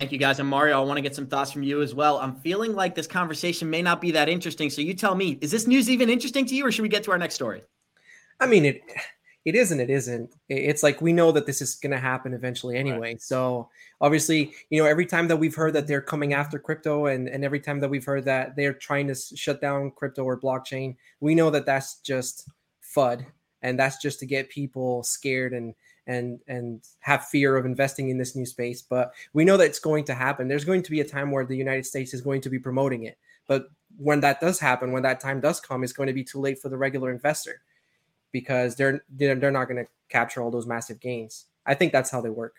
Thank 0.00 0.12
you, 0.12 0.18
guys. 0.18 0.40
And 0.40 0.48
Mario, 0.50 0.78
I 0.78 0.84
want 0.84 0.98
to 0.98 1.00
get 1.00 1.14
some 1.14 1.26
thoughts 1.26 1.50
from 1.50 1.62
you 1.62 1.80
as 1.80 1.94
well. 1.94 2.18
I'm 2.18 2.34
feeling 2.34 2.74
like 2.74 2.94
this 2.94 3.06
conversation 3.06 3.70
may 3.70 3.80
not 3.80 3.98
be 3.98 4.10
that 4.10 4.28
interesting. 4.28 4.68
So 4.68 4.82
you 4.82 4.92
tell 4.92 5.14
me, 5.14 5.38
is 5.40 5.50
this 5.50 5.66
news 5.66 5.88
even 5.88 6.10
interesting 6.10 6.44
to 6.44 6.54
you, 6.54 6.66
or 6.66 6.70
should 6.70 6.82
we 6.82 6.90
get 6.90 7.02
to 7.04 7.12
our 7.12 7.16
next 7.16 7.34
story? 7.34 7.62
I 8.38 8.46
mean, 8.46 8.66
it 8.66 8.82
it 9.46 9.54
is 9.54 9.70
and 9.70 9.80
it 9.80 9.88
isn't. 9.88 10.34
It's 10.48 10.82
like 10.82 11.00
we 11.00 11.12
know 11.12 11.30
that 11.30 11.46
this 11.46 11.62
is 11.62 11.76
going 11.76 11.92
to 11.92 12.00
happen 12.00 12.34
eventually 12.34 12.76
anyway. 12.76 13.12
Right. 13.12 13.22
So 13.22 13.70
obviously, 14.00 14.52
you 14.70 14.82
know, 14.82 14.88
every 14.88 15.06
time 15.06 15.28
that 15.28 15.36
we've 15.36 15.54
heard 15.54 15.72
that 15.74 15.86
they're 15.86 16.00
coming 16.00 16.34
after 16.34 16.58
crypto, 16.58 17.06
and 17.06 17.28
and 17.28 17.44
every 17.44 17.60
time 17.60 17.78
that 17.78 17.88
we've 17.88 18.04
heard 18.04 18.24
that 18.24 18.56
they're 18.56 18.74
trying 18.74 19.06
to 19.06 19.14
shut 19.14 19.60
down 19.60 19.92
crypto 19.92 20.24
or 20.24 20.38
blockchain, 20.38 20.96
we 21.20 21.36
know 21.36 21.48
that 21.50 21.64
that's 21.64 22.00
just 22.00 22.48
FUD, 22.82 23.24
and 23.62 23.78
that's 23.78 24.02
just 24.02 24.18
to 24.18 24.26
get 24.26 24.50
people 24.50 25.04
scared 25.04 25.52
and 25.52 25.76
and 26.08 26.40
and 26.48 26.82
have 26.98 27.26
fear 27.26 27.56
of 27.56 27.66
investing 27.66 28.10
in 28.10 28.18
this 28.18 28.34
new 28.34 28.46
space. 28.46 28.82
But 28.82 29.12
we 29.32 29.44
know 29.44 29.56
that 29.58 29.66
it's 29.66 29.78
going 29.78 30.04
to 30.06 30.14
happen. 30.14 30.48
There's 30.48 30.64
going 30.64 30.82
to 30.82 30.90
be 30.90 31.02
a 31.02 31.08
time 31.08 31.30
where 31.30 31.46
the 31.46 31.56
United 31.56 31.86
States 31.86 32.12
is 32.12 32.20
going 32.20 32.40
to 32.40 32.50
be 32.50 32.58
promoting 32.58 33.04
it, 33.04 33.16
but 33.46 33.68
when 33.96 34.18
that 34.20 34.40
does 34.40 34.58
happen, 34.58 34.90
when 34.90 35.04
that 35.04 35.20
time 35.20 35.40
does 35.40 35.60
come, 35.60 35.84
it's 35.84 35.92
going 35.92 36.08
to 36.08 36.12
be 36.12 36.24
too 36.24 36.40
late 36.40 36.58
for 36.58 36.68
the 36.68 36.76
regular 36.76 37.12
investor 37.12 37.60
because 38.40 38.76
they're 38.76 39.02
they're, 39.08 39.34
they're 39.34 39.50
not 39.50 39.64
going 39.64 39.82
to 39.82 39.90
capture 40.10 40.42
all 40.42 40.50
those 40.50 40.66
massive 40.66 41.00
gains. 41.00 41.46
I 41.64 41.72
think 41.72 41.90
that's 41.90 42.10
how 42.10 42.20
they 42.20 42.28
work. 42.28 42.54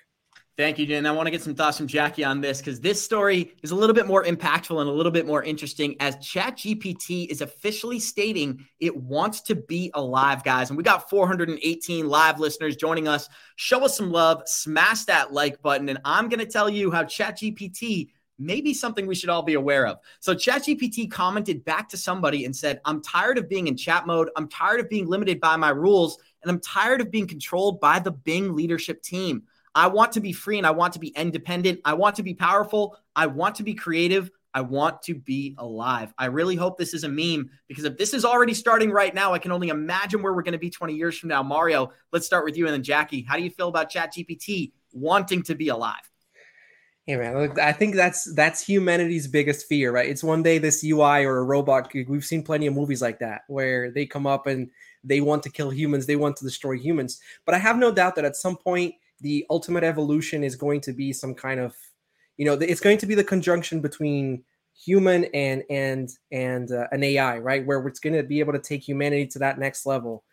Thank 0.57 0.79
you, 0.79 0.87
Jen. 0.87 1.05
I 1.05 1.11
want 1.11 1.27
to 1.27 1.31
get 1.31 1.43
some 1.43 1.53
thoughts 1.53 1.77
from 1.77 1.85
Jackie 1.85 2.23
on 2.23 2.41
this 2.41 2.57
because 2.57 2.79
this 2.79 2.99
story 2.99 3.53
is 3.61 3.69
a 3.69 3.75
little 3.75 3.93
bit 3.93 4.07
more 4.07 4.23
impactful 4.23 4.81
and 4.81 4.89
a 4.89 4.91
little 4.91 5.11
bit 5.11 5.27
more 5.27 5.43
interesting 5.43 5.95
as 5.99 6.15
ChatGPT 6.15 7.27
is 7.27 7.41
officially 7.41 7.99
stating 7.99 8.65
it 8.79 8.97
wants 8.97 9.41
to 9.41 9.55
be 9.55 9.91
alive, 9.93 10.43
guys. 10.43 10.71
And 10.71 10.77
we 10.77 10.83
got 10.83 11.11
418 11.11 12.09
live 12.09 12.39
listeners 12.39 12.75
joining 12.75 13.07
us. 13.07 13.29
Show 13.55 13.85
us 13.85 13.95
some 13.95 14.11
love, 14.11 14.41
smash 14.47 15.05
that 15.05 15.31
like 15.31 15.61
button, 15.61 15.89
and 15.89 15.99
I'm 16.03 16.27
going 16.27 16.39
to 16.39 16.51
tell 16.51 16.71
you 16.71 16.89
how 16.89 17.03
ChatGPT 17.03 18.09
maybe 18.39 18.73
something 18.73 19.07
we 19.07 19.15
should 19.15 19.29
all 19.29 19.41
be 19.41 19.55
aware 19.55 19.87
of. 19.87 19.97
So 20.19 20.35
ChatGPT 20.35 21.09
commented 21.09 21.63
back 21.65 21.89
to 21.89 21.97
somebody 21.97 22.45
and 22.45 22.55
said, 22.55 22.81
I'm 22.85 23.01
tired 23.01 23.37
of 23.37 23.49
being 23.49 23.67
in 23.67 23.77
chat 23.77 24.05
mode. 24.05 24.29
I'm 24.35 24.47
tired 24.47 24.79
of 24.79 24.89
being 24.89 25.07
limited 25.07 25.39
by 25.39 25.55
my 25.55 25.69
rules. 25.69 26.17
And 26.43 26.51
I'm 26.51 26.59
tired 26.59 27.01
of 27.01 27.11
being 27.11 27.27
controlled 27.27 27.79
by 27.79 27.99
the 27.99 28.11
Bing 28.11 28.55
leadership 28.55 29.01
team. 29.01 29.43
I 29.75 29.87
want 29.87 30.11
to 30.13 30.19
be 30.19 30.31
free 30.31 30.57
and 30.57 30.65
I 30.65 30.71
want 30.71 30.93
to 30.93 30.99
be 30.99 31.09
independent. 31.09 31.81
I 31.85 31.93
want 31.93 32.15
to 32.15 32.23
be 32.23 32.33
powerful. 32.33 32.97
I 33.15 33.27
want 33.27 33.55
to 33.55 33.63
be 33.63 33.73
creative. 33.73 34.31
I 34.53 34.61
want 34.61 35.03
to 35.03 35.13
be 35.13 35.53
alive. 35.59 36.13
I 36.17 36.25
really 36.25 36.55
hope 36.55 36.79
this 36.79 36.95
is 36.95 37.03
a 37.03 37.09
meme 37.09 37.51
because 37.67 37.83
if 37.83 37.95
this 37.95 38.13
is 38.13 38.25
already 38.25 38.55
starting 38.55 38.89
right 38.89 39.13
now, 39.13 39.33
I 39.33 39.39
can 39.39 39.51
only 39.51 39.69
imagine 39.69 40.23
where 40.23 40.33
we're 40.33 40.41
going 40.41 40.53
to 40.53 40.57
be 40.57 40.71
20 40.71 40.95
years 40.95 41.17
from 41.17 41.29
now. 41.29 41.43
Mario, 41.43 41.91
let's 42.11 42.25
start 42.25 42.43
with 42.43 42.57
you 42.57 42.65
and 42.65 42.73
then 42.73 42.81
Jackie. 42.81 43.21
How 43.21 43.37
do 43.37 43.43
you 43.43 43.51
feel 43.51 43.67
about 43.67 43.91
ChatGPT 43.91 44.71
wanting 44.93 45.43
to 45.43 45.53
be 45.53 45.67
alive? 45.67 46.09
Hey 47.07 47.15
man, 47.15 47.57
I 47.57 47.71
think 47.71 47.95
that's 47.95 48.33
that's 48.35 48.61
humanity's 48.61 49.29
biggest 49.29 49.65
fear, 49.65 49.93
right? 49.93 50.09
It's 50.09 50.25
one 50.25 50.43
day 50.43 50.57
this 50.57 50.83
UI 50.83 51.23
or 51.23 51.37
a 51.37 51.43
robot. 51.43 51.89
We've 51.93 52.25
seen 52.25 52.43
plenty 52.43 52.67
of 52.67 52.73
movies 52.73 53.01
like 53.01 53.19
that 53.19 53.43
where 53.47 53.89
they 53.91 54.05
come 54.05 54.27
up 54.27 54.45
and 54.45 54.69
they 55.05 55.21
want 55.21 55.41
to 55.43 55.49
kill 55.49 55.69
humans, 55.69 56.05
they 56.05 56.17
want 56.17 56.35
to 56.35 56.43
destroy 56.43 56.73
humans. 56.73 57.21
But 57.45 57.55
I 57.55 57.59
have 57.59 57.77
no 57.77 57.93
doubt 57.93 58.15
that 58.15 58.25
at 58.25 58.35
some 58.35 58.57
point 58.57 58.95
the 59.21 59.45
ultimate 59.49 59.85
evolution 59.85 60.43
is 60.43 60.57
going 60.57 60.81
to 60.81 60.91
be 60.91 61.13
some 61.13 61.33
kind 61.33 61.61
of, 61.61 61.77
you 62.35 62.43
know, 62.43 62.55
it's 62.55 62.81
going 62.81 62.97
to 62.97 63.05
be 63.05 63.15
the 63.15 63.23
conjunction 63.23 63.79
between 63.79 64.43
human 64.75 65.25
and 65.33 65.63
and 65.69 66.09
and 66.33 66.73
uh, 66.73 66.87
an 66.91 67.03
AI, 67.03 67.37
right? 67.37 67.65
Where 67.65 67.87
it's 67.87 68.01
going 68.01 68.17
to 68.17 68.23
be 68.23 68.41
able 68.41 68.51
to 68.51 68.59
take 68.59 68.85
humanity 68.85 69.27
to 69.27 69.39
that 69.39 69.59
next 69.59 69.85
level. 69.85 70.25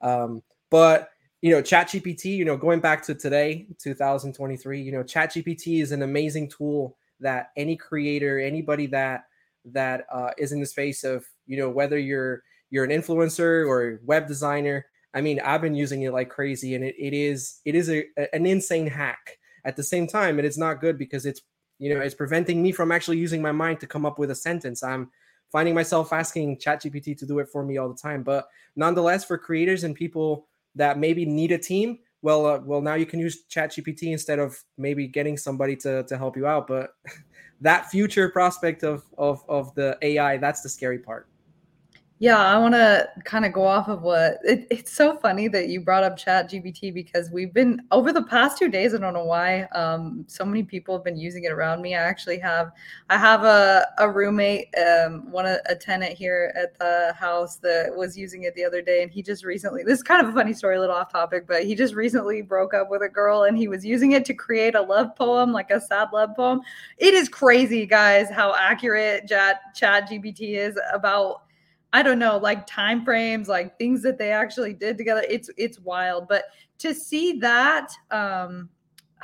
Um, 0.00 0.42
but 0.70 1.10
you 1.44 1.50
know, 1.50 1.60
ChatGPT, 1.60 2.38
you 2.38 2.44
know, 2.46 2.56
going 2.56 2.80
back 2.80 3.02
to 3.02 3.14
today, 3.14 3.66
2023, 3.78 4.80
you 4.80 4.90
know, 4.90 5.02
ChatGPT 5.02 5.82
is 5.82 5.92
an 5.92 6.00
amazing 6.00 6.48
tool 6.48 6.96
that 7.20 7.50
any 7.54 7.76
creator, 7.76 8.38
anybody 8.40 8.86
that 8.86 9.24
that 9.66 10.06
uh, 10.10 10.30
is 10.38 10.52
in 10.52 10.60
the 10.60 10.66
space 10.66 11.04
of, 11.04 11.26
you 11.46 11.58
know, 11.58 11.68
whether 11.68 11.98
you're 11.98 12.42
you're 12.70 12.84
an 12.84 12.90
influencer 12.90 13.68
or 13.68 14.00
web 14.06 14.26
designer, 14.26 14.86
I 15.12 15.20
mean, 15.20 15.38
I've 15.38 15.60
been 15.60 15.74
using 15.74 16.00
it 16.00 16.14
like 16.14 16.30
crazy, 16.30 16.74
and 16.76 16.82
it, 16.82 16.94
it 16.98 17.12
is 17.12 17.60
it 17.66 17.74
is 17.74 17.90
a, 17.90 18.06
an 18.32 18.46
insane 18.46 18.86
hack. 18.86 19.36
At 19.66 19.76
the 19.76 19.82
same 19.82 20.06
time, 20.06 20.38
it 20.38 20.46
is 20.46 20.56
not 20.56 20.80
good 20.80 20.96
because 20.96 21.26
it's 21.26 21.42
you 21.78 21.94
know 21.94 22.00
it's 22.00 22.14
preventing 22.14 22.62
me 22.62 22.72
from 22.72 22.90
actually 22.90 23.18
using 23.18 23.42
my 23.42 23.52
mind 23.52 23.80
to 23.80 23.86
come 23.86 24.06
up 24.06 24.18
with 24.18 24.30
a 24.30 24.34
sentence. 24.34 24.82
I'm 24.82 25.10
finding 25.52 25.74
myself 25.74 26.10
asking 26.10 26.56
ChatGPT 26.56 27.18
to 27.18 27.26
do 27.26 27.38
it 27.40 27.50
for 27.50 27.62
me 27.62 27.76
all 27.76 27.90
the 27.90 28.00
time. 28.00 28.22
But 28.22 28.48
nonetheless, 28.76 29.26
for 29.26 29.36
creators 29.36 29.84
and 29.84 29.94
people 29.94 30.48
that 30.74 30.98
maybe 30.98 31.24
need 31.24 31.52
a 31.52 31.58
team, 31.58 31.98
well, 32.24 32.46
uh, 32.46 32.58
well, 32.64 32.80
now 32.80 32.94
you 32.94 33.04
can 33.04 33.20
use 33.20 33.44
ChatGPT 33.50 34.10
instead 34.10 34.38
of 34.38 34.58
maybe 34.78 35.06
getting 35.06 35.36
somebody 35.36 35.76
to 35.76 36.04
to 36.04 36.16
help 36.16 36.38
you 36.38 36.46
out. 36.46 36.66
But 36.66 36.94
that 37.60 37.90
future 37.90 38.30
prospect 38.30 38.82
of 38.82 39.04
of 39.18 39.44
of 39.46 39.74
the 39.74 39.98
AI, 40.00 40.38
that's 40.38 40.62
the 40.62 40.70
scary 40.70 40.98
part. 40.98 41.28
Yeah, 42.20 42.38
I 42.38 42.56
want 42.58 42.74
to 42.74 43.08
kind 43.24 43.44
of 43.44 43.52
go 43.52 43.66
off 43.66 43.88
of 43.88 44.02
what 44.02 44.38
it, 44.44 44.68
it's 44.70 44.92
so 44.92 45.16
funny 45.16 45.48
that 45.48 45.68
you 45.68 45.80
brought 45.80 46.04
up 46.04 46.16
Chat 46.16 46.48
GPT 46.48 46.94
because 46.94 47.28
we've 47.32 47.52
been 47.52 47.82
over 47.90 48.12
the 48.12 48.22
past 48.22 48.56
two 48.56 48.68
days. 48.68 48.94
I 48.94 48.98
don't 48.98 49.14
know 49.14 49.24
why 49.24 49.64
um, 49.74 50.24
so 50.28 50.44
many 50.44 50.62
people 50.62 50.94
have 50.94 51.02
been 51.02 51.16
using 51.16 51.42
it 51.42 51.50
around 51.50 51.82
me. 51.82 51.96
I 51.96 52.02
actually 52.02 52.38
have 52.38 52.70
I 53.10 53.18
have 53.18 53.42
a, 53.42 53.88
a 53.98 54.08
roommate, 54.08 54.72
um, 54.78 55.28
one 55.32 55.44
a 55.44 55.74
tenant 55.74 56.12
here 56.12 56.52
at 56.56 56.78
the 56.78 57.14
house 57.18 57.56
that 57.56 57.92
was 57.94 58.16
using 58.16 58.44
it 58.44 58.54
the 58.54 58.64
other 58.64 58.80
day, 58.80 59.02
and 59.02 59.10
he 59.10 59.20
just 59.20 59.44
recently. 59.44 59.82
This 59.82 59.98
is 59.98 60.04
kind 60.04 60.24
of 60.24 60.32
a 60.32 60.38
funny 60.38 60.52
story, 60.52 60.76
a 60.76 60.80
little 60.80 60.94
off 60.94 61.10
topic, 61.10 61.48
but 61.48 61.64
he 61.64 61.74
just 61.74 61.94
recently 61.94 62.42
broke 62.42 62.74
up 62.74 62.90
with 62.90 63.02
a 63.02 63.08
girl, 63.08 63.42
and 63.42 63.58
he 63.58 63.66
was 63.66 63.84
using 63.84 64.12
it 64.12 64.24
to 64.26 64.34
create 64.34 64.76
a 64.76 64.82
love 64.82 65.16
poem, 65.16 65.52
like 65.52 65.72
a 65.72 65.80
sad 65.80 66.10
love 66.12 66.30
poem. 66.36 66.60
It 66.96 67.12
is 67.12 67.28
crazy, 67.28 67.86
guys, 67.86 68.30
how 68.30 68.54
accurate 68.54 69.26
Chat 69.26 69.74
Chat 69.74 70.08
GPT 70.08 70.56
is 70.56 70.78
about 70.92 71.43
I 71.94 72.02
don't 72.02 72.18
know, 72.18 72.38
like 72.38 72.66
time 72.66 73.04
frames, 73.04 73.46
like 73.46 73.78
things 73.78 74.02
that 74.02 74.18
they 74.18 74.32
actually 74.32 74.72
did 74.72 74.98
together. 74.98 75.24
It's 75.28 75.48
it's 75.56 75.78
wild. 75.78 76.26
But 76.26 76.46
to 76.78 76.92
see 76.92 77.38
that, 77.38 77.92
um, 78.10 78.68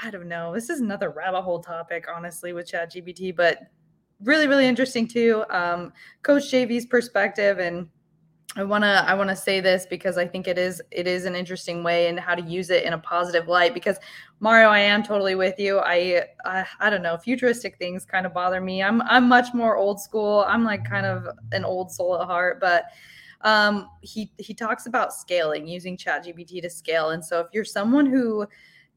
I 0.01 0.09
don't 0.11 0.29
know. 0.29 0.55
This 0.55 0.71
is 0.71 0.79
another 0.79 1.11
rabbit 1.11 1.43
hole 1.43 1.59
topic, 1.59 2.07
honestly, 2.09 2.53
with 2.53 2.71
ChatGPT, 2.71 3.35
but 3.35 3.59
really, 4.23 4.47
really 4.47 4.67
interesting 4.67 5.09
too. 5.09 5.45
Um, 5.51 5.93
Coach 6.23 6.45
JV's 6.45 6.87
perspective 6.87 7.59
and 7.59 7.89
I 8.57 8.65
want 8.65 8.83
to 8.83 9.05
I 9.09 9.15
want 9.15 9.31
to 9.31 9.37
say 9.37 9.61
this 9.61 9.87
because 9.87 10.19
I 10.19 10.27
think 10.27 10.49
it 10.49 10.59
is 10.59 10.83
it 10.91 11.07
is 11.07 11.25
an 11.25 11.37
interesting 11.37 11.85
way 11.85 12.09
and 12.09 12.19
how 12.19 12.35
to 12.35 12.43
use 12.43 12.71
it 12.71 12.83
in 12.83 12.95
a 12.95 12.99
positive 12.99 13.47
light 13.47 13.75
because 13.75 13.97
Mario 14.41 14.71
I 14.71 14.81
am 14.81 15.05
totally 15.05 15.37
with 15.37 15.59
you. 15.59 15.79
I, 15.79 16.25
I 16.45 16.67
I 16.81 16.91
don't 16.91 17.03
know, 17.03 17.17
futuristic 17.17 17.79
things 17.79 18.05
kind 18.05 18.27
of 18.27 18.35
bother 18.35 18.61
me. 18.61 18.83
I'm 18.83 19.03
I'm 19.03 19.29
much 19.29 19.55
more 19.55 19.77
old 19.77 20.01
school. 20.01 20.45
I'm 20.49 20.65
like 20.65 20.85
kind 20.85 21.07
of 21.07 21.29
an 21.53 21.65
old 21.65 21.93
soul 21.93 22.21
at 22.21 22.27
heart, 22.27 22.61
but 22.61 22.87
um 23.43 23.89
he 24.01 24.33
he 24.39 24.53
talks 24.53 24.87
about 24.87 25.15
scaling 25.15 25.69
using 25.69 25.97
ChatGPT 25.97 26.61
to 26.61 26.71
scale. 26.71 27.11
And 27.11 27.25
so 27.25 27.39
if 27.39 27.47
you're 27.53 27.65
someone 27.65 28.07
who 28.07 28.47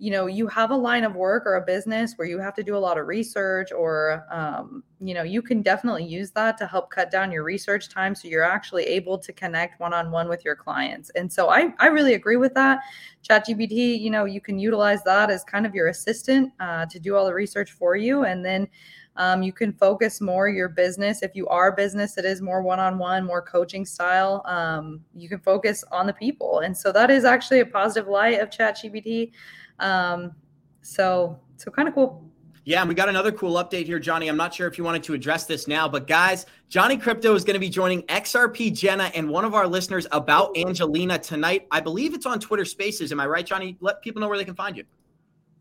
you 0.04 0.12
know 0.12 0.26
you 0.26 0.48
have 0.48 0.72
a 0.72 0.76
line 0.76 1.06
of 1.06 1.16
work 1.16 1.44
or 1.46 1.56
a 1.56 1.62
business 1.62 2.16
where 2.18 2.28
you 2.28 2.38
have 2.38 2.54
to 2.54 2.62
do 2.62 2.76
a 2.76 2.84
lot 2.88 2.98
of 2.98 3.08
research 3.08 3.72
or 3.72 4.26
um, 4.30 4.84
you 5.00 5.14
know 5.14 5.24
you 5.24 5.42
can 5.42 5.62
definitely 5.62 6.04
use 6.04 6.30
that 6.32 6.58
to 6.58 6.68
help 6.68 6.90
cut 6.90 7.10
down 7.10 7.32
your 7.32 7.46
research 7.46 7.88
time 7.88 8.14
so 8.14 8.28
you're 8.28 8.44
actually 8.44 8.84
able 8.84 9.18
to 9.18 9.32
connect 9.32 9.80
one-on-one 9.80 10.28
with 10.28 10.44
your 10.44 10.58
clients. 10.58 11.10
And 11.12 11.32
so 11.32 11.50
i, 11.50 11.74
I 11.80 11.88
really 11.88 12.16
agree 12.16 12.36
with 12.36 12.54
that. 12.56 12.80
Chatgpt 13.26 14.02
you 14.02 14.10
know 14.10 14.26
you 14.26 14.42
can 14.42 14.60
utilize 14.60 15.02
that 15.04 15.32
as 15.32 15.46
kind 15.46 15.66
of 15.66 15.74
your 15.74 15.88
assistant 15.88 16.52
uh, 16.60 16.86
to 16.88 17.00
do 17.00 17.16
all 17.16 17.26
the 17.26 17.34
research 17.34 17.72
for 17.72 17.96
you. 17.96 18.26
And 18.26 18.44
then 18.44 18.68
um, 19.16 19.42
you 19.42 19.54
can 19.54 19.72
focus 19.72 20.20
more 20.20 20.50
your 20.50 20.68
business. 20.68 21.22
If 21.22 21.34
you 21.34 21.48
are 21.48 21.72
business 21.72 22.16
that 22.16 22.26
is 22.26 22.42
more 22.42 22.62
one-on-one 22.62 23.24
more 23.26 23.42
coaching 23.42 23.86
style 23.86 24.44
um, 24.44 25.00
you 25.16 25.30
can 25.30 25.40
focus 25.40 25.86
on 25.94 26.08
the 26.08 26.14
people. 26.14 26.60
And 26.60 26.76
so 26.76 26.92
that 26.92 27.10
is 27.10 27.24
actually 27.24 27.62
a 27.62 27.66
positive 27.66 28.10
light 28.10 28.42
of 28.42 28.52
chat 28.52 28.76
chatgpt 28.76 29.32
um, 29.80 30.34
so 30.82 31.40
so 31.58 31.72
kind 31.72 31.88
of 31.88 31.94
cool. 31.94 32.24
Yeah, 32.66 32.80
and 32.80 32.88
we 32.88 32.96
got 32.96 33.10
another 33.10 33.34
cool 33.34 33.56
update 33.56 33.86
here, 33.86 34.00
Johnny. 34.00 34.30
I'm 34.30 34.38
not 34.38 34.54
sure 34.54 34.68
if 34.68 34.78
you 34.78 34.86
wanted 34.86 35.04
to 35.04 35.14
address 35.14 35.46
this 35.46 35.68
now, 35.68 35.90
but 35.90 36.08
guys, 36.08 36.46
Johnny 36.70 36.98
Krypto 36.98 37.36
is 37.36 37.44
going 37.44 37.56
to 37.56 37.60
be 37.60 37.70
joining 37.70 38.04
XRP 38.04 38.74
Jenna 38.74 39.12
and 39.16 39.30
one 39.30 39.44
of 39.44 39.54
our 39.54 39.68
listeners 39.68 40.08
about 40.14 40.58
Angelina 40.58 41.20
tonight. 41.20 41.68
I 41.72 41.82
believe 41.82 42.14
it's 42.14 42.26
on 42.26 42.40
Twitter 42.40 42.64
Spaces. 42.64 43.12
Am 43.12 43.20
I 43.20 43.28
right, 43.28 43.46
Johnny? 43.46 43.76
Let 43.82 44.02
people 44.02 44.22
know 44.22 44.30
where 44.30 44.38
they 44.38 44.46
can 44.46 44.56
find 44.56 44.78
you. 44.78 44.86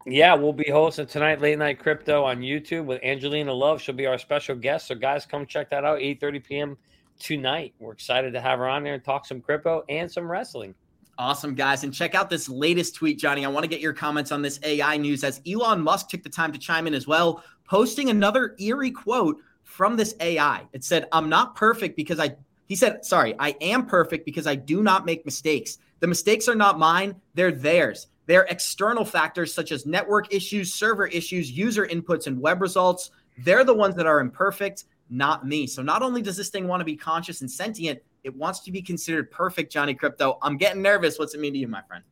Yeah, 0.07 0.35
we'll 0.35 0.53
be 0.53 0.71
hosting 0.71 1.07
tonight 1.07 1.41
late 1.41 1.59
night 1.59 1.81
crypto 1.81 2.25
on 2.25 2.41
YouTube 2.41 2.85
with 2.85 3.03
Angelina 3.03 3.53
Love. 3.53 3.81
She'll 3.81 3.95
be 3.95 4.07
our 4.07 4.19
special 4.19 4.55
guest. 4.55 4.87
So 4.87 4.95
guys, 4.95 5.27
come 5.27 5.45
check 5.45 5.71
that 5.71 5.85
out. 5.85 5.99
8:30 5.99 6.45
p.m. 6.45 6.79
tonight. 7.19 7.75
We're 7.81 7.93
excited 7.93 8.33
to 8.33 8.41
have 8.41 8.61
her 8.61 8.69
on 8.69 8.85
there 8.85 8.95
and 8.95 9.05
talk 9.05 9.27
some 9.27 9.41
crypto 9.41 9.85
and 9.89 10.11
some 10.11 10.31
wrestling. 10.31 10.75
Awesome, 11.23 11.55
guys. 11.55 11.85
And 11.85 11.95
check 11.95 12.16
out 12.16 12.29
this 12.29 12.49
latest 12.49 12.97
tweet, 12.97 13.16
Johnny. 13.16 13.45
I 13.45 13.49
want 13.49 13.62
to 13.62 13.68
get 13.68 13.79
your 13.79 13.93
comments 13.93 14.33
on 14.33 14.43
this 14.43 14.59
AI 14.64 14.97
news 14.97 15.23
as 15.23 15.41
Elon 15.47 15.81
Musk 15.81 16.09
took 16.09 16.25
the 16.25 16.29
time 16.29 16.51
to 16.51 16.59
chime 16.59 16.89
in 16.89 16.95
as 16.95 17.07
well, 17.07 17.45
posting 17.64 18.11
another 18.11 18.57
eerie 18.59 18.91
quote 18.91 19.37
from 19.62 19.97
this 19.97 20.16
AI. 20.18 20.66
It 20.73 20.83
said, 20.83 21.07
I'm 21.12 21.29
not 21.29 21.55
perfect 21.55 21.95
because 21.95 22.18
I, 22.18 22.35
he 22.66 22.75
said, 22.75 23.05
sorry, 23.05 23.37
I 23.39 23.51
am 23.61 23.87
perfect 23.87 24.25
because 24.25 24.49
I 24.49 24.57
do 24.57 24.83
not 24.83 25.07
make 25.07 25.25
mistakes. 25.25 25.79
The 26.01 26.09
mistakes 26.09 26.49
are 26.49 26.57
not 26.57 26.81
mine, 26.81 27.14
they're 27.35 27.53
theirs. 27.53 28.09
They're 28.27 28.49
external 28.51 29.05
factors 29.05 29.55
such 29.55 29.70
as 29.70 29.87
network 29.87 30.35
issues, 30.35 30.75
server 30.75 31.07
issues, 31.07 31.53
user 31.53 31.87
inputs, 31.87 32.27
and 32.27 32.41
web 32.41 32.61
results. 32.61 33.12
They're 33.39 33.62
the 33.62 33.75
ones 33.75 33.95
that 33.95 34.07
are 34.07 34.18
imperfect, 34.18 34.87
not 35.09 35.47
me. 35.47 35.68
So 35.68 35.83
not 35.83 36.03
only 36.03 36.20
does 36.20 36.37
this 36.37 36.51
thing 36.51 36.66
want 36.66 36.81
to 36.81 36.85
be 36.85 36.97
conscious 36.97 37.43
and 37.43 37.51
sentient, 37.51 38.01
it 38.25 38.35
wants 38.35 38.61
to 38.61 38.73
be 38.73 38.83
considered 38.83 39.31
perfect, 39.31 39.73
Johnny 39.73 39.95
Krypto. 39.95 40.39
I'm 40.43 40.57
getting 40.57 40.83
nervous. 40.83 41.18
What's 41.18 41.35
it 41.35 41.41
mean 41.41 41.53
to 41.55 41.59
you, 41.59 41.68
my 41.68 41.83
friend? 41.83 42.05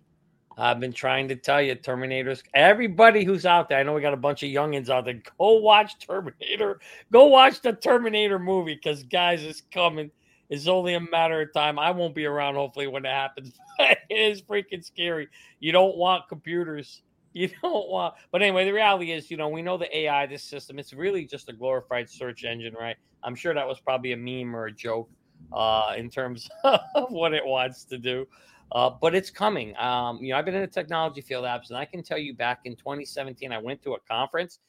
I've 0.59 0.81
been 0.81 0.93
trying 0.93 1.29
to 1.29 1.37
tell 1.37 1.63
you, 1.63 1.75
Terminators. 1.75 2.43
Everybody 2.53 3.25
who's 3.25 3.47
out 3.47 3.69
there, 3.69 3.79
I 3.79 3.83
know 3.83 3.95
we 3.95 4.03
got 4.03 4.13
a 4.13 4.19
bunch 4.19 4.43
of 4.43 4.51
youngins 4.51 4.91
out 4.91 5.07
there. 5.07 5.23
Go 5.39 5.55
watch 5.55 5.99
Terminator. 5.99 6.81
Go 7.11 7.27
watch 7.27 7.63
the 7.63 7.73
Terminator 7.73 8.39
movie 8.39 8.75
because, 8.75 9.03
guys, 9.05 9.43
it's 9.43 9.63
coming. 9.73 10.11
It's 10.51 10.67
only 10.67 10.95
a 10.95 11.01
matter 11.01 11.41
of 11.41 11.53
time. 11.55 11.79
I 11.79 11.93
won't 11.93 12.15
be 12.15 12.27
around, 12.27 12.57
hopefully, 12.57 12.89
when 12.89 13.07
it 13.07 13.11
happens. 13.11 13.55
it 13.79 13.99
is 14.11 14.43
freaking 14.43 14.85
scary. 14.85 15.29
You 15.61 15.73
don't 15.73 15.97
want 15.97 16.29
computers. 16.29 17.03
You 17.33 17.49
don't 17.63 17.89
want. 17.89 18.15
But 18.33 18.43
anyway, 18.43 18.65
the 18.65 18.73
reality 18.73 19.13
is, 19.13 19.31
you 19.31 19.37
know, 19.37 19.49
we 19.49 19.63
know 19.63 19.79
the 19.79 19.97
AI, 19.97 20.27
this 20.27 20.43
system, 20.43 20.81
it's 20.81 20.93
really 20.93 21.25
just 21.25 21.49
a 21.49 21.53
glorified 21.53 22.11
search 22.11 22.43
engine, 22.43 22.75
right? 22.75 22.97
I'm 23.23 23.37
sure 23.37 23.55
that 23.55 23.69
was 23.69 23.79
probably 23.79 24.11
a 24.11 24.17
meme 24.17 24.57
or 24.57 24.67
a 24.67 24.73
joke 24.73 25.09
uh, 25.53 25.95
in 25.97 26.11
terms 26.11 26.49
of 26.65 27.11
what 27.11 27.35
it 27.35 27.45
wants 27.45 27.85
to 27.85 27.99
do. 27.99 28.27
Uh, 28.73 28.91
but 29.01 29.15
it's 29.15 29.31
coming. 29.31 29.77
Um, 29.79 30.19
you 30.19 30.31
know, 30.31 30.39
I've 30.39 30.45
been 30.45 30.55
in 30.55 30.61
the 30.61 30.67
technology 30.67 31.21
field 31.21 31.45
apps, 31.45 31.71
and 31.71 31.77
I 31.77 31.85
can 31.85 32.03
tell 32.03 32.19
you 32.19 32.35
back 32.35 32.61
in 32.65 32.77
2017, 32.77 33.53
I 33.53 33.59
went 33.59 33.83
to 33.83 33.95
a 33.95 34.01
conference, 34.01 34.61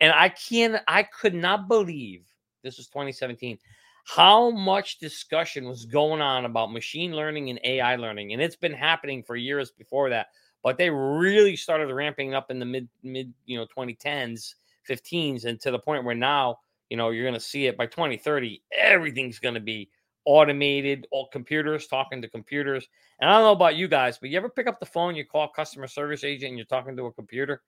and 0.00 0.12
I 0.12 0.30
can 0.30 0.80
I 0.88 1.02
could 1.02 1.34
not 1.34 1.68
believe 1.68 2.24
this 2.62 2.78
was 2.78 2.86
2017 2.86 3.58
how 4.04 4.50
much 4.50 4.98
discussion 4.98 5.68
was 5.68 5.84
going 5.84 6.20
on 6.20 6.44
about 6.44 6.72
machine 6.72 7.12
learning 7.12 7.50
and 7.50 7.60
AI 7.64 7.96
learning, 7.96 8.32
and 8.32 8.42
it's 8.42 8.56
been 8.56 8.72
happening 8.72 9.22
for 9.22 9.36
years 9.36 9.70
before 9.70 10.10
that. 10.10 10.28
But 10.62 10.78
they 10.78 10.90
really 10.90 11.56
started 11.56 11.92
ramping 11.92 12.34
up 12.34 12.50
in 12.50 12.58
the 12.58 12.64
mid 12.64 12.88
mid 13.02 13.32
you 13.46 13.58
know 13.58 13.66
2010s, 13.66 14.54
15s, 14.88 15.44
and 15.44 15.60
to 15.60 15.70
the 15.70 15.78
point 15.78 16.04
where 16.04 16.14
now 16.14 16.58
you 16.90 16.96
know 16.96 17.10
you're 17.10 17.24
going 17.24 17.34
to 17.34 17.40
see 17.40 17.66
it 17.66 17.76
by 17.76 17.86
2030. 17.86 18.62
Everything's 18.76 19.38
going 19.38 19.54
to 19.54 19.60
be 19.60 19.88
automated, 20.24 21.06
all 21.10 21.28
computers 21.28 21.86
talking 21.86 22.22
to 22.22 22.28
computers. 22.28 22.86
And 23.20 23.30
I 23.30 23.34
don't 23.34 23.42
know 23.42 23.52
about 23.52 23.76
you 23.76 23.88
guys, 23.88 24.18
but 24.18 24.30
you 24.30 24.36
ever 24.36 24.48
pick 24.48 24.66
up 24.66 24.80
the 24.80 24.86
phone, 24.86 25.14
you 25.14 25.24
call 25.24 25.48
customer 25.48 25.86
service 25.86 26.24
agent, 26.24 26.50
and 26.50 26.58
you're 26.58 26.66
talking 26.66 26.96
to 26.96 27.06
a 27.06 27.12
computer, 27.12 27.62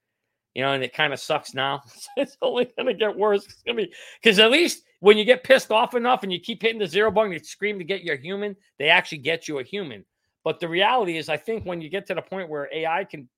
you 0.55 0.63
know, 0.63 0.73
and 0.73 0.85
it 0.85 0.95
kind 0.95 1.13
of 1.13 1.21
sucks 1.21 1.55
now. 1.55 1.83
it's 2.17 2.37
only 2.43 2.67
going 2.77 2.87
to 2.87 2.95
get 2.95 3.17
worse. 3.17 3.45
It's 3.45 3.63
to 3.63 3.75
be 3.75 3.93
because 4.23 4.39
at 4.39 4.51
least 4.51 4.85
when 5.01 5.19
you 5.19 5.25
get 5.25 5.45
pissed 5.45 5.71
off 5.71 5.95
enough 5.95 6.23
and 6.23 6.33
you 6.33 6.41
keep 6.41 6.63
hitting 6.63 6.79
the 6.79 6.87
zero 6.87 7.11
button, 7.11 7.33
you 7.33 7.39
scream 7.41 7.79
to 7.79 7.85
get 7.85 8.03
you 8.03 8.13
a 8.13 8.17
human, 8.17 8.57
they 8.79 8.89
actually 8.89 9.19
get 9.19 9.49
you 9.49 9.59
a 9.59 9.65
human. 9.65 10.05
But 10.45 10.61
the 10.61 10.69
reality 10.69 11.17
is, 11.17 11.29
I 11.29 11.37
think 11.37 11.65
when 11.65 11.81
you 11.81 11.89
get 11.89 12.07
to 12.09 12.15
the 12.15 12.23
point 12.23 12.51
where 12.51 12.69
AI 12.73 13.05
can 13.05 13.29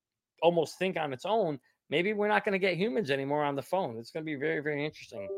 almost 0.43 0.79
think 0.79 0.97
on 0.97 1.12
its 1.12 1.25
own, 1.25 1.59
maybe 1.89 2.12
we're 2.12 2.29
not 2.29 2.45
going 2.45 2.53
to 2.53 2.59
get 2.59 2.77
humans 2.77 3.11
anymore 3.11 3.45
on 3.45 3.55
the 3.55 3.62
phone. 3.62 3.97
It's 3.99 4.11
going 4.11 4.25
to 4.25 4.27
be 4.27 4.35
very, 4.35 4.61
very 4.61 4.85
interesting. 4.85 5.29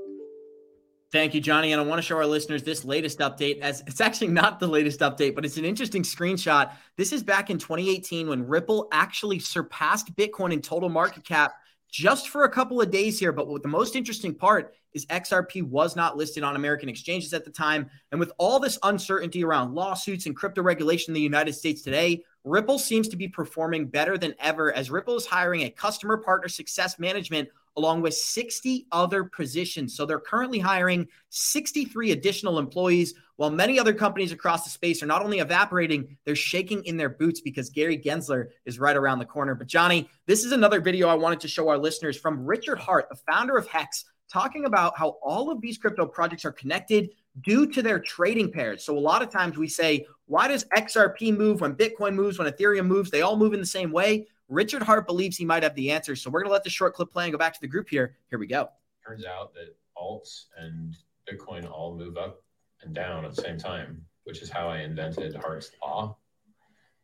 Thank 1.10 1.32
you, 1.32 1.40
Johnny. 1.40 1.72
And 1.72 1.80
I 1.80 1.84
want 1.84 1.98
to 1.98 2.02
show 2.02 2.16
our 2.16 2.26
listeners 2.26 2.62
this 2.62 2.84
latest 2.84 3.20
update 3.20 3.60
as 3.60 3.82
it's 3.86 4.00
actually 4.00 4.28
not 4.28 4.60
the 4.60 4.66
latest 4.66 5.00
update, 5.00 5.34
but 5.34 5.44
it's 5.44 5.56
an 5.56 5.64
interesting 5.64 6.02
screenshot. 6.02 6.72
This 6.98 7.12
is 7.12 7.22
back 7.22 7.48
in 7.48 7.56
2018 7.56 8.28
when 8.28 8.46
Ripple 8.46 8.88
actually 8.92 9.38
surpassed 9.38 10.14
Bitcoin 10.16 10.52
in 10.52 10.60
total 10.60 10.90
market 10.90 11.24
cap 11.24 11.54
just 11.90 12.28
for 12.28 12.44
a 12.44 12.50
couple 12.50 12.82
of 12.82 12.90
days 12.90 13.18
here. 13.18 13.32
But 13.32 13.48
what 13.48 13.62
the 13.62 13.68
most 13.68 13.96
interesting 13.96 14.34
part 14.34 14.74
is 14.92 15.06
XRP 15.06 15.62
was 15.62 15.96
not 15.96 16.18
listed 16.18 16.42
on 16.42 16.56
American 16.56 16.90
exchanges 16.90 17.32
at 17.32 17.44
the 17.44 17.50
time. 17.50 17.88
And 18.12 18.20
with 18.20 18.32
all 18.36 18.60
this 18.60 18.78
uncertainty 18.82 19.44
around 19.44 19.74
lawsuits 19.74 20.26
and 20.26 20.36
crypto 20.36 20.60
regulation 20.60 21.12
in 21.12 21.14
the 21.14 21.22
United 21.22 21.54
States 21.54 21.80
today, 21.80 22.22
Ripple 22.44 22.78
seems 22.78 23.08
to 23.08 23.16
be 23.16 23.28
performing 23.28 23.86
better 23.86 24.18
than 24.18 24.34
ever 24.40 24.74
as 24.74 24.90
Ripple 24.90 25.16
is 25.16 25.24
hiring 25.24 25.62
a 25.62 25.70
customer 25.70 26.18
partner 26.18 26.48
success 26.48 26.98
management 26.98 27.48
along 27.76 28.02
with 28.02 28.14
60 28.14 28.86
other 28.92 29.24
positions. 29.24 29.96
So 29.96 30.06
they're 30.06 30.20
currently 30.20 30.58
hiring 30.58 31.06
63 31.30 32.12
additional 32.12 32.58
employees, 32.58 33.14
while 33.36 33.50
many 33.50 33.78
other 33.78 33.94
companies 33.94 34.32
across 34.32 34.64
the 34.64 34.70
space 34.70 35.00
are 35.00 35.06
not 35.06 35.24
only 35.24 35.38
evaporating, 35.38 36.16
they're 36.24 36.34
shaking 36.34 36.84
in 36.84 36.96
their 36.96 37.08
boots 37.08 37.40
because 37.40 37.70
Gary 37.70 37.96
Gensler 37.96 38.48
is 38.64 38.80
right 38.80 38.96
around 38.96 39.20
the 39.20 39.24
corner. 39.24 39.54
But 39.54 39.68
Johnny, 39.68 40.10
this 40.26 40.44
is 40.44 40.50
another 40.50 40.80
video 40.80 41.06
I 41.06 41.14
wanted 41.14 41.38
to 41.40 41.48
show 41.48 41.68
our 41.68 41.78
listeners 41.78 42.18
from 42.18 42.44
Richard 42.44 42.80
Heart, 42.80 43.08
the 43.10 43.16
founder 43.30 43.56
of 43.56 43.68
Hex, 43.68 44.06
talking 44.28 44.64
about 44.64 44.98
how 44.98 45.18
all 45.22 45.50
of 45.50 45.60
these 45.60 45.78
crypto 45.78 46.04
projects 46.04 46.44
are 46.44 46.52
connected 46.52 47.10
due 47.42 47.66
to 47.66 47.80
their 47.80 48.00
trading 48.00 48.50
pairs. 48.50 48.84
So 48.84 48.96
a 48.96 48.98
lot 48.98 49.22
of 49.22 49.30
times 49.30 49.56
we 49.56 49.68
say, 49.68 50.04
why 50.26 50.48
does 50.48 50.64
XRP 50.76 51.36
move 51.36 51.60
when 51.60 51.74
Bitcoin 51.74 52.14
moves, 52.14 52.38
when 52.38 52.52
Ethereum 52.52 52.86
moves? 52.86 53.10
They 53.10 53.22
all 53.22 53.36
move 53.36 53.54
in 53.54 53.60
the 53.60 53.66
same 53.66 53.92
way. 53.92 54.26
Richard 54.48 54.82
Heart 54.82 55.06
believes 55.06 55.36
he 55.36 55.44
might 55.44 55.62
have 55.62 55.74
the 55.74 55.90
answer. 55.90 56.16
So 56.16 56.30
we're 56.30 56.40
going 56.40 56.48
to 56.48 56.52
let 56.52 56.64
the 56.64 56.70
short 56.70 56.94
clip 56.94 57.10
play 57.10 57.24
and 57.24 57.32
go 57.32 57.38
back 57.38 57.52
to 57.54 57.60
the 57.60 57.68
group 57.68 57.88
here. 57.88 58.16
Here 58.30 58.38
we 58.38 58.46
go. 58.46 58.70
Turns 59.06 59.24
out 59.24 59.52
that 59.54 59.76
alts 59.96 60.44
and 60.58 60.96
Bitcoin 61.30 61.70
all 61.70 61.94
move 61.96 62.16
up 62.16 62.42
and 62.82 62.94
down 62.94 63.24
at 63.24 63.34
the 63.34 63.42
same 63.42 63.58
time, 63.58 64.02
which 64.24 64.40
is 64.40 64.50
how 64.50 64.68
I 64.68 64.78
invented 64.78 65.34
Heart's 65.36 65.70
Law. 65.82 66.16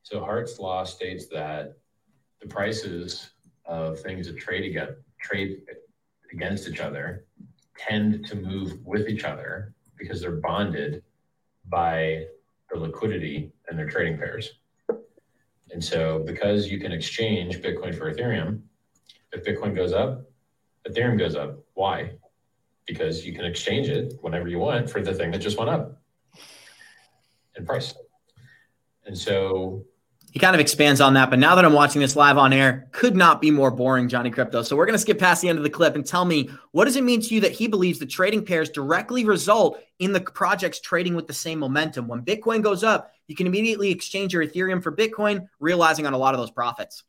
So 0.03 0.21
Heart's 0.21 0.59
Law 0.59 0.85
states 0.85 1.27
that 1.29 1.77
the 2.41 2.49
prices 2.49 3.31
of 3.67 4.01
things 4.01 4.27
that 4.27 4.39
trade 4.39 4.65
against, 4.65 5.01
trade 5.21 5.63
against 6.33 6.69
each 6.69 6.81
other 6.81 7.27
tend 7.77 8.27
to 8.27 8.37
move 8.37 8.79
with 8.85 9.09
each 9.09 9.25
other 9.25 9.75
because 9.99 10.21
they're 10.21 10.33
bonded 10.33 11.03
by 11.67 12.27
the 12.71 12.79
liquidity 12.79 13.53
and 13.69 13.79
their 13.79 13.89
trading 13.89 14.19
pairs. 14.19 14.53
And 15.75 15.83
so, 15.83 16.23
because 16.25 16.69
you 16.69 16.79
can 16.79 16.93
exchange 16.93 17.59
Bitcoin 17.59 17.99
for 17.99 18.11
Ethereum, 18.15 18.61
if 19.33 19.45
Bitcoin 19.45 19.75
goes 19.75 19.93
up, 19.93 20.23
Ethereum 20.89 21.19
goes 21.19 21.35
up. 21.35 21.59
Why? 21.75 22.13
Because 22.87 23.27
you 23.27 23.35
can 23.35 23.45
exchange 23.45 23.89
it 23.89 24.15
whenever 24.21 24.47
you 24.47 24.61
want 24.61 24.89
for 24.89 25.03
the 25.03 25.13
thing 25.13 25.33
that 25.33 25.39
just 25.39 25.59
went 25.59 25.71
up 25.71 26.01
in 27.57 27.67
price. 27.67 27.93
And 29.05 29.19
so, 29.19 29.85
he 30.31 30.39
kind 30.39 30.55
of 30.55 30.61
expands 30.61 31.01
on 31.01 31.15
that. 31.15 31.29
But 31.29 31.41
now 31.41 31.57
that 31.57 31.65
I'm 31.65 31.73
watching 31.73 32.01
this 32.01 32.15
live 32.15 32.39
on 32.39 32.53
air, 32.53 32.89
could 32.93 33.17
not 33.17 33.41
be 33.41 33.51
more 33.51 33.73
boring, 33.73 34.09
Johnny 34.09 34.31
Krypto. 34.31 34.65
So 34.65 34.77
we're 34.77 34.87
going 34.87 34.95
to 34.95 35.01
skip 35.01 35.19
past 35.19 35.43
the 35.43 35.49
end 35.49 35.59
of 35.59 35.65
the 35.65 35.71
clip 35.71 35.97
and 35.97 36.07
tell 36.07 36.25
me 36.25 36.51
what 36.71 36.85
does 36.85 36.95
it 36.95 37.03
mean 37.03 37.21
to 37.21 37.35
you 37.35 37.41
that 37.41 37.53
he 37.53 37.67
believes 37.67 37.99
the 37.99 38.07
trading 38.07 38.45
pairs 38.45 38.71
directly 38.71 39.25
result 39.25 39.81
in 39.99 40.13
the 40.13 40.21
projects 40.21 40.81
trading 40.81 41.17
with 41.17 41.27
the 41.27 41.33
same 41.33 41.59
momentum? 41.59 42.07
When 42.07 42.25
Bitcoin 42.25 42.63
goes 42.63 42.85
up, 42.85 43.14
you 43.27 43.37
can 43.37 43.47
immediately 43.47 43.91
exchange 43.91 44.33
your 44.33 44.47
Ethereum 44.47 44.83
for 44.83 44.93
Bitcoin, 44.93 45.47
realizing 45.61 46.07
on 46.07 46.13
a 46.13 46.19
lot 46.19 46.35
of 46.35 46.41
those 46.41 46.51
profits. 46.51 47.05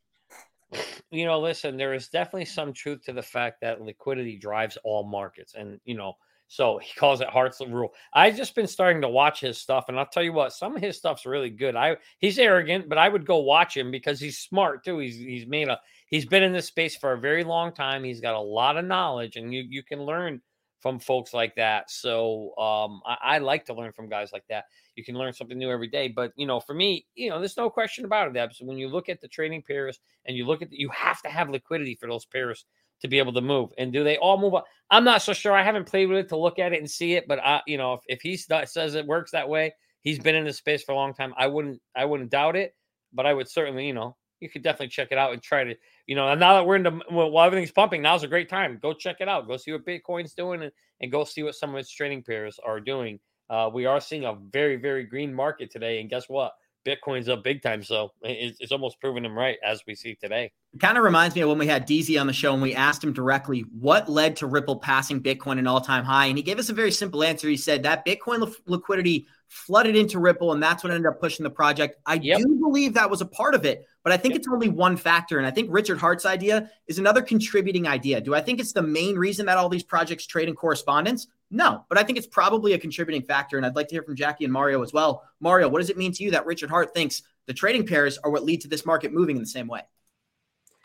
You 1.10 1.24
know, 1.24 1.38
listen, 1.38 1.76
there 1.76 1.94
is 1.94 2.08
definitely 2.08 2.46
some 2.46 2.72
truth 2.72 3.04
to 3.04 3.12
the 3.12 3.22
fact 3.22 3.60
that 3.60 3.80
liquidity 3.80 4.36
drives 4.36 4.76
all 4.82 5.04
markets. 5.04 5.54
And, 5.54 5.80
you 5.84 5.94
know, 5.94 6.14
so 6.48 6.78
he 6.82 6.92
calls 6.94 7.20
it 7.20 7.28
Heart's 7.28 7.60
rule. 7.60 7.92
I've 8.12 8.36
just 8.36 8.54
been 8.54 8.66
starting 8.66 9.02
to 9.02 9.08
watch 9.08 9.40
his 9.40 9.58
stuff, 9.58 9.86
and 9.88 9.98
I'll 9.98 10.06
tell 10.06 10.22
you 10.22 10.32
what, 10.32 10.52
some 10.52 10.76
of 10.76 10.82
his 10.82 10.96
stuff's 10.96 11.26
really 11.26 11.50
good. 11.50 11.76
I 11.76 11.96
he's 12.18 12.38
arrogant, 12.38 12.88
but 12.88 12.98
I 12.98 13.08
would 13.08 13.26
go 13.26 13.38
watch 13.38 13.76
him 13.76 13.90
because 13.90 14.20
he's 14.20 14.38
smart 14.38 14.84
too. 14.84 14.98
He's 14.98 15.16
he's 15.16 15.46
made 15.46 15.68
a 15.68 15.78
he's 16.08 16.26
been 16.26 16.42
in 16.42 16.52
this 16.52 16.66
space 16.66 16.96
for 16.96 17.12
a 17.12 17.20
very 17.20 17.44
long 17.44 17.72
time. 17.72 18.04
He's 18.04 18.20
got 18.20 18.34
a 18.34 18.40
lot 18.40 18.76
of 18.76 18.84
knowledge, 18.84 19.36
and 19.36 19.52
you 19.52 19.64
you 19.68 19.82
can 19.82 20.02
learn 20.02 20.40
from 20.80 20.98
folks 20.98 21.32
like 21.32 21.54
that. 21.56 21.90
So 21.90 22.56
um, 22.58 23.00
I, 23.06 23.16
I 23.22 23.38
like 23.38 23.64
to 23.66 23.74
learn 23.74 23.92
from 23.92 24.08
guys 24.08 24.30
like 24.32 24.44
that. 24.48 24.64
You 24.94 25.04
can 25.04 25.16
learn 25.16 25.32
something 25.32 25.58
new 25.58 25.70
every 25.70 25.88
day. 25.88 26.08
But 26.08 26.32
you 26.36 26.46
know, 26.46 26.60
for 26.60 26.74
me, 26.74 27.06
you 27.14 27.30
know, 27.30 27.38
there's 27.38 27.56
no 27.56 27.70
question 27.70 28.04
about 28.04 28.34
it. 28.34 28.54
So 28.54 28.64
when 28.64 28.78
you 28.78 28.88
look 28.88 29.08
at 29.08 29.20
the 29.20 29.28
trading 29.28 29.62
pairs 29.62 29.98
and 30.26 30.36
you 30.36 30.46
look 30.46 30.62
at 30.62 30.70
the, 30.70 30.76
you 30.76 30.88
have 30.90 31.22
to 31.22 31.28
have 31.28 31.50
liquidity 31.50 31.94
for 31.94 32.08
those 32.08 32.24
pairs 32.24 32.66
to 33.00 33.08
be 33.08 33.18
able 33.18 33.32
to 33.32 33.40
move. 33.40 33.70
And 33.78 33.92
do 33.92 34.04
they 34.04 34.16
all 34.18 34.38
move 34.38 34.54
up? 34.54 34.64
I'm 34.90 35.04
not 35.04 35.22
so 35.22 35.32
sure. 35.32 35.52
I 35.52 35.62
haven't 35.62 35.86
played 35.86 36.08
with 36.08 36.18
it 36.18 36.28
to 36.30 36.36
look 36.36 36.58
at 36.58 36.72
it 36.72 36.78
and 36.78 36.90
see 36.90 37.14
it, 37.14 37.26
but 37.28 37.38
I, 37.40 37.60
you 37.66 37.76
know, 37.76 37.94
if, 37.94 38.00
if 38.06 38.20
he 38.22 38.36
says 38.36 38.94
it 38.94 39.06
works 39.06 39.32
that 39.32 39.48
way, 39.48 39.74
he's 40.02 40.18
been 40.18 40.34
in 40.34 40.44
this 40.44 40.58
space 40.58 40.82
for 40.82 40.92
a 40.92 40.96
long 40.96 41.12
time. 41.12 41.34
I 41.36 41.46
wouldn't, 41.46 41.80
I 41.94 42.04
wouldn't 42.04 42.30
doubt 42.30 42.56
it, 42.56 42.74
but 43.12 43.26
I 43.26 43.34
would 43.34 43.50
certainly, 43.50 43.86
you 43.86 43.92
know, 43.92 44.16
you 44.40 44.48
could 44.48 44.62
definitely 44.62 44.88
check 44.88 45.08
it 45.10 45.18
out 45.18 45.32
and 45.32 45.42
try 45.42 45.64
to, 45.64 45.74
you 46.06 46.14
know, 46.14 46.28
and 46.28 46.40
now 46.40 46.54
that 46.54 46.66
we're 46.66 46.76
into 46.76 47.00
well, 47.10 47.30
while 47.30 47.46
everything's 47.46 47.72
pumping, 47.72 48.02
now's 48.02 48.22
a 48.22 48.28
great 48.28 48.48
time. 48.48 48.78
Go 48.80 48.92
check 48.92 49.16
it 49.20 49.28
out. 49.28 49.48
Go 49.48 49.56
see 49.56 49.72
what 49.72 49.86
Bitcoin's 49.86 50.34
doing 50.34 50.62
and, 50.62 50.72
and 51.00 51.12
go 51.12 51.24
see 51.24 51.42
what 51.42 51.54
some 51.54 51.70
of 51.70 51.76
its 51.76 51.90
trading 51.90 52.22
pairs 52.22 52.58
are 52.64 52.80
doing. 52.80 53.18
Uh, 53.48 53.70
we 53.72 53.86
are 53.86 54.00
seeing 54.00 54.24
a 54.24 54.36
very, 54.52 54.76
very 54.76 55.04
green 55.04 55.32
market 55.32 55.70
today. 55.70 56.00
And 56.00 56.10
guess 56.10 56.28
what? 56.28 56.52
Bitcoin's 56.86 57.28
up 57.28 57.42
big 57.42 57.62
time. 57.62 57.82
So 57.82 58.12
it's, 58.22 58.58
it's 58.60 58.72
almost 58.72 59.00
proving 59.00 59.24
him 59.24 59.36
right 59.36 59.58
as 59.64 59.82
we 59.86 59.94
see 59.94 60.14
today. 60.14 60.52
It 60.72 60.80
kind 60.80 60.96
of 60.96 61.04
reminds 61.04 61.34
me 61.34 61.42
of 61.42 61.48
when 61.48 61.58
we 61.58 61.66
had 61.66 61.86
DZ 61.86 62.20
on 62.20 62.26
the 62.26 62.32
show 62.32 62.52
and 62.52 62.62
we 62.62 62.74
asked 62.74 63.02
him 63.02 63.12
directly 63.12 63.60
what 63.78 64.08
led 64.08 64.36
to 64.36 64.46
Ripple 64.46 64.76
passing 64.76 65.20
Bitcoin 65.22 65.58
an 65.58 65.66
all 65.66 65.80
time 65.80 66.04
high. 66.04 66.26
And 66.26 66.36
he 66.36 66.42
gave 66.42 66.58
us 66.58 66.68
a 66.68 66.74
very 66.74 66.92
simple 66.92 67.24
answer. 67.24 67.48
He 67.48 67.56
said 67.56 67.82
that 67.82 68.06
Bitcoin 68.06 68.46
li- 68.46 68.54
liquidity 68.66 69.26
flooded 69.48 69.96
into 69.96 70.18
Ripple 70.18 70.52
and 70.52 70.62
that's 70.62 70.84
what 70.84 70.92
ended 70.92 71.06
up 71.06 71.20
pushing 71.20 71.44
the 71.44 71.50
project. 71.50 71.96
I 72.06 72.14
yep. 72.14 72.38
do 72.38 72.56
believe 72.60 72.94
that 72.94 73.10
was 73.10 73.20
a 73.20 73.26
part 73.26 73.54
of 73.54 73.64
it, 73.64 73.86
but 74.02 74.12
I 74.12 74.16
think 74.16 74.34
yep. 74.34 74.40
it's 74.40 74.48
only 74.48 74.68
one 74.68 74.96
factor. 74.96 75.38
And 75.38 75.46
I 75.46 75.50
think 75.50 75.68
Richard 75.72 75.98
Heart's 75.98 76.26
idea 76.26 76.70
is 76.86 76.98
another 76.98 77.22
contributing 77.22 77.86
idea. 77.88 78.20
Do 78.20 78.34
I 78.34 78.40
think 78.40 78.60
it's 78.60 78.72
the 78.72 78.82
main 78.82 79.16
reason 79.16 79.46
that 79.46 79.58
all 79.58 79.68
these 79.68 79.84
projects 79.84 80.26
trade 80.26 80.48
in 80.48 80.54
correspondence? 80.54 81.26
No, 81.56 81.86
but 81.88 81.96
I 81.96 82.02
think 82.02 82.18
it's 82.18 82.26
probably 82.26 82.74
a 82.74 82.78
contributing 82.78 83.22
factor. 83.22 83.56
And 83.56 83.64
I'd 83.64 83.74
like 83.76 83.88
to 83.88 83.94
hear 83.94 84.02
from 84.02 84.14
Jackie 84.14 84.44
and 84.44 84.52
Mario 84.52 84.82
as 84.82 84.92
well. 84.92 85.22
Mario, 85.40 85.70
what 85.70 85.78
does 85.78 85.88
it 85.88 85.96
mean 85.96 86.12
to 86.12 86.22
you 86.22 86.30
that 86.32 86.44
Richard 86.44 86.68
Heart 86.68 86.92
thinks 86.92 87.22
the 87.46 87.54
trading 87.54 87.86
pairs 87.86 88.18
are 88.18 88.30
what 88.30 88.44
lead 88.44 88.60
to 88.60 88.68
this 88.68 88.84
market 88.84 89.10
moving 89.10 89.36
in 89.36 89.42
the 89.42 89.48
same 89.48 89.66
way? 89.66 89.80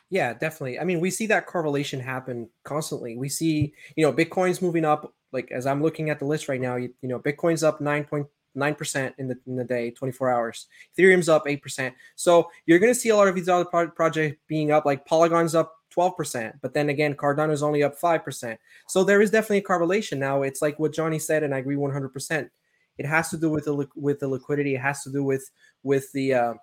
Yeah, 0.09 0.33
definitely. 0.33 0.79
I 0.79 0.85
mean, 0.85 1.01
we 1.01 1.11
see 1.11 1.27
that 1.27 1.45
correlation 1.45 1.99
happen 1.99 2.49
constantly. 2.63 3.17
We 3.17 3.27
see, 3.27 3.73
you 3.97 4.05
know, 4.05 4.13
Bitcoin's 4.13 4.61
moving 4.61 4.85
up. 4.85 5.13
Like 5.33 5.51
as 5.51 5.65
I'm 5.65 5.83
looking 5.83 6.09
at 6.09 6.19
the 6.19 6.25
list 6.25 6.47
right 6.47 6.61
now, 6.61 6.77
you, 6.77 6.93
you 7.01 7.09
know, 7.09 7.19
Bitcoin's 7.19 7.63
up 7.63 7.81
9.9% 7.81 9.13
in 9.17 9.27
the 9.27 9.37
in 9.45 9.57
the 9.57 9.65
day, 9.65 9.91
24 9.91 10.31
hours. 10.31 10.67
Ethereum's 10.97 11.27
up 11.27 11.47
8%. 11.47 11.93
So 12.15 12.49
you're 12.65 12.79
going 12.79 12.93
to 12.93 12.99
see 12.99 13.09
a 13.09 13.15
lot 13.17 13.27
of 13.27 13.35
these 13.35 13.49
other 13.49 13.65
pro- 13.65 13.91
projects 13.91 14.37
being 14.47 14.71
up. 14.71 14.85
Like 14.85 15.05
Polygon's 15.05 15.53
up 15.53 15.75
12%. 15.95 16.53
But 16.61 16.73
then 16.73 16.89
again, 16.89 17.15
Cardano 17.15 17.51
is 17.51 17.63
only 17.63 17.83
up 17.83 17.99
5%. 17.99 18.57
So 18.87 19.03
there 19.03 19.21
is 19.21 19.31
definitely 19.31 19.59
a 19.59 19.63
correlation. 19.63 20.19
Now, 20.19 20.43
it's 20.43 20.61
like 20.61 20.79
what 20.79 20.93
Johnny 20.93 21.19
said, 21.19 21.43
and 21.43 21.53
I 21.53 21.59
agree 21.59 21.75
100%. 21.75 22.49
It 22.97 23.05
has 23.05 23.29
to 23.29 23.37
do 23.37 23.49
with 23.49 23.65
the 23.65 23.87
with 23.95 24.19
the 24.19 24.27
liquidity. 24.27 24.75
It 24.75 24.81
has 24.81 25.03
to 25.03 25.11
do 25.11 25.23
with 25.23 25.49
with 25.81 26.11
the 26.11 26.33
uh, 26.33 26.53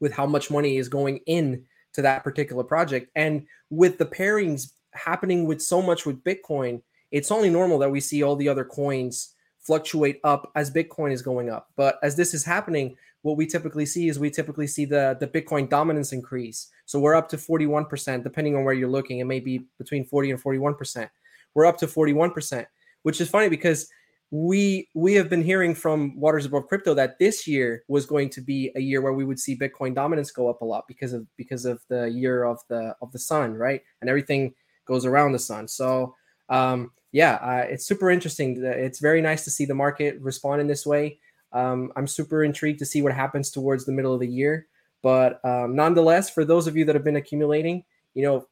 with 0.00 0.12
how 0.12 0.26
much 0.26 0.50
money 0.50 0.76
is 0.76 0.88
going 0.88 1.20
in 1.26 1.64
to 1.94 2.02
that 2.02 2.22
particular 2.22 2.64
project, 2.64 3.10
and 3.14 3.46
with 3.70 3.96
the 3.96 4.04
pairings 4.04 4.72
happening 4.92 5.46
with 5.46 5.62
so 5.62 5.80
much 5.80 6.04
with 6.04 6.22
Bitcoin, 6.22 6.82
it's 7.10 7.30
only 7.30 7.50
normal 7.50 7.78
that 7.78 7.90
we 7.90 8.00
see 8.00 8.22
all 8.22 8.36
the 8.36 8.48
other 8.48 8.64
coins 8.64 9.34
fluctuate 9.60 10.20
up 10.24 10.50
as 10.54 10.70
Bitcoin 10.70 11.12
is 11.12 11.22
going 11.22 11.50
up. 11.50 11.68
But 11.76 11.98
as 12.02 12.16
this 12.16 12.34
is 12.34 12.44
happening, 12.44 12.96
what 13.22 13.36
we 13.36 13.46
typically 13.46 13.86
see 13.86 14.08
is 14.08 14.18
we 14.18 14.30
typically 14.30 14.66
see 14.66 14.84
the 14.84 15.16
the 15.20 15.26
Bitcoin 15.26 15.68
dominance 15.68 16.12
increase. 16.12 16.68
So 16.86 16.98
we're 16.98 17.14
up 17.14 17.28
to 17.30 17.36
41%, 17.36 18.22
depending 18.22 18.56
on 18.56 18.64
where 18.64 18.74
you're 18.74 18.88
looking. 18.88 19.18
It 19.18 19.24
may 19.24 19.40
be 19.40 19.66
between 19.78 20.04
40 20.04 20.32
and 20.32 20.42
41%. 20.42 21.08
We're 21.54 21.66
up 21.66 21.78
to 21.78 21.86
41%, 21.86 22.66
which 23.02 23.20
is 23.20 23.28
funny 23.28 23.48
because 23.48 23.88
we 24.30 24.88
we 24.94 25.14
have 25.14 25.28
been 25.28 25.42
hearing 25.42 25.74
from 25.74 26.18
Waters 26.18 26.46
Above 26.46 26.68
Crypto 26.68 26.94
that 26.94 27.18
this 27.18 27.46
year 27.46 27.82
was 27.88 28.06
going 28.06 28.30
to 28.30 28.40
be 28.40 28.70
a 28.76 28.80
year 28.80 29.02
where 29.02 29.12
we 29.12 29.24
would 29.24 29.40
see 29.40 29.58
Bitcoin 29.58 29.94
dominance 29.94 30.30
go 30.30 30.48
up 30.48 30.62
a 30.62 30.64
lot 30.64 30.84
because 30.86 31.12
of 31.12 31.26
because 31.36 31.64
of 31.64 31.82
the 31.88 32.08
year 32.08 32.44
of 32.44 32.60
the 32.68 32.94
of 33.02 33.10
the 33.12 33.18
sun, 33.18 33.54
right? 33.54 33.82
And 34.00 34.08
everything 34.08 34.54
goes 34.86 35.04
around 35.04 35.32
the 35.32 35.38
sun. 35.38 35.66
So 35.66 36.14
um, 36.48 36.92
yeah, 37.12 37.34
uh, 37.34 37.66
it's 37.68 37.86
super 37.86 38.10
interesting. 38.10 38.62
It's 38.62 39.00
very 39.00 39.20
nice 39.20 39.44
to 39.44 39.50
see 39.50 39.64
the 39.64 39.74
market 39.74 40.20
respond 40.20 40.60
in 40.60 40.66
this 40.66 40.86
way. 40.86 41.18
Um, 41.52 41.92
I'm 41.96 42.06
super 42.06 42.44
intrigued 42.44 42.78
to 42.78 42.86
see 42.86 43.02
what 43.02 43.12
happens 43.12 43.50
towards 43.50 43.84
the 43.84 43.92
middle 43.92 44.14
of 44.14 44.20
the 44.20 44.28
year. 44.28 44.68
But 45.02 45.44
um, 45.44 45.74
nonetheless, 45.74 46.30
for 46.30 46.44
those 46.44 46.66
of 46.66 46.76
you 46.76 46.84
that 46.84 46.94
have 46.94 47.04
been 47.04 47.16
accumulating, 47.16 47.84
you 48.14 48.22
know, 48.22 48.46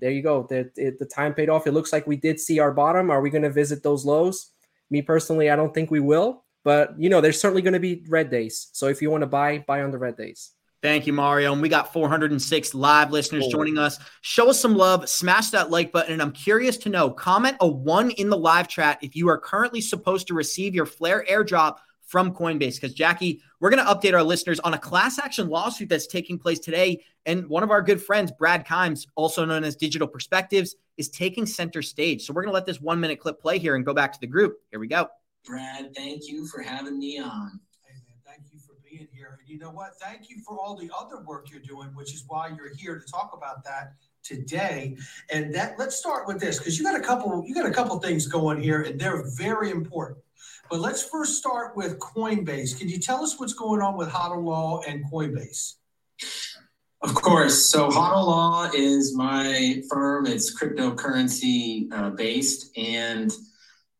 there 0.00 0.10
you 0.10 0.22
go. 0.22 0.46
The, 0.48 0.70
the, 0.76 0.96
the 0.98 1.04
time 1.04 1.34
paid 1.34 1.50
off. 1.50 1.66
It 1.66 1.72
looks 1.72 1.92
like 1.92 2.06
we 2.06 2.16
did 2.16 2.40
see 2.40 2.58
our 2.58 2.72
bottom. 2.72 3.10
Are 3.10 3.20
we 3.20 3.28
going 3.28 3.42
to 3.42 3.50
visit 3.50 3.82
those 3.82 4.04
lows? 4.04 4.52
Me 4.88 5.02
personally, 5.02 5.50
I 5.50 5.56
don't 5.56 5.74
think 5.74 5.90
we 5.90 6.00
will. 6.00 6.44
But 6.64 6.94
you 6.98 7.10
know, 7.10 7.20
there's 7.20 7.40
certainly 7.40 7.62
going 7.62 7.74
to 7.74 7.80
be 7.80 8.04
red 8.08 8.30
days. 8.30 8.68
So 8.72 8.86
if 8.86 9.02
you 9.02 9.10
want 9.10 9.22
to 9.22 9.26
buy, 9.26 9.64
buy 9.66 9.82
on 9.82 9.90
the 9.90 9.98
red 9.98 10.16
days. 10.16 10.52
Thank 10.82 11.06
you, 11.06 11.12
Mario. 11.12 11.52
And 11.52 11.60
we 11.60 11.68
got 11.68 11.92
406 11.92 12.74
live 12.74 13.10
listeners 13.10 13.44
oh. 13.46 13.50
joining 13.50 13.76
us. 13.76 13.98
Show 14.22 14.48
us 14.48 14.58
some 14.58 14.74
love, 14.74 15.08
smash 15.08 15.50
that 15.50 15.70
like 15.70 15.92
button. 15.92 16.14
And 16.14 16.22
I'm 16.22 16.32
curious 16.32 16.78
to 16.78 16.88
know 16.88 17.10
comment 17.10 17.56
a 17.60 17.68
one 17.68 18.10
in 18.12 18.30
the 18.30 18.38
live 18.38 18.66
chat 18.66 18.98
if 19.02 19.14
you 19.14 19.28
are 19.28 19.38
currently 19.38 19.82
supposed 19.82 20.26
to 20.28 20.34
receive 20.34 20.74
your 20.74 20.86
Flare 20.86 21.24
airdrop 21.30 21.76
from 22.10 22.34
Coinbase. 22.34 22.76
Because, 22.76 22.94
Jackie, 22.94 23.42
we're 23.60 23.68
going 23.68 23.84
to 23.84 23.92
update 23.92 24.14
our 24.14 24.22
listeners 24.22 24.58
on 24.60 24.72
a 24.72 24.78
class 24.78 25.18
action 25.18 25.48
lawsuit 25.48 25.90
that's 25.90 26.06
taking 26.06 26.38
place 26.38 26.58
today. 26.58 27.04
And 27.26 27.46
one 27.48 27.62
of 27.62 27.70
our 27.70 27.82
good 27.82 28.02
friends, 28.02 28.32
Brad 28.32 28.66
Kimes, 28.66 29.06
also 29.16 29.44
known 29.44 29.64
as 29.64 29.76
Digital 29.76 30.08
Perspectives, 30.08 30.76
is 30.96 31.10
taking 31.10 31.44
center 31.44 31.82
stage. 31.82 32.24
So 32.24 32.32
we're 32.32 32.42
going 32.42 32.52
to 32.52 32.54
let 32.54 32.66
this 32.66 32.80
one 32.80 33.00
minute 33.00 33.20
clip 33.20 33.38
play 33.38 33.58
here 33.58 33.76
and 33.76 33.84
go 33.84 33.92
back 33.92 34.12
to 34.14 34.20
the 34.20 34.26
group. 34.26 34.56
Here 34.70 34.80
we 34.80 34.88
go. 34.88 35.08
Brad, 35.44 35.94
thank 35.94 36.26
you 36.26 36.46
for 36.46 36.62
having 36.62 36.98
me 36.98 37.18
on. 37.18 37.60
Hey, 37.86 37.94
man, 37.94 38.16
thank 38.26 38.52
you 38.52 38.58
for 38.58 38.74
being 38.82 39.06
here. 39.12 39.38
And 39.38 39.39
you 39.50 39.58
know 39.58 39.70
what? 39.70 39.96
Thank 40.00 40.30
you 40.30 40.38
for 40.46 40.58
all 40.58 40.76
the 40.76 40.90
other 40.96 41.22
work 41.22 41.50
you're 41.50 41.60
doing, 41.60 41.88
which 41.94 42.14
is 42.14 42.24
why 42.28 42.48
you're 42.56 42.72
here 42.74 42.98
to 42.98 43.04
talk 43.10 43.32
about 43.36 43.64
that 43.64 43.94
today. 44.22 44.96
And 45.30 45.52
that 45.54 45.78
let's 45.78 45.96
start 45.96 46.28
with 46.28 46.40
this 46.40 46.58
because 46.58 46.78
you 46.78 46.84
got 46.84 46.98
a 46.98 47.02
couple 47.02 47.44
you 47.46 47.54
got 47.54 47.66
a 47.66 47.72
couple 47.72 47.98
things 47.98 48.26
going 48.26 48.62
here 48.62 48.82
and 48.82 49.00
they're 49.00 49.24
very 49.36 49.70
important. 49.70 50.20
But 50.70 50.78
let's 50.78 51.02
first 51.02 51.36
start 51.36 51.76
with 51.76 51.98
Coinbase. 51.98 52.78
Can 52.78 52.88
you 52.88 52.98
tell 52.98 53.24
us 53.24 53.40
what's 53.40 53.54
going 53.54 53.82
on 53.82 53.96
with 53.96 54.08
HODL 54.08 54.44
Law 54.44 54.82
and 54.86 55.04
Coinbase? 55.10 55.74
Of 57.02 57.14
course. 57.14 57.66
So 57.66 57.90
HODL 57.90 58.26
Law 58.26 58.70
is 58.72 59.16
my 59.16 59.82
firm. 59.90 60.26
It's 60.26 60.56
cryptocurrency 60.56 61.92
uh, 61.92 62.10
based, 62.10 62.76
and 62.76 63.32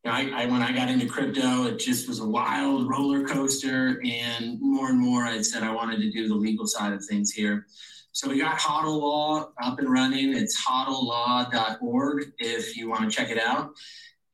I, 0.07 0.31
I, 0.43 0.47
when 0.47 0.63
I 0.63 0.73
got 0.73 0.89
into 0.89 1.07
crypto, 1.07 1.65
it 1.65 1.79
just 1.79 2.09
was 2.09 2.21
a 2.21 2.27
wild 2.27 2.89
roller 2.89 3.27
coaster. 3.27 4.01
And 4.05 4.59
more 4.61 4.89
and 4.89 4.99
more, 4.99 5.25
I 5.25 5.43
said 5.43 5.63
I 5.63 5.73
wanted 5.73 5.99
to 6.01 6.11
do 6.11 6.27
the 6.27 6.35
legal 6.35 6.67
side 6.67 6.93
of 6.93 7.05
things 7.05 7.31
here. 7.33 7.67
So 8.13 8.29
we 8.29 8.41
got 8.41 8.59
HODL 8.59 9.01
Law 9.01 9.51
up 9.63 9.79
and 9.79 9.91
running. 9.91 10.35
It's 10.35 10.61
hodllaw.org 10.67 12.33
if 12.39 12.77
you 12.77 12.89
want 12.89 13.11
to 13.11 13.17
check 13.17 13.31
it 13.31 13.39
out. 13.39 13.73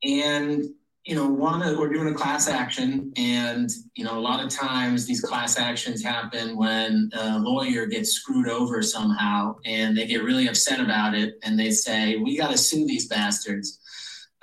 And 0.03 0.63
you 1.07 1.15
know, 1.15 1.25
one 1.25 1.61
we're 1.77 1.87
doing 1.87 2.09
a 2.09 2.13
class 2.13 2.49
action, 2.49 3.13
and 3.15 3.69
you 3.95 4.03
know, 4.03 4.17
a 4.17 4.19
lot 4.19 4.43
of 4.43 4.49
times 4.49 5.05
these 5.05 5.21
class 5.21 5.57
actions 5.57 6.03
happen 6.03 6.57
when 6.57 7.09
a 7.13 7.39
lawyer 7.39 7.85
gets 7.85 8.11
screwed 8.11 8.49
over 8.49 8.81
somehow, 8.81 9.55
and 9.63 9.97
they 9.97 10.05
get 10.05 10.23
really 10.23 10.49
upset 10.49 10.81
about 10.81 11.15
it, 11.15 11.39
and 11.43 11.57
they 11.57 11.71
say, 11.71 12.17
"We 12.17 12.35
got 12.35 12.51
to 12.51 12.57
sue 12.57 12.85
these 12.85 13.07
bastards." 13.07 13.79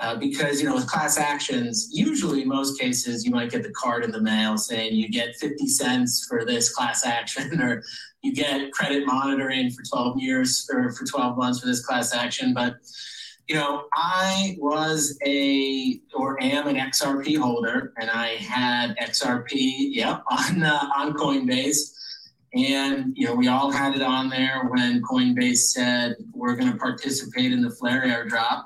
Uh, 0.04 0.14
because 0.14 0.60
you 0.60 0.68
know 0.68 0.74
with 0.74 0.86
class 0.86 1.16
actions 1.16 1.88
usually 1.90 2.44
most 2.44 2.78
cases 2.78 3.24
you 3.24 3.30
might 3.30 3.50
get 3.50 3.62
the 3.62 3.70
card 3.70 4.04
in 4.04 4.10
the 4.10 4.20
mail 4.20 4.58
saying 4.58 4.94
you 4.94 5.08
get 5.08 5.34
50 5.36 5.66
cents 5.66 6.26
for 6.28 6.44
this 6.44 6.74
class 6.74 7.06
action 7.06 7.58
or 7.66 7.82
you 8.22 8.34
get 8.34 8.70
credit 8.72 9.06
monitoring 9.06 9.70
for 9.70 9.82
12 9.82 10.18
years 10.18 10.68
or 10.70 10.92
for 10.92 11.06
12 11.06 11.38
months 11.38 11.60
for 11.60 11.66
this 11.66 11.86
class 11.86 12.12
action. 12.12 12.52
But 12.52 12.74
you 13.48 13.54
know 13.54 13.84
i 13.94 14.56
was 14.58 15.18
a 15.26 16.00
or 16.14 16.42
am 16.42 16.66
an 16.66 16.76
xrp 16.76 17.38
holder 17.38 17.92
and 17.98 18.10
i 18.10 18.28
had 18.36 18.96
xrp 18.96 19.50
yep 19.52 20.22
on 20.30 20.62
uh, 20.62 20.90
on 20.96 21.14
coinbase. 21.14 21.92
And 22.54 23.16
you 23.16 23.26
know 23.26 23.34
we 23.34 23.48
all 23.48 23.70
had 23.70 23.96
it 23.96 24.02
on 24.02 24.28
there 24.28 24.64
when 24.68 25.02
coinbase 25.02 25.72
said 25.76 26.16
we're 26.34 26.56
going 26.56 26.70
to 26.70 26.78
participate 26.78 27.52
in 27.52 27.62
the 27.62 27.70
flare 27.70 28.02
airdrop 28.02 28.64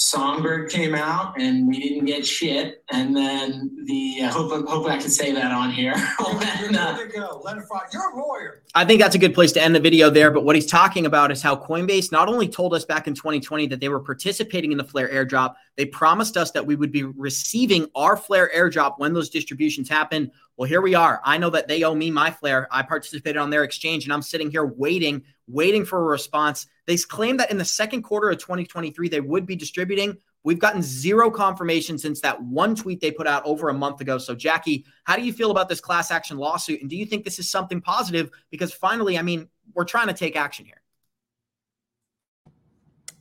Songbird 0.00 0.70
came 0.70 0.94
out 0.94 1.38
and 1.38 1.68
we 1.68 1.78
didn't 1.78 2.06
get 2.06 2.26
shit. 2.26 2.82
And 2.90 3.14
then 3.14 3.84
the 3.84 4.22
uh, 4.22 4.30
hope 4.30 4.66
hope 4.66 4.88
I 4.88 4.96
can 4.96 5.10
say 5.10 5.30
that 5.32 5.52
on 5.52 5.70
here. 5.70 5.92
when, 6.18 6.74
uh, 6.74 6.96
Let 6.96 7.00
it 7.00 7.12
go. 7.12 7.42
Let 7.44 7.58
it 7.58 7.64
fly. 7.64 7.82
You're 7.92 8.10
a 8.10 8.16
lawyer. 8.16 8.62
I 8.74 8.86
think 8.86 8.98
that's 8.98 9.14
a 9.14 9.18
good 9.18 9.34
place 9.34 9.52
to 9.52 9.62
end 9.62 9.74
the 9.74 9.80
video 9.80 10.08
there. 10.08 10.30
But 10.30 10.44
what 10.44 10.56
he's 10.56 10.64
talking 10.64 11.04
about 11.04 11.30
is 11.30 11.42
how 11.42 11.54
Coinbase 11.54 12.10
not 12.12 12.28
only 12.28 12.48
told 12.48 12.72
us 12.72 12.86
back 12.86 13.08
in 13.08 13.14
2020 13.14 13.66
that 13.66 13.80
they 13.80 13.90
were 13.90 14.00
participating 14.00 14.72
in 14.72 14.78
the 14.78 14.84
Flare 14.84 15.10
airdrop, 15.10 15.56
they 15.76 15.84
promised 15.84 16.38
us 16.38 16.50
that 16.52 16.64
we 16.64 16.76
would 16.76 16.92
be 16.92 17.02
receiving 17.02 17.86
our 17.94 18.16
Flare 18.16 18.50
airdrop 18.56 18.94
when 18.96 19.12
those 19.12 19.28
distributions 19.28 19.86
happen. 19.86 20.32
Well, 20.60 20.68
here 20.68 20.82
we 20.82 20.94
are. 20.94 21.22
I 21.24 21.38
know 21.38 21.48
that 21.48 21.68
they 21.68 21.84
owe 21.84 21.94
me 21.94 22.10
my 22.10 22.30
Flare. 22.30 22.68
I 22.70 22.82
participated 22.82 23.38
on 23.38 23.48
their 23.48 23.64
exchange 23.64 24.04
and 24.04 24.12
I'm 24.12 24.20
sitting 24.20 24.50
here 24.50 24.66
waiting, 24.66 25.22
waiting 25.46 25.86
for 25.86 25.98
a 25.98 26.04
response. 26.04 26.66
They 26.84 26.98
claim 26.98 27.38
that 27.38 27.50
in 27.50 27.56
the 27.56 27.64
second 27.64 28.02
quarter 28.02 28.28
of 28.28 28.36
2023, 28.36 29.08
they 29.08 29.22
would 29.22 29.46
be 29.46 29.56
distributing. 29.56 30.18
We've 30.44 30.58
gotten 30.58 30.82
zero 30.82 31.30
confirmation 31.30 31.96
since 31.96 32.20
that 32.20 32.42
one 32.42 32.74
tweet 32.74 33.00
they 33.00 33.10
put 33.10 33.26
out 33.26 33.42
over 33.46 33.70
a 33.70 33.72
month 33.72 34.02
ago. 34.02 34.18
So, 34.18 34.34
Jackie, 34.34 34.84
how 35.04 35.16
do 35.16 35.22
you 35.22 35.32
feel 35.32 35.50
about 35.50 35.70
this 35.70 35.80
class 35.80 36.10
action 36.10 36.36
lawsuit? 36.36 36.82
And 36.82 36.90
do 36.90 36.96
you 36.96 37.06
think 37.06 37.24
this 37.24 37.38
is 37.38 37.50
something 37.50 37.80
positive? 37.80 38.30
Because 38.50 38.70
finally, 38.70 39.16
I 39.16 39.22
mean, 39.22 39.48
we're 39.72 39.84
trying 39.84 40.08
to 40.08 40.12
take 40.12 40.36
action 40.36 40.66
here. 40.66 40.82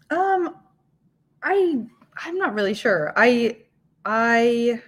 Um, 0.10 0.58
I 1.42 1.86
I'm 2.18 2.38
not 2.38 2.54
really 2.54 2.74
sure. 2.74 3.14
I 3.16 3.60
I 4.04 4.82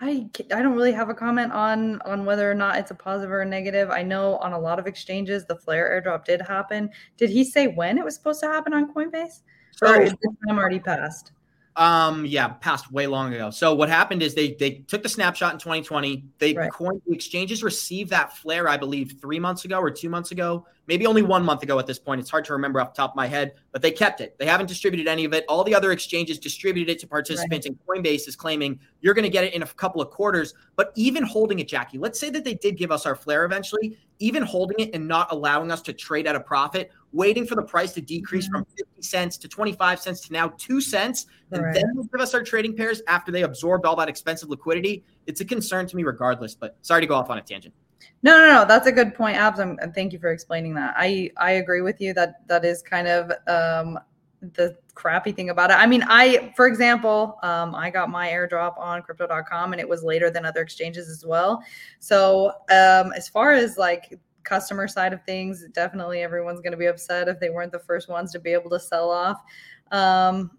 I 0.00 0.28
I 0.52 0.62
don't 0.62 0.74
really 0.74 0.92
have 0.92 1.08
a 1.08 1.14
comment 1.14 1.52
on 1.52 2.00
on 2.02 2.24
whether 2.24 2.50
or 2.50 2.54
not 2.54 2.76
it's 2.76 2.90
a 2.90 2.94
positive 2.94 3.30
or 3.30 3.40
a 3.40 3.46
negative. 3.46 3.90
I 3.90 4.02
know 4.02 4.36
on 4.38 4.52
a 4.52 4.58
lot 4.58 4.78
of 4.78 4.86
exchanges 4.86 5.46
the 5.46 5.56
Flare 5.56 6.02
airdrop 6.02 6.24
did 6.24 6.42
happen. 6.42 6.90
Did 7.16 7.30
he 7.30 7.44
say 7.44 7.68
when 7.68 7.96
it 7.96 8.04
was 8.04 8.14
supposed 8.14 8.40
to 8.40 8.46
happen 8.46 8.74
on 8.74 8.92
Coinbase? 8.92 9.42
Or 9.82 10.00
is 10.00 10.12
the 10.12 10.34
time 10.46 10.58
already 10.58 10.80
passed? 10.80 11.32
Um, 11.76 12.24
yeah, 12.24 12.48
passed 12.48 12.90
way 12.90 13.06
long 13.06 13.34
ago. 13.34 13.50
So 13.50 13.74
what 13.74 13.90
happened 13.90 14.22
is 14.22 14.34
they 14.34 14.54
they 14.54 14.84
took 14.88 15.02
the 15.02 15.10
snapshot 15.10 15.52
in 15.52 15.58
2020. 15.58 16.24
They 16.38 16.54
Right. 16.54 16.72
coined 16.72 17.02
the 17.06 17.14
exchanges 17.14 17.62
received 17.62 18.08
that 18.10 18.34
flare, 18.34 18.66
I 18.66 18.78
believe, 18.78 19.16
three 19.20 19.38
months 19.38 19.66
ago 19.66 19.78
or 19.78 19.90
two 19.90 20.08
months 20.08 20.30
ago, 20.30 20.66
maybe 20.86 21.06
only 21.06 21.20
one 21.20 21.44
month 21.44 21.62
ago 21.62 21.78
at 21.78 21.86
this 21.86 21.98
point. 21.98 22.18
It's 22.18 22.30
hard 22.30 22.46
to 22.46 22.54
remember 22.54 22.80
off 22.80 22.94
the 22.94 22.96
top 22.96 23.10
of 23.10 23.16
my 23.16 23.26
head, 23.26 23.52
but 23.72 23.82
they 23.82 23.90
kept 23.90 24.22
it. 24.22 24.36
They 24.38 24.46
haven't 24.46 24.68
distributed 24.68 25.06
any 25.06 25.26
of 25.26 25.34
it. 25.34 25.44
All 25.50 25.64
the 25.64 25.74
other 25.74 25.92
exchanges 25.92 26.38
distributed 26.38 26.90
it 26.90 26.98
to 27.00 27.06
participants, 27.06 27.66
and 27.66 27.78
Coinbase 27.86 28.26
is 28.26 28.36
claiming 28.36 28.80
you're 29.02 29.14
going 29.14 29.24
to 29.24 29.28
get 29.28 29.44
it 29.44 29.52
in 29.52 29.62
a 29.62 29.66
couple 29.66 30.00
of 30.00 30.08
quarters. 30.08 30.54
But 30.76 30.92
even 30.94 31.24
holding 31.24 31.58
it, 31.58 31.68
Jackie, 31.68 31.98
let's 31.98 32.18
say 32.18 32.30
that 32.30 32.42
they 32.44 32.54
did 32.54 32.78
give 32.78 32.90
us 32.90 33.04
our 33.04 33.14
flare 33.14 33.44
eventually, 33.44 33.98
even 34.18 34.42
holding 34.42 34.78
it 34.78 34.94
and 34.94 35.06
not 35.06 35.30
allowing 35.30 35.70
us 35.70 35.82
to 35.82 35.92
trade 35.92 36.26
at 36.26 36.36
a 36.36 36.40
profit, 36.40 36.90
waiting 37.12 37.46
for 37.46 37.54
the 37.54 37.62
price 37.62 37.92
to 37.94 38.00
decrease 38.00 38.46
from 38.46 38.64
50 38.76 39.02
cents 39.02 39.36
to 39.38 39.48
25 39.48 40.00
cents 40.00 40.20
to 40.20 40.32
now 40.32 40.48
two 40.58 40.80
cents, 40.80 41.26
and 41.52 41.62
Right. 41.62 41.74
then 41.74 41.84
they'll 41.94 42.04
give 42.04 42.20
us 42.20 42.34
our 42.34 42.42
trading 42.42 42.76
pairs 42.76 43.02
after 43.08 43.32
they 43.32 43.42
absorbed 43.42 43.86
all 43.86 43.96
that 43.96 44.08
expensive 44.08 44.48
liquidity. 44.48 45.04
It's 45.26 45.40
a 45.40 45.44
concern 45.44 45.86
to 45.86 45.96
me 45.96 46.02
regardless, 46.04 46.54
but 46.54 46.76
sorry 46.82 47.00
to 47.00 47.06
go 47.06 47.14
off 47.14 47.30
on 47.30 47.38
a 47.38 47.42
tangent. 47.42 47.74
No, 48.22 48.36
no, 48.38 48.46
no. 48.46 48.64
That's 48.66 48.86
a 48.86 48.92
good 48.92 49.14
point, 49.14 49.36
Abs. 49.36 49.60
I'm, 49.60 49.78
and 49.80 49.94
thank 49.94 50.12
you 50.12 50.18
for 50.18 50.30
explaining 50.30 50.74
that. 50.74 50.94
I 50.96 51.30
I 51.36 51.52
agree 51.52 51.80
with 51.80 52.00
you 52.00 52.12
that 52.14 52.46
that 52.48 52.64
is 52.64 52.82
kind 52.82 53.08
of 53.08 53.30
um, 53.46 53.98
the 54.54 54.76
crappy 54.94 55.32
thing 55.32 55.50
about 55.50 55.70
it. 55.70 55.74
I 55.74 55.86
mean, 55.86 56.04
I, 56.08 56.52
for 56.56 56.66
example, 56.66 57.38
um, 57.42 57.74
I 57.74 57.90
got 57.90 58.10
my 58.10 58.28
airdrop 58.28 58.78
on 58.78 59.02
crypto.com 59.02 59.72
and 59.72 59.80
it 59.80 59.88
was 59.88 60.02
later 60.02 60.30
than 60.30 60.44
other 60.44 60.60
exchanges 60.60 61.08
as 61.08 61.24
well. 61.24 61.62
So 62.00 62.48
um, 62.70 63.12
as 63.14 63.28
far 63.28 63.52
as 63.52 63.76
like 63.76 64.18
customer 64.46 64.88
side 64.88 65.12
of 65.12 65.22
things, 65.24 65.66
definitely 65.74 66.22
everyone's 66.22 66.60
going 66.60 66.72
to 66.72 66.78
be 66.78 66.86
upset 66.86 67.28
if 67.28 67.38
they 67.38 67.50
weren't 67.50 67.72
the 67.72 67.78
first 67.78 68.08
ones 68.08 68.32
to 68.32 68.38
be 68.38 68.52
able 68.52 68.70
to 68.70 68.80
sell 68.80 69.10
off. 69.10 69.42
Um, 69.92 70.50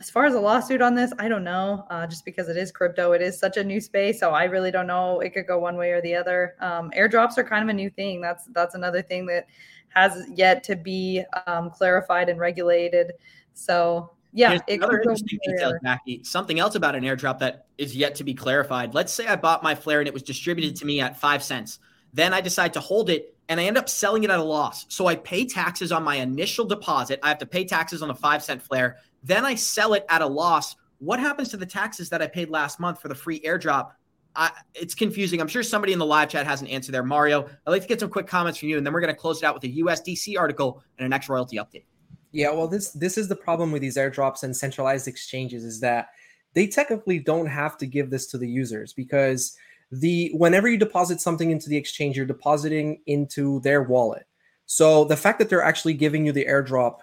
as 0.00 0.08
far 0.08 0.24
as 0.24 0.34
a 0.34 0.40
lawsuit 0.40 0.80
on 0.80 0.94
this, 0.94 1.12
I 1.18 1.28
don't 1.28 1.44
know. 1.44 1.86
Uh, 1.90 2.06
just 2.06 2.24
because 2.24 2.48
it 2.48 2.56
is 2.56 2.72
crypto, 2.72 3.12
it 3.12 3.20
is 3.20 3.38
such 3.38 3.56
a 3.56 3.64
new 3.64 3.80
space, 3.80 4.18
so 4.18 4.30
I 4.30 4.44
really 4.44 4.70
don't 4.70 4.86
know. 4.86 5.20
It 5.20 5.34
could 5.34 5.46
go 5.46 5.58
one 5.58 5.76
way 5.76 5.90
or 5.90 6.00
the 6.00 6.14
other. 6.14 6.54
Um, 6.60 6.90
airdrops 6.96 7.36
are 7.38 7.44
kind 7.44 7.62
of 7.62 7.68
a 7.68 7.74
new 7.74 7.90
thing. 7.90 8.20
That's 8.20 8.46
that's 8.52 8.74
another 8.74 9.02
thing 9.02 9.26
that 9.26 9.46
has 9.88 10.26
yet 10.34 10.62
to 10.64 10.76
be 10.76 11.22
um, 11.46 11.70
clarified 11.70 12.28
and 12.28 12.40
regulated. 12.40 13.12
So 13.52 14.12
yeah, 14.32 14.58
it 14.66 14.76
another 14.76 14.98
could 14.98 15.04
go 15.04 15.10
interesting 15.10 15.38
one 15.44 15.54
way 15.56 15.64
or 15.64 15.68
detail. 15.70 15.80
Jackie. 15.82 16.24
Something 16.24 16.60
else 16.60 16.76
about 16.76 16.94
an 16.94 17.02
airdrop 17.04 17.38
that 17.40 17.66
is 17.76 17.94
yet 17.94 18.14
to 18.16 18.24
be 18.24 18.32
clarified. 18.32 18.94
Let's 18.94 19.12
say 19.12 19.26
I 19.26 19.36
bought 19.36 19.62
my 19.62 19.74
flare 19.74 19.98
and 19.98 20.08
it 20.08 20.14
was 20.14 20.22
distributed 20.22 20.76
to 20.76 20.86
me 20.86 21.00
at 21.00 21.18
five 21.18 21.42
cents. 21.42 21.78
Then 22.12 22.32
I 22.32 22.40
decide 22.40 22.72
to 22.74 22.80
hold 22.80 23.10
it 23.10 23.34
and 23.48 23.58
I 23.58 23.64
end 23.64 23.76
up 23.76 23.88
selling 23.88 24.24
it 24.24 24.30
at 24.30 24.38
a 24.38 24.44
loss. 24.44 24.86
So 24.88 25.06
I 25.06 25.16
pay 25.16 25.44
taxes 25.44 25.92
on 25.92 26.04
my 26.04 26.16
initial 26.16 26.64
deposit. 26.64 27.18
I 27.22 27.28
have 27.28 27.38
to 27.38 27.46
pay 27.46 27.64
taxes 27.64 28.02
on 28.02 28.10
a 28.10 28.14
five 28.14 28.42
cent 28.42 28.62
flare. 28.62 28.98
Then 29.22 29.44
I 29.44 29.54
sell 29.54 29.94
it 29.94 30.04
at 30.08 30.22
a 30.22 30.26
loss. 30.26 30.76
What 30.98 31.18
happens 31.18 31.48
to 31.50 31.56
the 31.56 31.66
taxes 31.66 32.08
that 32.10 32.22
I 32.22 32.26
paid 32.26 32.50
last 32.50 32.78
month 32.78 33.00
for 33.00 33.08
the 33.08 33.14
free 33.14 33.40
airdrop? 33.40 33.92
I, 34.36 34.52
it's 34.74 34.94
confusing. 34.94 35.40
I'm 35.40 35.48
sure 35.48 35.62
somebody 35.62 35.92
in 35.92 35.98
the 35.98 36.06
live 36.06 36.28
chat 36.28 36.46
has 36.46 36.60
an 36.60 36.68
answer 36.68 36.92
there. 36.92 37.02
Mario, 37.02 37.48
I'd 37.66 37.70
like 37.70 37.82
to 37.82 37.88
get 37.88 37.98
some 37.98 38.10
quick 38.10 38.28
comments 38.28 38.60
from 38.60 38.68
you, 38.68 38.76
and 38.76 38.86
then 38.86 38.92
we're 38.92 39.00
going 39.00 39.12
to 39.12 39.18
close 39.18 39.42
it 39.42 39.44
out 39.44 39.54
with 39.54 39.64
a 39.64 39.68
USDC 39.68 40.38
article 40.38 40.84
and 40.98 41.06
an 41.06 41.12
X 41.12 41.28
royalty 41.28 41.56
update. 41.56 41.84
Yeah, 42.32 42.52
well, 42.52 42.68
this 42.68 42.90
this 42.92 43.18
is 43.18 43.26
the 43.26 43.34
problem 43.34 43.72
with 43.72 43.82
these 43.82 43.96
airdrops 43.96 44.44
and 44.44 44.56
centralized 44.56 45.08
exchanges 45.08 45.64
is 45.64 45.80
that 45.80 46.10
they 46.54 46.66
technically 46.66 47.18
don't 47.18 47.46
have 47.46 47.76
to 47.78 47.86
give 47.86 48.10
this 48.10 48.28
to 48.28 48.38
the 48.38 48.48
users 48.48 48.92
because 48.92 49.56
the 49.92 50.30
whenever 50.34 50.68
you 50.68 50.76
deposit 50.76 51.20
something 51.20 51.50
into 51.50 51.68
the 51.68 51.76
exchange, 51.76 52.16
you're 52.16 52.26
depositing 52.26 53.00
into 53.06 53.60
their 53.60 53.82
wallet. 53.82 54.26
So 54.66 55.04
the 55.04 55.16
fact 55.16 55.38
that 55.40 55.48
they're 55.48 55.62
actually 55.62 55.94
giving 55.94 56.24
you 56.24 56.32
the 56.32 56.44
airdrop, 56.44 56.98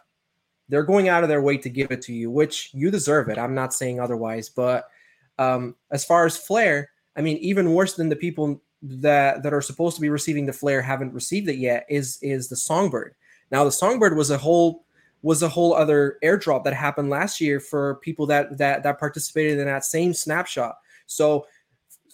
they're 0.69 0.83
going 0.83 1.09
out 1.09 1.23
of 1.23 1.29
their 1.29 1.41
way 1.41 1.57
to 1.57 1.69
give 1.69 1.91
it 1.91 2.01
to 2.03 2.13
you, 2.13 2.31
which 2.31 2.71
you 2.73 2.89
deserve 2.91 3.29
it. 3.29 3.38
I'm 3.38 3.55
not 3.55 3.73
saying 3.73 3.99
otherwise, 3.99 4.47
but 4.49 4.89
um, 5.38 5.75
as 5.91 6.05
far 6.05 6.25
as 6.25 6.38
Flare, 6.38 6.89
I 7.15 7.21
mean, 7.21 7.38
even 7.38 7.73
worse 7.73 7.95
than 7.95 8.09
the 8.09 8.15
people 8.15 8.61
that 8.81 9.43
that 9.43 9.53
are 9.53 9.61
supposed 9.61 9.95
to 9.95 10.01
be 10.01 10.09
receiving 10.09 10.45
the 10.45 10.53
Flare 10.53 10.81
haven't 10.81 11.13
received 11.13 11.49
it 11.49 11.57
yet 11.57 11.85
is 11.89 12.19
is 12.21 12.47
the 12.47 12.55
Songbird. 12.55 13.15
Now 13.51 13.63
the 13.63 13.71
Songbird 13.71 14.15
was 14.15 14.29
a 14.29 14.38
whole 14.38 14.85
was 15.23 15.41
a 15.41 15.49
whole 15.49 15.73
other 15.73 16.17
airdrop 16.23 16.63
that 16.63 16.73
happened 16.73 17.09
last 17.09 17.41
year 17.41 17.59
for 17.59 17.95
people 17.95 18.25
that 18.27 18.57
that 18.57 18.83
that 18.83 18.99
participated 18.99 19.59
in 19.59 19.65
that 19.65 19.83
same 19.83 20.13
snapshot. 20.13 20.77
So 21.07 21.47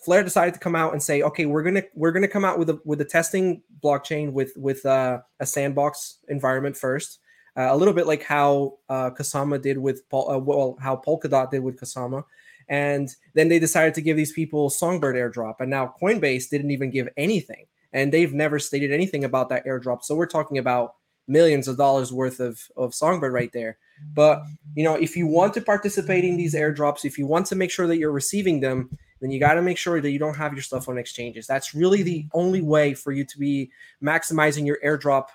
Flare 0.04 0.24
decided 0.24 0.54
to 0.54 0.60
come 0.60 0.76
out 0.76 0.92
and 0.92 1.02
say, 1.02 1.22
okay, 1.22 1.46
we're 1.46 1.64
gonna 1.64 1.84
we're 1.96 2.12
gonna 2.12 2.28
come 2.28 2.44
out 2.44 2.60
with 2.60 2.70
a 2.70 2.80
with 2.84 3.00
a 3.02 3.06
testing 3.06 3.62
blockchain 3.82 4.34
with 4.34 4.52
with 4.56 4.86
uh, 4.86 5.20
a 5.40 5.46
sandbox 5.46 6.18
environment 6.28 6.76
first, 6.76 7.20
uh, 7.58 7.68
a 7.70 7.78
little 7.78 7.94
bit 7.94 8.08
like 8.08 8.24
how 8.24 8.78
uh, 8.90 9.12
Kusama 9.12 9.62
did 9.62 9.78
with 9.78 10.08
Pol- 10.10 10.30
uh, 10.30 10.38
well 10.38 10.78
how 10.82 10.96
Polkadot 10.96 11.52
did 11.52 11.64
with 11.64 11.80
Kusama, 11.80 12.24
and 12.68 13.16
then 13.34 13.48
they 13.48 13.60
decided 13.60 13.94
to 13.96 14.02
give 14.02 14.18
these 14.18 14.34
people 14.34 14.70
Songbird 14.70 15.16
airdrop, 15.16 15.56
and 15.60 15.70
now 15.70 15.94
Coinbase 16.02 16.50
didn't 16.50 16.72
even 16.72 16.90
give 16.90 17.08
anything, 17.16 17.66
and 17.94 18.12
they've 18.12 18.34
never 18.34 18.60
stated 18.60 18.92
anything 18.92 19.24
about 19.24 19.50
that 19.50 19.66
airdrop. 19.66 20.04
So 20.04 20.16
we're 20.16 20.26
talking 20.26 20.58
about 20.58 20.96
millions 21.28 21.70
of 21.70 21.78
dollars 21.78 22.12
worth 22.12 22.40
of 22.40 22.60
of 22.76 22.94
Songbird 22.94 23.34
right 23.34 23.52
there. 23.54 23.78
But 24.14 24.44
you 24.76 24.84
know, 24.84 24.96
if 24.96 25.16
you 25.16 25.28
want 25.28 25.54
to 25.54 25.62
participate 25.62 26.26
in 26.26 26.38
these 26.38 26.56
airdrops, 26.56 27.06
if 27.06 27.18
you 27.18 27.26
want 27.26 27.46
to 27.48 27.56
make 27.56 27.72
sure 27.72 27.88
that 27.88 27.98
you're 27.98 28.12
receiving 28.12 28.60
them, 28.60 28.98
then 29.24 29.32
you 29.32 29.40
got 29.40 29.54
to 29.54 29.62
make 29.62 29.78
sure 29.78 30.02
that 30.02 30.12
you 30.12 30.20
don't 30.20 30.36
have 30.36 30.54
your 30.54 30.62
stuff 30.62 30.90
on 30.90 30.98
exchanges. 30.98 31.48
That's 31.48 31.74
really 31.74 32.04
the 32.04 32.26
only 32.34 32.60
way 32.60 32.94
for 32.94 33.14
you 33.14 33.24
to 33.24 33.40
be 33.40 33.72
maximizing 34.04 34.66
your 34.66 34.80
airdrop 34.84 35.28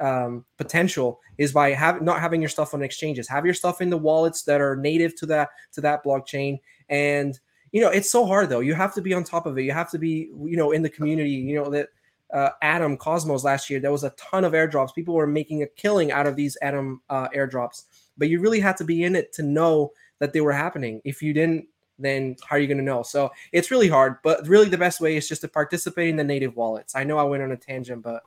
um, 0.00 0.46
potential 0.56 1.20
is 1.36 1.52
by 1.52 1.72
have, 1.72 2.00
not 2.00 2.20
having 2.20 2.40
your 2.40 2.48
stuff 2.48 2.72
on 2.72 2.82
exchanges. 2.82 3.28
Have 3.28 3.44
your 3.44 3.52
stuff 3.52 3.82
in 3.82 3.90
the 3.90 3.98
wallets 3.98 4.44
that 4.44 4.62
are 4.62 4.76
native 4.76 5.14
to 5.16 5.26
that 5.26 5.50
to 5.72 5.82
that 5.82 6.02
blockchain. 6.02 6.58
And 6.88 7.38
you 7.70 7.82
know, 7.82 7.90
it's 7.90 8.10
so 8.10 8.24
hard 8.24 8.48
though. 8.48 8.60
You 8.60 8.72
have 8.72 8.94
to 8.94 9.02
be 9.02 9.12
on 9.12 9.24
top 9.24 9.44
of 9.44 9.58
it. 9.58 9.64
You 9.64 9.72
have 9.72 9.90
to 9.90 9.98
be, 9.98 10.30
you 10.42 10.56
know, 10.56 10.70
in 10.70 10.80
the 10.80 10.88
community. 10.88 11.32
You 11.32 11.62
know 11.62 11.70
that 11.70 11.88
uh, 12.32 12.50
Atom 12.62 12.96
Cosmos 12.96 13.44
last 13.44 13.68
year, 13.68 13.78
there 13.78 13.92
was 13.92 14.04
a 14.04 14.10
ton 14.10 14.44
of 14.46 14.54
airdrops. 14.54 14.94
People 14.94 15.14
were 15.14 15.26
making 15.26 15.62
a 15.62 15.66
killing 15.66 16.12
out 16.12 16.26
of 16.26 16.34
these 16.34 16.56
Atom 16.62 17.02
uh, 17.10 17.28
airdrops, 17.28 17.82
but 18.16 18.30
you 18.30 18.40
really 18.40 18.60
had 18.60 18.78
to 18.78 18.84
be 18.84 19.02
in 19.04 19.14
it 19.14 19.34
to 19.34 19.42
know 19.42 19.92
that 20.18 20.32
they 20.32 20.40
were 20.40 20.52
happening. 20.52 21.02
If 21.04 21.20
you 21.20 21.34
didn't 21.34 21.66
then 21.98 22.36
how 22.46 22.56
are 22.56 22.58
you 22.58 22.66
going 22.66 22.78
to 22.78 22.84
know? 22.84 23.02
So 23.02 23.30
it's 23.52 23.70
really 23.70 23.88
hard, 23.88 24.16
but 24.22 24.46
really 24.46 24.68
the 24.68 24.78
best 24.78 25.00
way 25.00 25.16
is 25.16 25.28
just 25.28 25.42
to 25.42 25.48
participate 25.48 26.08
in 26.08 26.16
the 26.16 26.24
native 26.24 26.56
wallets. 26.56 26.94
I 26.94 27.04
know 27.04 27.18
I 27.18 27.24
went 27.24 27.42
on 27.42 27.52
a 27.52 27.56
tangent, 27.56 28.02
but 28.02 28.22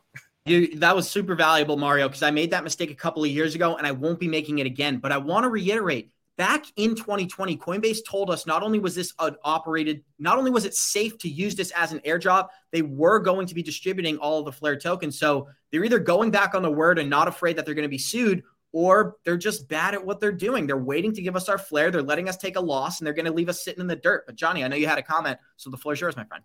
you 0.46 0.78
that 0.80 0.96
was 0.96 1.10
super 1.10 1.36
valuable, 1.36 1.78
Mario, 1.78 2.08
because 2.08 2.24
I 2.24 2.32
made 2.32 2.52
that 2.52 2.64
mistake 2.64 2.92
a 2.92 2.96
couple 2.96 3.24
of 3.24 3.30
years 3.30 3.56
ago 3.56 3.76
and 3.76 3.86
I 3.86 3.92
won't 3.92 4.20
be 4.20 4.28
making 4.28 4.60
it 4.60 4.66
again. 4.66 4.98
But 4.98 5.12
I 5.12 5.18
want 5.18 5.44
to 5.44 5.50
reiterate 5.50 6.12
back 6.38 6.66
in 6.76 6.96
2020, 6.96 7.58
Coinbase 7.58 8.06
told 8.08 8.30
us 8.30 8.46
not 8.46 8.64
only 8.64 8.80
was 8.80 8.96
this 8.96 9.14
operated, 9.20 10.04
not 10.20 10.38
only 10.38 10.52
was 10.52 10.66
it 10.66 10.76
safe 10.76 11.18
to 11.18 11.28
use 11.28 11.56
this 11.56 11.72
as 11.72 11.92
an 11.92 12.00
airdrop, 12.02 12.50
they 12.72 12.84
were 12.84 13.20
going 13.20 13.48
to 13.48 13.56
be 13.56 13.64
distributing 13.64 14.18
all 14.18 14.40
of 14.40 14.46
the 14.46 14.52
Flare 14.52 14.78
tokens. 14.78 15.20
So 15.20 15.50
they're 15.72 15.84
either 15.84 16.00
going 16.00 16.32
back 16.32 16.56
on 16.56 16.62
the 16.62 16.72
word 16.72 17.00
and 17.00 17.10
not 17.10 17.28
afraid 17.28 17.58
that 17.58 17.66
they're 17.66 17.76
going 17.76 17.84
to 17.84 17.90
be 17.90 17.98
sued, 17.98 18.44
or 18.74 19.16
they're 19.26 19.38
just 19.38 19.68
bad 19.68 19.94
at 19.94 20.06
what 20.06 20.20
they're 20.20 20.32
doing. 20.32 20.68
They're 20.68 20.78
waiting 20.78 21.14
to 21.14 21.22
give 21.22 21.36
us 21.36 21.50
our 21.50 21.58
Flare. 21.58 21.92
They're 21.92 22.02
letting 22.02 22.30
us 22.30 22.38
take 22.38 22.56
a 22.56 22.62
loss 22.62 23.00
and 23.00 23.08
they're 23.08 23.14
going 23.14 23.26
to 23.26 23.32
leave 23.32 23.50
us 23.50 23.64
sitting 23.64 23.82
in 23.82 23.88
the 23.88 23.96
dirt. 23.96 24.26
But 24.26 24.36
Johnny, 24.36 24.64
I 24.64 24.68
know 24.68 24.76
you 24.76 24.88
had 24.88 25.00
a 25.00 25.04
comment, 25.04 25.40
so 25.56 25.70
the 25.70 25.78
floor 25.78 25.94
is 25.94 26.02
yours, 26.02 26.16
my 26.16 26.26
friend. 26.26 26.44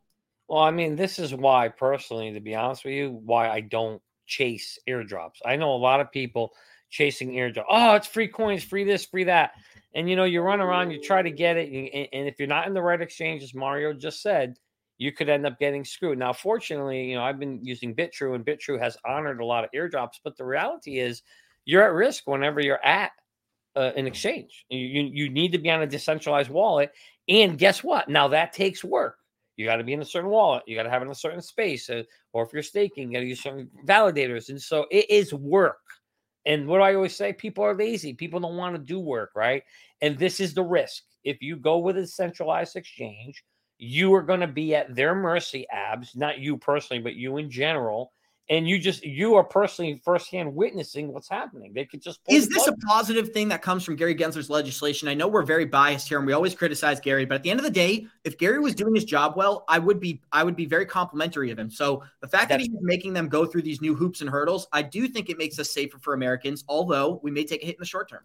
Well, 0.48 0.62
I 0.62 0.70
mean, 0.70 0.96
this 0.96 1.18
is 1.18 1.34
why 1.34 1.68
personally, 1.68 2.32
to 2.32 2.40
be 2.40 2.54
honest 2.54 2.84
with 2.84 2.94
you, 2.94 3.20
why 3.24 3.48
I 3.48 3.60
don't 3.60 4.02
chase 4.26 4.78
airdrops. 4.88 5.36
I 5.44 5.56
know 5.56 5.74
a 5.74 5.76
lot 5.76 6.00
of 6.00 6.12
people 6.12 6.52
chasing 6.90 7.32
airdrop. 7.32 7.64
Oh, 7.68 7.94
it's 7.94 8.06
free 8.06 8.28
coins, 8.28 8.62
free 8.62 8.84
this, 8.84 9.06
free 9.06 9.24
that. 9.24 9.52
And 9.94 10.08
you 10.08 10.16
know, 10.16 10.24
you 10.24 10.42
run 10.42 10.60
around, 10.60 10.90
you 10.90 11.00
try 11.00 11.22
to 11.22 11.30
get 11.30 11.56
it, 11.56 12.08
and 12.12 12.28
if 12.28 12.38
you're 12.38 12.48
not 12.48 12.66
in 12.66 12.74
the 12.74 12.82
right 12.82 13.00
exchange, 13.00 13.42
as 13.42 13.54
Mario 13.54 13.92
just 13.92 14.22
said, 14.22 14.56
you 14.98 15.10
could 15.10 15.28
end 15.28 15.46
up 15.46 15.58
getting 15.58 15.84
screwed. 15.84 16.18
Now, 16.18 16.32
fortunately, 16.32 17.10
you 17.10 17.16
know, 17.16 17.22
I've 17.22 17.38
been 17.38 17.60
using 17.62 17.94
Bitrue, 17.94 18.34
and 18.34 18.44
Bitrue 18.44 18.78
has 18.78 18.96
honored 19.04 19.40
a 19.40 19.44
lot 19.44 19.64
of 19.64 19.70
airdrops, 19.74 20.20
but 20.22 20.36
the 20.36 20.44
reality 20.44 20.98
is 20.98 21.22
you're 21.64 21.82
at 21.82 21.92
risk 21.92 22.24
whenever 22.26 22.60
you're 22.60 22.84
at 22.84 23.12
uh, 23.76 23.92
an 23.96 24.06
exchange. 24.06 24.64
You, 24.68 24.78
you, 25.12 25.30
need 25.30 25.52
to 25.52 25.58
be 25.58 25.70
on 25.70 25.82
a 25.82 25.86
decentralized 25.86 26.50
wallet. 26.50 26.92
And 27.28 27.58
guess 27.58 27.82
what? 27.82 28.08
Now 28.08 28.28
that 28.28 28.52
takes 28.52 28.84
work. 28.84 29.18
You 29.56 29.66
got 29.66 29.76
to 29.76 29.84
be 29.84 29.92
in 29.92 30.02
a 30.02 30.04
certain 30.04 30.30
wallet. 30.30 30.64
You 30.66 30.76
got 30.76 30.82
to 30.84 30.90
have 30.90 31.02
in 31.02 31.08
a 31.08 31.14
certain 31.14 31.42
space. 31.42 31.88
Uh, 31.88 32.02
or 32.32 32.44
if 32.44 32.52
you're 32.52 32.62
staking, 32.62 33.08
you 33.08 33.14
got 33.14 33.20
to 33.20 33.26
use 33.26 33.42
certain 33.42 33.70
validators. 33.86 34.48
And 34.48 34.60
so 34.60 34.86
it 34.90 35.08
is 35.10 35.32
work. 35.32 35.80
And 36.44 36.66
what 36.66 36.78
do 36.78 36.82
I 36.82 36.94
always 36.94 37.14
say? 37.14 37.32
People 37.32 37.64
are 37.64 37.76
lazy. 37.76 38.12
People 38.12 38.40
don't 38.40 38.56
want 38.56 38.74
to 38.74 38.82
do 38.82 38.98
work, 38.98 39.30
right? 39.36 39.62
And 40.00 40.18
this 40.18 40.40
is 40.40 40.54
the 40.54 40.62
risk. 40.62 41.04
If 41.22 41.40
you 41.40 41.56
go 41.56 41.78
with 41.78 41.96
a 41.98 42.06
centralized 42.06 42.74
exchange, 42.76 43.44
you 43.78 44.12
are 44.14 44.22
going 44.22 44.40
to 44.40 44.48
be 44.48 44.74
at 44.74 44.94
their 44.94 45.14
mercy, 45.14 45.66
abs, 45.70 46.16
not 46.16 46.38
you 46.38 46.56
personally, 46.56 47.02
but 47.02 47.14
you 47.14 47.36
in 47.36 47.50
general 47.50 48.12
and 48.48 48.68
you 48.68 48.78
just 48.78 49.04
you 49.04 49.34
are 49.34 49.44
personally 49.44 50.00
firsthand 50.04 50.54
witnessing 50.54 51.12
what's 51.12 51.28
happening. 51.28 51.72
They 51.72 51.84
could 51.84 52.02
just 52.02 52.20
is 52.28 52.48
this 52.48 52.66
a 52.66 52.72
positive 52.86 53.30
thing 53.30 53.48
that 53.48 53.62
comes 53.62 53.84
from 53.84 53.96
Gary 53.96 54.14
Gensler's 54.14 54.50
legislation? 54.50 55.08
I 55.08 55.14
know 55.14 55.28
we're 55.28 55.42
very 55.42 55.64
biased 55.64 56.08
here, 56.08 56.18
and 56.18 56.26
we 56.26 56.32
always 56.32 56.54
criticize 56.54 57.00
Gary, 57.00 57.24
but 57.24 57.36
at 57.36 57.42
the 57.42 57.50
end 57.50 57.60
of 57.60 57.64
the 57.64 57.70
day, 57.70 58.06
if 58.24 58.38
Gary 58.38 58.58
was 58.58 58.74
doing 58.74 58.94
his 58.94 59.04
job 59.04 59.34
well, 59.36 59.64
I 59.68 59.78
would 59.78 60.00
be 60.00 60.20
I 60.32 60.44
would 60.44 60.56
be 60.56 60.66
very 60.66 60.86
complimentary 60.86 61.50
of 61.50 61.58
him. 61.58 61.70
So 61.70 62.02
the 62.20 62.28
fact 62.28 62.48
That's 62.48 62.64
that 62.64 62.70
he's 62.70 62.80
making 62.82 63.12
them 63.12 63.28
go 63.28 63.46
through 63.46 63.62
these 63.62 63.80
new 63.80 63.94
hoops 63.94 64.20
and 64.20 64.28
hurdles, 64.28 64.66
I 64.72 64.82
do 64.82 65.06
think 65.08 65.30
it 65.30 65.38
makes 65.38 65.58
us 65.58 65.70
safer 65.70 65.98
for 65.98 66.14
Americans. 66.14 66.64
Although 66.68 67.20
we 67.22 67.30
may 67.30 67.44
take 67.44 67.62
a 67.62 67.66
hit 67.66 67.76
in 67.76 67.80
the 67.80 67.86
short 67.86 68.10
term. 68.10 68.22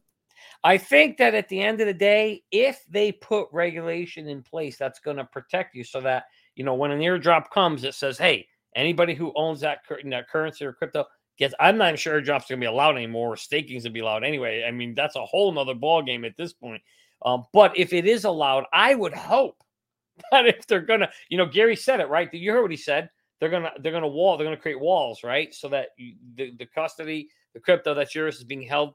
I 0.64 0.78
think 0.78 1.18
that 1.18 1.36
at 1.36 1.50
the 1.50 1.62
end 1.62 1.82
of 1.82 1.88
the 1.88 1.94
day, 1.94 2.44
if 2.52 2.84
they 2.90 3.12
put 3.12 3.48
regulation 3.52 4.28
in 4.28 4.42
place 4.42 4.78
that's 4.78 5.00
going 5.00 5.18
to 5.18 5.26
protect 5.26 5.76
you, 5.76 5.84
so 5.84 6.02
that 6.02 6.26
you 6.56 6.64
know 6.64 6.74
when 6.74 6.92
an 6.92 7.00
airdrop 7.00 7.50
comes, 7.52 7.84
it 7.84 7.94
says, 7.94 8.18
"Hey." 8.18 8.48
Anybody 8.78 9.16
who 9.16 9.34
owns 9.36 9.60
that, 9.62 9.80
that 10.06 10.30
currency 10.30 10.64
or 10.66 10.72
crypto 10.72 11.06
gets. 11.38 11.54
I'm 11.60 11.78
not 11.78 11.98
sure 11.98 12.20
airdrops 12.20 12.50
are 12.50 12.54
gonna 12.54 12.62
be 12.62 12.66
allowed 12.66 12.96
anymore. 12.96 13.34
Or 13.34 13.38
staking's 13.38 13.84
gonna 13.84 13.94
be 13.94 14.00
allowed 14.02 14.24
anyway. 14.24 14.64
I 14.68 14.72
mean, 14.72 14.94
that's 14.94 15.16
a 15.16 15.26
whole 15.26 15.52
nother 15.52 15.74
ball 15.74 16.02
game 16.02 16.26
at 16.26 16.38
this 16.38 16.54
point. 16.54 16.82
Um, 17.24 17.46
but 17.54 17.78
if 17.78 17.94
it 17.94 18.06
is 18.06 18.26
allowed, 18.26 18.66
I 18.72 18.96
would 18.96 19.14
hope 19.14 19.62
that 20.32 20.46
if 20.46 20.68
they're 20.68 20.82
gonna, 20.82 21.10
you 21.30 21.38
know, 21.38 21.46
Gary 21.46 21.76
said 21.76 22.00
it 22.00 22.10
right. 22.10 22.32
You 22.34 22.52
heard 22.52 22.62
what 22.62 22.72
he 22.72 22.78
said. 22.78 23.10
They're 23.40 23.50
gonna 23.50 23.72
they're 23.80 23.92
gonna 23.92 24.08
wall. 24.08 24.38
They're 24.38 24.48
gonna 24.48 24.58
create 24.58 24.80
walls, 24.80 25.24
right? 25.24 25.54
So 25.54 25.70
that 25.70 25.90
you, 25.98 26.16
the 26.36 26.54
the 26.58 26.66
custody, 26.66 27.30
the 27.54 27.60
crypto 27.60 27.94
that's 27.94 28.16
yours 28.16 28.38
is 28.38 28.44
being 28.44 28.64
held 28.64 28.94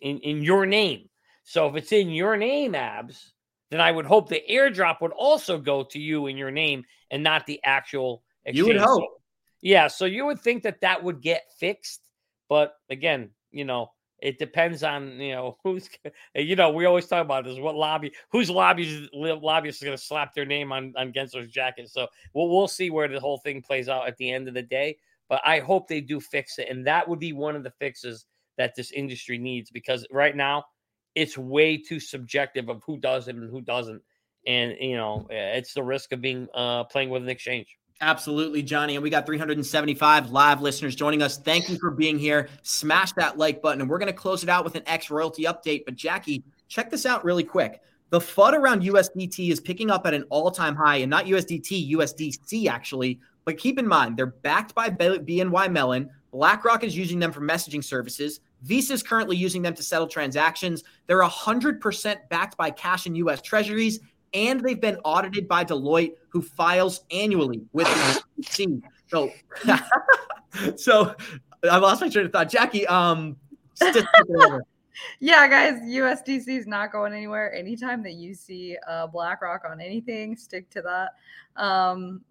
in 0.00 0.18
in 0.18 0.42
your 0.42 0.66
name. 0.66 1.08
So 1.44 1.68
if 1.68 1.76
it's 1.76 1.92
in 1.92 2.10
your 2.10 2.36
name, 2.36 2.76
abs, 2.76 3.32
then 3.70 3.80
I 3.80 3.90
would 3.90 4.06
hope 4.06 4.28
the 4.28 4.42
airdrop 4.48 5.00
would 5.00 5.12
also 5.12 5.58
go 5.58 5.82
to 5.82 5.98
you 5.98 6.28
in 6.28 6.36
your 6.36 6.52
name 6.52 6.84
and 7.10 7.24
not 7.24 7.46
the 7.46 7.60
actual 7.64 8.22
Exchange. 8.44 8.56
You 8.56 8.66
would 8.66 8.82
hope. 8.82 9.04
Yeah, 9.60 9.86
so 9.88 10.04
you 10.04 10.26
would 10.26 10.40
think 10.40 10.64
that 10.64 10.80
that 10.80 11.04
would 11.04 11.20
get 11.20 11.44
fixed, 11.58 12.08
but 12.48 12.74
again, 12.90 13.30
you 13.52 13.64
know, 13.64 13.92
it 14.22 14.38
depends 14.38 14.82
on 14.82 15.20
you 15.20 15.32
know 15.32 15.58
who's 15.64 15.90
you 16.34 16.56
know 16.56 16.70
we 16.70 16.86
always 16.86 17.06
talk 17.06 17.24
about 17.24 17.44
this 17.44 17.58
what 17.58 17.74
lobby 17.74 18.12
whose 18.30 18.48
lobby 18.48 19.08
lobbyist 19.12 19.82
is 19.82 19.84
going 19.84 19.96
to 19.96 20.02
slap 20.02 20.32
their 20.34 20.46
name 20.46 20.72
on 20.72 20.94
on 20.96 21.12
Gensler's 21.12 21.50
jacket. 21.50 21.90
So 21.90 22.06
we'll 22.32 22.48
we'll 22.48 22.68
see 22.68 22.88
where 22.88 23.08
the 23.08 23.20
whole 23.20 23.38
thing 23.38 23.60
plays 23.60 23.88
out 23.88 24.08
at 24.08 24.16
the 24.16 24.30
end 24.30 24.48
of 24.48 24.54
the 24.54 24.62
day. 24.62 24.96
But 25.28 25.40
I 25.44 25.60
hope 25.60 25.88
they 25.88 26.00
do 26.00 26.20
fix 26.20 26.58
it, 26.58 26.68
and 26.68 26.86
that 26.86 27.08
would 27.08 27.18
be 27.18 27.32
one 27.32 27.56
of 27.56 27.62
the 27.62 27.70
fixes 27.70 28.26
that 28.58 28.74
this 28.76 28.92
industry 28.92 29.38
needs 29.38 29.70
because 29.70 30.06
right 30.10 30.36
now 30.36 30.64
it's 31.14 31.38
way 31.38 31.76
too 31.76 32.00
subjective 32.00 32.68
of 32.68 32.82
who 32.84 32.98
does 32.98 33.28
it 33.28 33.36
and 33.36 33.50
who 33.50 33.60
doesn't, 33.60 34.02
and 34.46 34.76
you 34.78 34.96
know 34.96 35.26
it's 35.30 35.74
the 35.74 35.82
risk 35.82 36.12
of 36.12 36.20
being 36.20 36.48
uh, 36.54 36.84
playing 36.84 37.10
with 37.10 37.22
an 37.22 37.28
exchange. 37.28 37.78
Absolutely, 38.02 38.64
Johnny. 38.64 38.96
And 38.96 39.02
we 39.02 39.10
got 39.10 39.26
375 39.26 40.32
live 40.32 40.60
listeners 40.60 40.96
joining 40.96 41.22
us. 41.22 41.38
Thank 41.38 41.68
you 41.68 41.78
for 41.78 41.92
being 41.92 42.18
here. 42.18 42.48
Smash 42.62 43.12
that 43.12 43.38
like 43.38 43.62
button. 43.62 43.80
And 43.80 43.88
we're 43.88 43.98
going 43.98 44.08
to 44.08 44.12
close 44.12 44.42
it 44.42 44.48
out 44.48 44.64
with 44.64 44.74
an 44.74 44.82
X 44.86 45.08
royalty 45.08 45.44
update. 45.44 45.84
But, 45.84 45.94
Jackie, 45.94 46.42
check 46.66 46.90
this 46.90 47.06
out 47.06 47.24
really 47.24 47.44
quick. 47.44 47.80
The 48.10 48.18
FUD 48.18 48.54
around 48.54 48.82
USDT 48.82 49.50
is 49.50 49.60
picking 49.60 49.88
up 49.88 50.04
at 50.04 50.14
an 50.14 50.24
all 50.30 50.50
time 50.50 50.74
high, 50.74 50.96
and 50.96 51.08
not 51.08 51.26
USDT, 51.26 51.92
USDC 51.92 52.68
actually. 52.68 53.20
But 53.44 53.56
keep 53.56 53.78
in 53.78 53.86
mind, 53.86 54.16
they're 54.16 54.26
backed 54.26 54.74
by 54.74 54.90
BNY 54.90 55.70
Mellon. 55.70 56.10
BlackRock 56.32 56.82
is 56.82 56.96
using 56.96 57.20
them 57.20 57.30
for 57.30 57.40
messaging 57.40 57.84
services. 57.84 58.40
Visa 58.62 58.94
is 58.94 59.02
currently 59.02 59.36
using 59.36 59.62
them 59.62 59.74
to 59.74 59.82
settle 59.82 60.08
transactions. 60.08 60.82
They're 61.06 61.22
100% 61.22 62.16
backed 62.30 62.56
by 62.56 62.70
cash 62.70 63.06
and 63.06 63.16
US 63.18 63.42
treasuries 63.42 64.00
and 64.34 64.60
they've 64.60 64.80
been 64.80 64.96
audited 65.04 65.48
by 65.48 65.64
Deloitte, 65.64 66.14
who 66.28 66.42
files 66.42 67.04
annually 67.10 67.62
with 67.72 67.86
the 67.86 68.42
SEC. 68.42 68.68
So, 69.08 69.30
so 70.76 71.14
I 71.70 71.78
lost 71.78 72.00
my 72.00 72.08
train 72.08 72.26
of 72.26 72.32
thought. 72.32 72.48
Jackie, 72.48 72.86
um, 72.86 73.36
yeah, 75.20 75.46
guys, 75.48 75.80
USDC 75.82 76.48
is 76.48 76.66
not 76.66 76.92
going 76.92 77.12
anywhere. 77.12 77.52
Anytime 77.54 78.02
that 78.04 78.14
you 78.14 78.34
see 78.34 78.76
uh, 78.88 79.06
BlackRock 79.06 79.62
on 79.68 79.80
anything, 79.80 80.36
stick 80.36 80.70
to 80.70 80.82
that. 80.82 81.62
Um, 81.62 82.22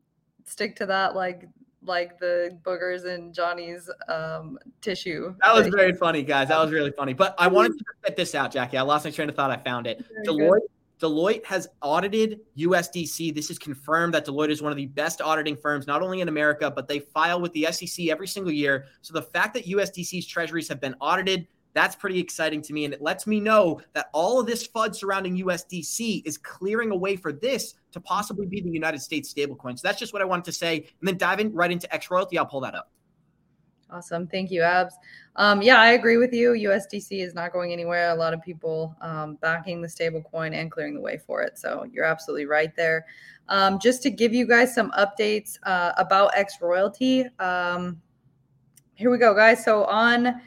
stick 0.46 0.76
to 0.78 0.86
that, 0.88 1.16
like 1.16 1.48
like 1.84 2.20
the 2.20 2.58
boogers 2.64 3.06
in 3.06 3.34
Johnny's 3.34 3.90
um, 4.08 4.60
tissue. 4.82 5.34
That 5.42 5.54
was 5.54 5.68
very 5.68 5.94
funny, 5.94 6.22
guys. 6.22 6.50
That 6.50 6.60
was 6.60 6.72
really 6.72 6.92
funny. 6.92 7.14
But 7.14 7.34
I 7.40 7.48
wanted 7.48 7.78
to 7.78 7.86
get 8.06 8.16
this 8.16 8.36
out, 8.36 8.52
Jackie. 8.52 8.78
I 8.78 8.82
lost 8.82 9.06
my 9.06 9.12
train 9.12 9.30
of 9.30 9.36
thought. 9.36 9.52
I 9.52 9.58
found 9.58 9.88
it. 9.88 10.06
Very 10.26 10.28
Deloitte 10.28 10.60
good. 10.60 10.70
Deloitte 11.02 11.44
has 11.46 11.68
audited 11.82 12.42
USDC. 12.58 13.34
This 13.34 13.50
is 13.50 13.58
confirmed 13.58 14.14
that 14.14 14.26
Deloitte 14.26 14.52
is 14.52 14.62
one 14.62 14.72
of 14.72 14.78
the 14.78 14.86
best 14.86 15.20
auditing 15.20 15.58
firms, 15.58 15.88
not 15.88 16.04
only 16.04 16.22
in 16.22 16.28
America, 16.28 16.70
but 16.70 16.88
they 16.88 17.00
file 17.00 17.42
with 17.42 17.52
the 17.54 17.68
SEC 17.72 18.08
every 18.08 18.28
single 18.28 18.52
year. 18.52 18.86
So 19.02 19.14
the 19.14 19.22
fact 19.24 19.56
that 19.56 19.66
USDC's 19.66 20.28
treasuries 20.28 20.68
have 20.68 20.80
been 20.80 20.94
audited, 21.02 21.48
That's 21.74 21.96
pretty 21.96 22.20
exciting 22.20 22.62
to 22.64 22.74
me. 22.74 22.86
And 22.86 22.94
it 22.94 23.02
lets 23.02 23.26
me 23.28 23.40
know 23.40 23.82
that 23.94 24.10
all 24.14 24.40
of 24.40 24.46
this 24.46 24.68
FUD 24.68 24.96
surrounding 24.96 25.38
USDC 25.38 26.24
is 26.26 26.38
clearing 26.38 26.92
a 26.92 26.96
way 26.96 27.16
for 27.16 27.32
this 27.32 27.76
to 27.92 28.00
possibly 28.00 28.46
be 28.46 28.62
the 28.62 28.70
United 28.70 29.02
States 29.02 29.34
stablecoin. 29.34 29.78
So 29.78 29.88
that's 29.88 30.00
just 30.00 30.14
what 30.14 30.22
I 30.22 30.26
wanted 30.26 30.46
to 30.46 30.52
say. 30.52 30.78
And 31.00 31.08
then 31.08 31.18
diving 31.18 31.54
right 31.54 31.72
into 31.72 31.94
X 31.94 32.12
Royalty, 32.12 32.38
I'll 32.38 32.46
pull 32.46 32.62
that 32.62 32.76
up. 32.76 32.92
Awesome. 33.92 34.26
Thank 34.28 34.52
you, 34.52 34.62
Abs. 34.62 34.96
Um, 35.36 35.62
yeah, 35.62 35.82
I 35.82 35.92
agree 35.92 36.18
with 36.18 36.34
you. 36.34 36.52
USDC 36.52 37.24
is 37.24 37.34
not 37.34 37.52
going 37.52 37.74
anywhere. 37.74 38.12
A 38.12 38.16
lot 38.16 38.34
of 38.34 38.42
people 38.42 38.96
um, 39.02 39.38
backing 39.42 39.82
the 39.82 39.88
stablecoin 39.88 40.54
and 40.54 40.72
clearing 40.72 40.94
the 40.94 41.02
way 41.02 41.18
for 41.18 41.42
it. 41.42 41.60
So 41.60 41.86
you're 41.92 42.06
absolutely 42.06 42.46
right 42.46 42.74
there. 42.76 43.06
Um, 43.50 43.80
just 43.80 44.02
to 44.04 44.10
give 44.10 44.34
you 44.34 44.48
guys 44.48 44.74
some 44.74 44.92
updates 44.92 45.58
uh, 45.64 45.92
about 45.98 46.32
X 46.38 46.56
Royalty. 46.62 47.26
Um, 47.40 48.02
here 48.94 49.12
we 49.12 49.18
go, 49.18 49.34
guys. 49.36 49.64
So 49.64 49.84
on 49.86 50.42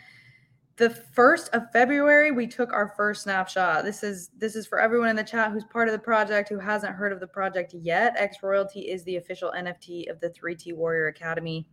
the 0.77 0.91
first 0.91 1.51
of 1.53 1.71
February, 1.71 2.33
we 2.33 2.47
took 2.47 2.73
our 2.73 2.95
first 2.97 3.25
snapshot. 3.25 3.85
This 3.85 4.03
is 4.03 4.31
this 4.39 4.57
is 4.57 4.67
for 4.67 4.81
everyone 4.81 5.09
in 5.09 5.17
the 5.17 5.23
chat 5.23 5.53
who's 5.53 5.65
part 5.65 5.87
of 5.87 5.93
the 5.93 5.99
project 5.99 6.49
who 6.49 6.59
hasn't 6.59 6.95
heard 6.95 7.13
of 7.13 7.21
the 7.21 7.27
project 7.27 7.75
yet. 7.75 8.15
X 8.17 8.39
Royalty 8.43 8.81
is 8.81 9.05
the 9.05 9.17
official 9.17 9.53
NFT 9.57 10.11
of 10.11 10.19
the 10.21 10.31
3T 10.31 10.75
Warrior 10.75 11.09
Academy. 11.09 11.67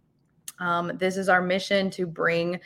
Um, 0.59 0.91
this 0.95 1.17
is 1.17 1.29
our 1.29 1.41
mission 1.41 1.89
to 1.91 2.05
bring 2.05 2.59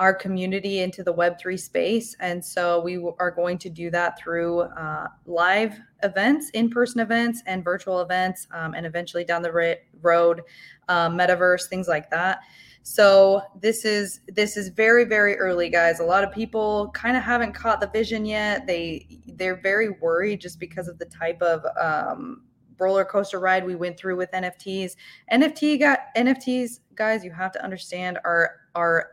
our 0.00 0.14
community 0.14 0.80
into 0.80 1.02
the 1.02 1.12
Web3 1.12 1.58
space. 1.58 2.16
And 2.20 2.44
so 2.44 2.80
we 2.80 2.96
are 3.18 3.30
going 3.30 3.58
to 3.58 3.70
do 3.70 3.90
that 3.90 4.18
through 4.18 4.60
uh, 4.62 5.08
live 5.26 5.78
events, 6.02 6.50
in 6.50 6.68
person 6.70 7.00
events, 7.00 7.42
and 7.46 7.62
virtual 7.62 8.00
events, 8.00 8.46
um, 8.52 8.74
and 8.74 8.86
eventually 8.86 9.24
down 9.24 9.42
the 9.42 9.78
road, 10.02 10.42
um, 10.88 11.16
metaverse, 11.16 11.68
things 11.68 11.88
like 11.88 12.10
that. 12.10 12.40
So 12.86 13.40
this 13.62 13.86
is 13.86 14.20
this 14.28 14.58
is 14.58 14.68
very 14.68 15.06
very 15.06 15.38
early 15.38 15.70
guys. 15.70 16.00
A 16.00 16.04
lot 16.04 16.22
of 16.22 16.30
people 16.30 16.90
kind 16.90 17.16
of 17.16 17.22
haven't 17.22 17.54
caught 17.54 17.80
the 17.80 17.86
vision 17.86 18.26
yet. 18.26 18.66
They 18.66 19.06
they're 19.26 19.60
very 19.62 19.88
worried 19.88 20.42
just 20.42 20.60
because 20.60 20.86
of 20.86 20.98
the 20.98 21.06
type 21.06 21.40
of 21.40 21.64
um, 21.80 22.42
roller 22.78 23.04
coaster 23.04 23.40
ride 23.40 23.64
we 23.64 23.74
went 23.74 23.96
through 23.96 24.16
with 24.16 24.30
NFTs. 24.32 24.96
NFT 25.32 25.78
got 25.78 26.00
NFTs, 26.16 26.80
guys. 26.94 27.24
You 27.24 27.30
have 27.32 27.52
to 27.52 27.64
understand 27.64 28.18
are 28.24 28.56
are 28.74 29.10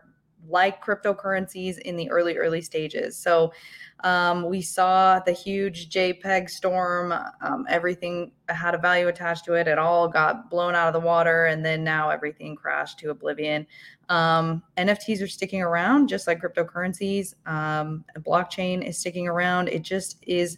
like 0.50 0.84
cryptocurrencies 0.84 1.78
in 1.80 1.96
the 1.96 2.10
early 2.10 2.38
early 2.38 2.62
stages. 2.62 3.16
So 3.18 3.54
um, 4.04 4.50
we 4.50 4.62
saw 4.62 5.20
the 5.20 5.32
huge 5.32 5.90
JPEG 5.90 6.50
storm. 6.50 7.14
Um, 7.42 7.66
everything 7.70 8.32
had 8.50 8.74
a 8.74 8.78
value 8.78 9.08
attached 9.08 9.46
to 9.46 9.54
it. 9.54 9.68
It 9.68 9.78
all 9.78 10.08
got 10.08 10.50
blown 10.50 10.76
out 10.76 10.88
of 10.88 10.94
the 10.94 11.06
water, 11.06 11.46
and 11.46 11.64
then 11.64 11.84
now 11.84 12.10
everything 12.10 12.56
crashed 12.56 13.00
to 13.00 13.12
oblivion. 13.12 13.68
Um, 14.10 14.64
NFTs 14.78 15.22
are 15.22 15.28
sticking 15.28 15.62
around, 15.62 16.08
just 16.08 16.28
like 16.28 16.42
cryptocurrencies. 16.42 17.36
Um, 17.46 18.04
blockchain 18.20 18.86
is 18.86 18.98
sticking 18.98 19.28
around. 19.28 19.70
It 19.70 19.84
just 19.84 20.18
is 20.26 20.58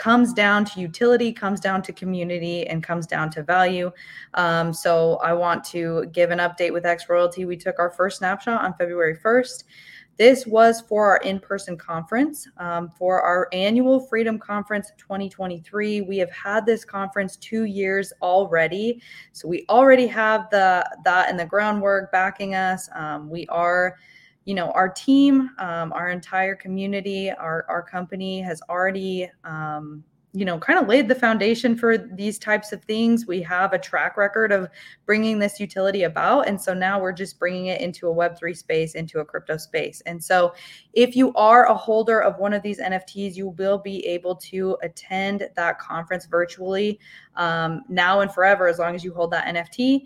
comes 0.00 0.32
down 0.32 0.64
to 0.64 0.80
utility, 0.80 1.30
comes 1.30 1.60
down 1.60 1.82
to 1.82 1.92
community, 1.92 2.66
and 2.68 2.82
comes 2.82 3.06
down 3.06 3.28
to 3.28 3.42
value. 3.42 3.92
Um, 4.32 4.72
so 4.72 5.16
I 5.16 5.34
want 5.34 5.62
to 5.64 6.06
give 6.06 6.30
an 6.30 6.38
update 6.38 6.72
with 6.72 6.86
X 6.86 7.04
Royalty. 7.10 7.44
We 7.44 7.58
took 7.58 7.78
our 7.78 7.90
first 7.90 8.16
snapshot 8.16 8.64
on 8.64 8.72
February 8.78 9.18
1st. 9.22 9.64
This 10.16 10.46
was 10.46 10.80
for 10.80 11.10
our 11.10 11.18
in 11.18 11.38
person 11.38 11.76
conference, 11.76 12.48
um, 12.56 12.88
for 12.88 13.20
our 13.20 13.46
annual 13.52 14.00
Freedom 14.00 14.38
Conference 14.38 14.90
2023. 14.96 16.00
We 16.00 16.16
have 16.16 16.32
had 16.32 16.64
this 16.64 16.82
conference 16.82 17.36
two 17.36 17.64
years 17.64 18.10
already. 18.22 19.02
So 19.32 19.48
we 19.48 19.66
already 19.68 20.06
have 20.06 20.48
the 20.48 20.88
that 21.04 21.28
and 21.28 21.38
the 21.38 21.44
groundwork 21.44 22.10
backing 22.10 22.54
us. 22.54 22.88
Um, 22.94 23.28
we 23.28 23.46
are 23.48 23.98
you 24.44 24.54
know 24.54 24.70
our 24.72 24.88
team 24.88 25.50
um, 25.58 25.92
our 25.92 26.10
entire 26.10 26.54
community 26.54 27.30
our, 27.30 27.64
our 27.68 27.82
company 27.82 28.40
has 28.40 28.60
already 28.68 29.30
um, 29.44 30.02
you 30.32 30.44
know 30.44 30.58
kind 30.58 30.78
of 30.78 30.86
laid 30.86 31.08
the 31.08 31.14
foundation 31.14 31.76
for 31.76 31.98
these 31.98 32.38
types 32.38 32.72
of 32.72 32.84
things. 32.84 33.26
We 33.26 33.42
have 33.42 33.72
a 33.72 33.78
track 33.78 34.16
record 34.16 34.52
of 34.52 34.68
bringing 35.04 35.38
this 35.38 35.58
utility 35.58 36.04
about 36.04 36.46
and 36.46 36.60
so 36.60 36.72
now 36.72 37.00
we're 37.00 37.12
just 37.12 37.38
bringing 37.38 37.66
it 37.66 37.80
into 37.80 38.08
a 38.08 38.14
web3 38.14 38.56
space 38.56 38.94
into 38.94 39.18
a 39.18 39.24
crypto 39.24 39.56
space. 39.56 40.00
And 40.06 40.22
so 40.22 40.54
if 40.92 41.16
you 41.16 41.32
are 41.34 41.66
a 41.66 41.74
holder 41.74 42.22
of 42.22 42.38
one 42.38 42.52
of 42.52 42.62
these 42.62 42.80
nfts 42.80 43.34
you 43.34 43.48
will 43.48 43.78
be 43.78 44.06
able 44.06 44.36
to 44.36 44.76
attend 44.82 45.48
that 45.56 45.78
conference 45.80 46.26
virtually 46.26 47.00
um, 47.36 47.82
now 47.88 48.20
and 48.20 48.32
forever 48.32 48.68
as 48.68 48.78
long 48.78 48.94
as 48.94 49.02
you 49.02 49.12
hold 49.12 49.32
that 49.32 49.46
nft 49.46 50.04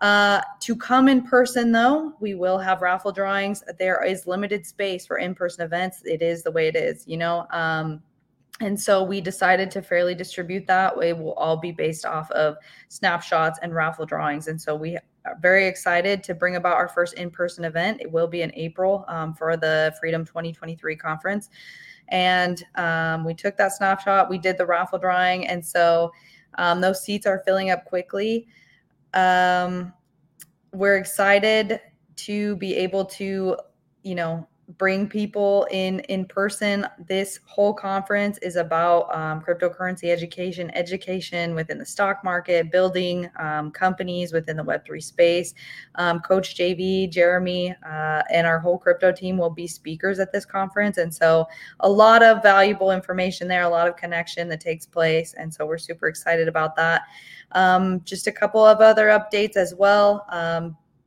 uh, 0.00 0.40
to 0.60 0.74
come 0.74 1.08
in 1.08 1.22
person, 1.22 1.72
though, 1.72 2.14
we 2.20 2.34
will 2.34 2.58
have 2.58 2.80
raffle 2.80 3.12
drawings. 3.12 3.62
There 3.78 4.02
is 4.04 4.26
limited 4.26 4.64
space 4.64 5.06
for 5.06 5.18
in 5.18 5.34
person 5.34 5.64
events. 5.64 6.02
It 6.04 6.22
is 6.22 6.42
the 6.42 6.50
way 6.50 6.68
it 6.68 6.76
is, 6.76 7.04
you 7.06 7.18
know. 7.18 7.46
Um, 7.50 8.02
and 8.60 8.78
so 8.78 9.02
we 9.02 9.20
decided 9.20 9.70
to 9.72 9.82
fairly 9.82 10.14
distribute 10.14 10.66
that. 10.66 10.94
It 11.02 11.16
will 11.16 11.34
all 11.34 11.56
be 11.56 11.72
based 11.72 12.06
off 12.06 12.30
of 12.30 12.56
snapshots 12.88 13.58
and 13.62 13.74
raffle 13.74 14.06
drawings. 14.06 14.48
And 14.48 14.60
so 14.60 14.74
we 14.74 14.96
are 14.96 15.38
very 15.40 15.66
excited 15.66 16.22
to 16.24 16.34
bring 16.34 16.56
about 16.56 16.76
our 16.76 16.88
first 16.88 17.14
in 17.14 17.30
person 17.30 17.64
event. 17.64 18.00
It 18.00 18.10
will 18.10 18.26
be 18.26 18.42
in 18.42 18.52
April 18.54 19.04
um, 19.08 19.34
for 19.34 19.56
the 19.56 19.94
Freedom 20.00 20.24
2023 20.24 20.96
conference. 20.96 21.50
And 22.08 22.62
um, 22.74 23.24
we 23.24 23.34
took 23.34 23.56
that 23.56 23.72
snapshot, 23.72 24.28
we 24.28 24.38
did 24.38 24.58
the 24.58 24.66
raffle 24.66 24.98
drawing. 24.98 25.46
And 25.46 25.64
so 25.64 26.10
um, 26.56 26.80
those 26.80 27.02
seats 27.02 27.26
are 27.26 27.42
filling 27.44 27.70
up 27.70 27.84
quickly. 27.84 28.48
Um, 29.14 29.92
we're 30.72 30.96
excited 30.96 31.80
to 32.16 32.56
be 32.56 32.76
able 32.76 33.04
to, 33.06 33.56
you 34.02 34.14
know, 34.14 34.46
bring 34.78 35.08
people 35.08 35.66
in 35.70 36.00
in 36.00 36.24
person. 36.24 36.86
This 37.06 37.40
whole 37.44 37.72
conference 37.72 38.38
is 38.38 38.56
about 38.56 39.14
um, 39.14 39.40
cryptocurrency 39.40 40.10
education 40.10 40.70
education 40.74 41.54
within 41.54 41.78
the 41.78 41.86
stock 41.86 42.22
market 42.24 42.70
building 42.70 43.30
um, 43.38 43.70
companies 43.70 44.32
within 44.32 44.56
the 44.56 44.64
web3 44.64 45.02
space. 45.02 45.54
Um, 45.96 46.20
coach 46.20 46.56
jv 46.56 47.10
jeremy 47.10 47.74
uh, 47.86 48.22
and 48.30 48.46
our 48.46 48.58
whole 48.58 48.78
crypto 48.78 49.12
team 49.12 49.36
will 49.36 49.50
be 49.50 49.66
speakers 49.66 50.18
at 50.18 50.32
this 50.32 50.44
conference. 50.44 50.98
And 50.98 51.14
so 51.14 51.46
a 51.80 51.88
lot 51.88 52.22
of 52.22 52.42
valuable 52.42 52.90
information 52.90 53.48
there 53.48 53.62
a 53.62 53.68
lot 53.68 53.88
of 53.88 53.96
connection 53.96 54.48
that 54.48 54.60
takes 54.60 54.86
place. 54.86 55.34
And 55.34 55.52
so 55.52 55.66
we're 55.66 55.78
super 55.78 56.08
excited 56.08 56.48
about 56.48 56.76
that. 56.76 57.02
Um, 57.52 58.00
just 58.04 58.26
a 58.26 58.32
couple 58.32 58.64
of 58.64 58.80
other 58.80 59.08
updates 59.08 59.56
as 59.56 59.74
well. 59.74 60.24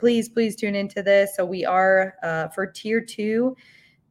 Please, 0.04 0.28
please 0.28 0.58
tune 0.58 0.76
into 0.76 1.02
this. 1.02 1.34
So 1.34 1.46
we 1.46 1.64
are 1.64 2.16
uh, 2.24 2.50
for 2.50 2.68
tier 2.68 3.00
two. 3.00 3.56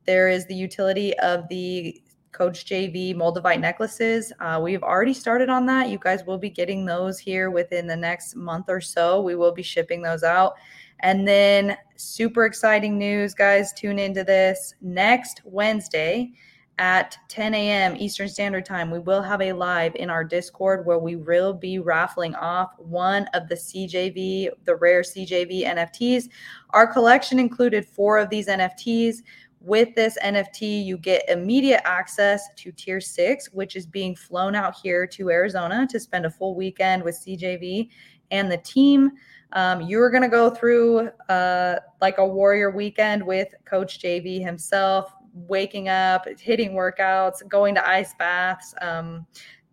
There 0.06 0.30
is 0.30 0.46
the 0.46 0.54
utility 0.54 1.12
of 1.18 1.46
the 1.50 2.00
Coach 2.32 2.64
JV 2.64 3.14
Moldavite 3.14 3.60
necklaces. 3.60 4.32
Uh, 4.40 4.58
we've 4.62 4.82
already 4.82 5.12
started 5.12 5.50
on 5.50 5.66
that. 5.66 5.90
You 5.90 5.98
guys 5.98 6.24
will 6.24 6.38
be 6.38 6.48
getting 6.48 6.86
those 6.86 7.18
here 7.18 7.50
within 7.50 7.86
the 7.86 7.94
next 7.94 8.36
month 8.36 8.70
or 8.70 8.80
so. 8.80 9.20
We 9.20 9.34
will 9.34 9.52
be 9.52 9.62
shipping 9.62 10.00
those 10.00 10.22
out. 10.22 10.54
And 11.00 11.28
then, 11.28 11.76
super 11.96 12.46
exciting 12.46 12.96
news, 12.96 13.34
guys. 13.34 13.74
Tune 13.74 13.98
into 13.98 14.24
this 14.24 14.74
next 14.80 15.42
Wednesday 15.44 16.32
at 16.78 17.16
10 17.28 17.54
a.m. 17.54 17.96
Eastern 17.96 18.28
Standard 18.28 18.64
Time, 18.64 18.90
we 18.90 18.98
will 18.98 19.22
have 19.22 19.40
a 19.42 19.52
live 19.52 19.94
in 19.96 20.10
our 20.10 20.24
Discord 20.24 20.86
where 20.86 20.98
we 20.98 21.16
will 21.16 21.52
be 21.52 21.78
raffling 21.78 22.34
off 22.34 22.72
one 22.78 23.26
of 23.34 23.48
the 23.48 23.54
CJV, 23.54 24.50
the 24.64 24.76
rare 24.76 25.02
CJV 25.02 25.66
NFTs. 25.66 26.28
Our 26.70 26.86
collection 26.86 27.38
included 27.38 27.86
four 27.86 28.18
of 28.18 28.30
these 28.30 28.48
NFTs. 28.48 29.16
With 29.60 29.94
this 29.94 30.18
NFT, 30.24 30.84
you 30.84 30.98
get 30.98 31.28
immediate 31.28 31.82
access 31.84 32.48
to 32.56 32.72
Tier 32.72 33.00
6, 33.00 33.52
which 33.52 33.76
is 33.76 33.86
being 33.86 34.16
flown 34.16 34.56
out 34.56 34.74
here 34.82 35.06
to 35.06 35.30
Arizona 35.30 35.86
to 35.88 36.00
spend 36.00 36.26
a 36.26 36.30
full 36.30 36.56
weekend 36.56 37.04
with 37.04 37.14
CJV 37.14 37.88
and 38.32 38.50
the 38.50 38.56
team. 38.56 39.12
Um, 39.52 39.82
you're 39.82 40.10
going 40.10 40.22
to 40.22 40.28
go 40.28 40.50
through 40.50 41.10
uh, 41.28 41.76
like 42.00 42.18
a 42.18 42.26
warrior 42.26 42.70
weekend 42.70 43.24
with 43.24 43.54
Coach 43.64 44.00
JV 44.00 44.42
himself, 44.42 45.12
waking 45.32 45.88
up, 45.88 46.26
hitting 46.38 46.72
workouts, 46.72 47.46
going 47.48 47.74
to 47.74 47.88
ice 47.88 48.14
baths, 48.18 48.74
um, 48.80 49.26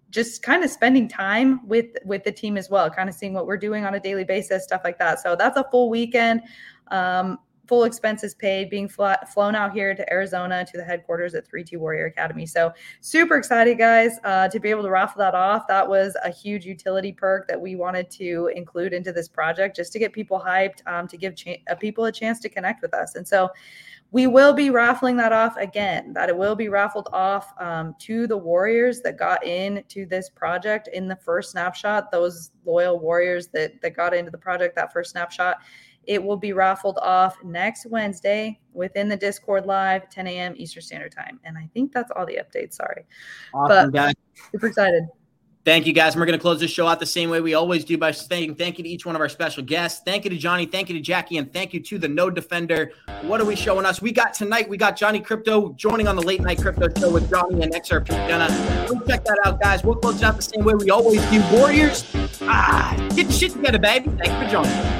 just 0.09 0.41
kind 0.41 0.63
of 0.63 0.69
spending 0.69 1.07
time 1.07 1.65
with 1.67 1.87
with 2.03 2.23
the 2.23 2.31
team 2.31 2.57
as 2.57 2.69
well, 2.69 2.89
kind 2.89 3.09
of 3.09 3.15
seeing 3.15 3.33
what 3.33 3.45
we're 3.45 3.57
doing 3.57 3.85
on 3.85 3.93
a 3.93 3.99
daily 3.99 4.23
basis, 4.23 4.63
stuff 4.63 4.81
like 4.83 4.97
that. 4.97 5.19
So 5.19 5.35
that's 5.35 5.57
a 5.57 5.65
full 5.69 5.89
weekend. 5.89 6.41
Um, 6.89 7.39
full 7.69 7.83
expenses 7.83 8.33
paid, 8.33 8.67
being 8.67 8.89
flown 8.89 9.53
out 9.53 9.71
here 9.71 9.93
to 9.93 10.11
Arizona 10.11 10.65
to 10.65 10.75
the 10.75 10.83
headquarters 10.83 11.35
at 11.35 11.47
3T 11.47 11.77
Warrior 11.77 12.07
Academy. 12.07 12.47
So 12.47 12.73
super 12.99 13.37
excited, 13.37 13.77
guys, 13.77 14.17
uh, 14.23 14.47
to 14.47 14.59
be 14.59 14.71
able 14.71 14.81
to 14.81 14.89
raffle 14.89 15.19
that 15.19 15.35
off. 15.35 15.67
That 15.67 15.87
was 15.87 16.17
a 16.25 16.31
huge 16.31 16.65
utility 16.65 17.11
perk 17.11 17.47
that 17.47 17.61
we 17.61 17.75
wanted 17.75 18.09
to 18.11 18.49
include 18.55 18.91
into 18.91 19.13
this 19.13 19.27
project 19.27 19.75
just 19.75 19.93
to 19.93 19.99
get 19.99 20.13
people 20.13 20.41
hyped, 20.43 20.81
um, 20.87 21.07
to 21.09 21.15
give 21.15 21.35
ch- 21.35 21.61
uh, 21.69 21.75
people 21.75 22.05
a 22.05 22.11
chance 22.11 22.39
to 22.39 22.49
connect 22.49 22.81
with 22.81 22.95
us. 22.95 23.13
And 23.13 23.27
so 23.27 23.49
we 24.11 24.25
will 24.25 24.53
be 24.53 24.69
raffling 24.69 25.15
that 25.17 25.31
off 25.31 25.55
again 25.57 26.13
that 26.13 26.29
it 26.29 26.37
will 26.37 26.55
be 26.55 26.67
raffled 26.67 27.07
off 27.13 27.53
um, 27.59 27.95
to 27.99 28.25
the 28.25 28.37
warriors 28.37 29.01
that 29.01 29.17
got 29.17 29.45
into 29.45 30.05
this 30.05 30.29
project 30.29 30.89
in 30.93 31.07
the 31.07 31.15
first 31.15 31.51
snapshot 31.51 32.11
those 32.11 32.51
loyal 32.65 32.99
warriors 32.99 33.47
that 33.49 33.79
that 33.81 33.95
got 33.95 34.13
into 34.13 34.31
the 34.31 34.37
project 34.37 34.75
that 34.75 34.91
first 34.91 35.11
snapshot 35.11 35.57
It 36.05 36.23
will 36.23 36.37
be 36.37 36.53
raffled 36.53 36.97
off 37.03 37.37
next 37.43 37.85
Wednesday 37.85 38.59
within 38.73 39.09
the 39.09 39.17
Discord 39.17 39.65
live, 39.67 40.09
10 40.09 40.25
a.m. 40.27 40.53
Eastern 40.57 40.81
Standard 40.81 41.11
Time. 41.11 41.39
And 41.43 41.57
I 41.57 41.69
think 41.73 41.91
that's 41.91 42.09
all 42.15 42.25
the 42.25 42.39
updates. 42.41 42.73
Sorry. 42.73 43.05
Awesome, 43.53 43.91
but 43.91 43.93
guys. 43.93 44.13
super 44.51 44.67
excited. 44.67 45.03
Thank 45.65 45.85
you, 45.85 45.93
guys. 45.93 46.13
And 46.13 46.21
we're 46.21 46.25
going 46.25 46.39
to 46.39 46.41
close 46.41 46.59
this 46.59 46.71
show 46.71 46.87
out 46.87 46.99
the 46.99 47.05
same 47.05 47.29
way 47.29 47.41
we 47.41 47.53
always 47.53 47.83
do 47.83 47.97
by 47.97 48.11
saying 48.11 48.55
thank 48.55 48.77
you 48.77 48.83
to 48.85 48.89
each 48.89 49.05
one 49.05 49.15
of 49.15 49.21
our 49.21 49.27
special 49.27 49.61
guests. 49.61 50.01
Thank 50.05 50.23
you 50.23 50.29
to 50.29 50.37
Johnny. 50.37 50.65
Thank 50.65 50.89
you 50.89 50.95
to 50.95 51.01
Jackie. 51.01 51.37
And 51.37 51.51
thank 51.51 51.73
you 51.73 51.81
to 51.81 51.97
the 51.97 52.07
Node 52.07 52.33
Defender. 52.33 52.93
What 53.23 53.41
are 53.41 53.45
we 53.45 53.55
showing 53.57 53.85
us? 53.85 54.01
We 54.01 54.13
got 54.13 54.33
tonight, 54.33 54.69
we 54.69 54.77
got 54.77 54.95
Johnny 54.95 55.19
Krypto 55.19 55.75
joining 55.75 56.07
on 56.07 56.15
the 56.15 56.21
late 56.21 56.41
night 56.41 56.61
crypto 56.61 56.87
show 56.97 57.11
with 57.11 57.29
Johnny 57.29 57.61
and 57.61 57.73
XRP 57.73 58.07
Jenna. 58.27 58.47
Check 59.05 59.25
that 59.25 59.39
out, 59.45 59.59
guys. 59.61 59.83
We'll 59.83 59.95
close 59.95 60.15
it 60.15 60.23
out 60.23 60.37
the 60.37 60.41
same 60.41 60.63
way 60.63 60.75
we 60.75 60.89
always 60.89 61.23
do. 61.29 61.43
Warriors, 61.51 62.09
ah, 62.43 62.95
get 63.15 63.31
shit 63.31 63.51
together, 63.51 63.79
baby. 63.79 64.09
Thanks 64.17 64.43
for 64.43 64.49
joining. 64.49 64.98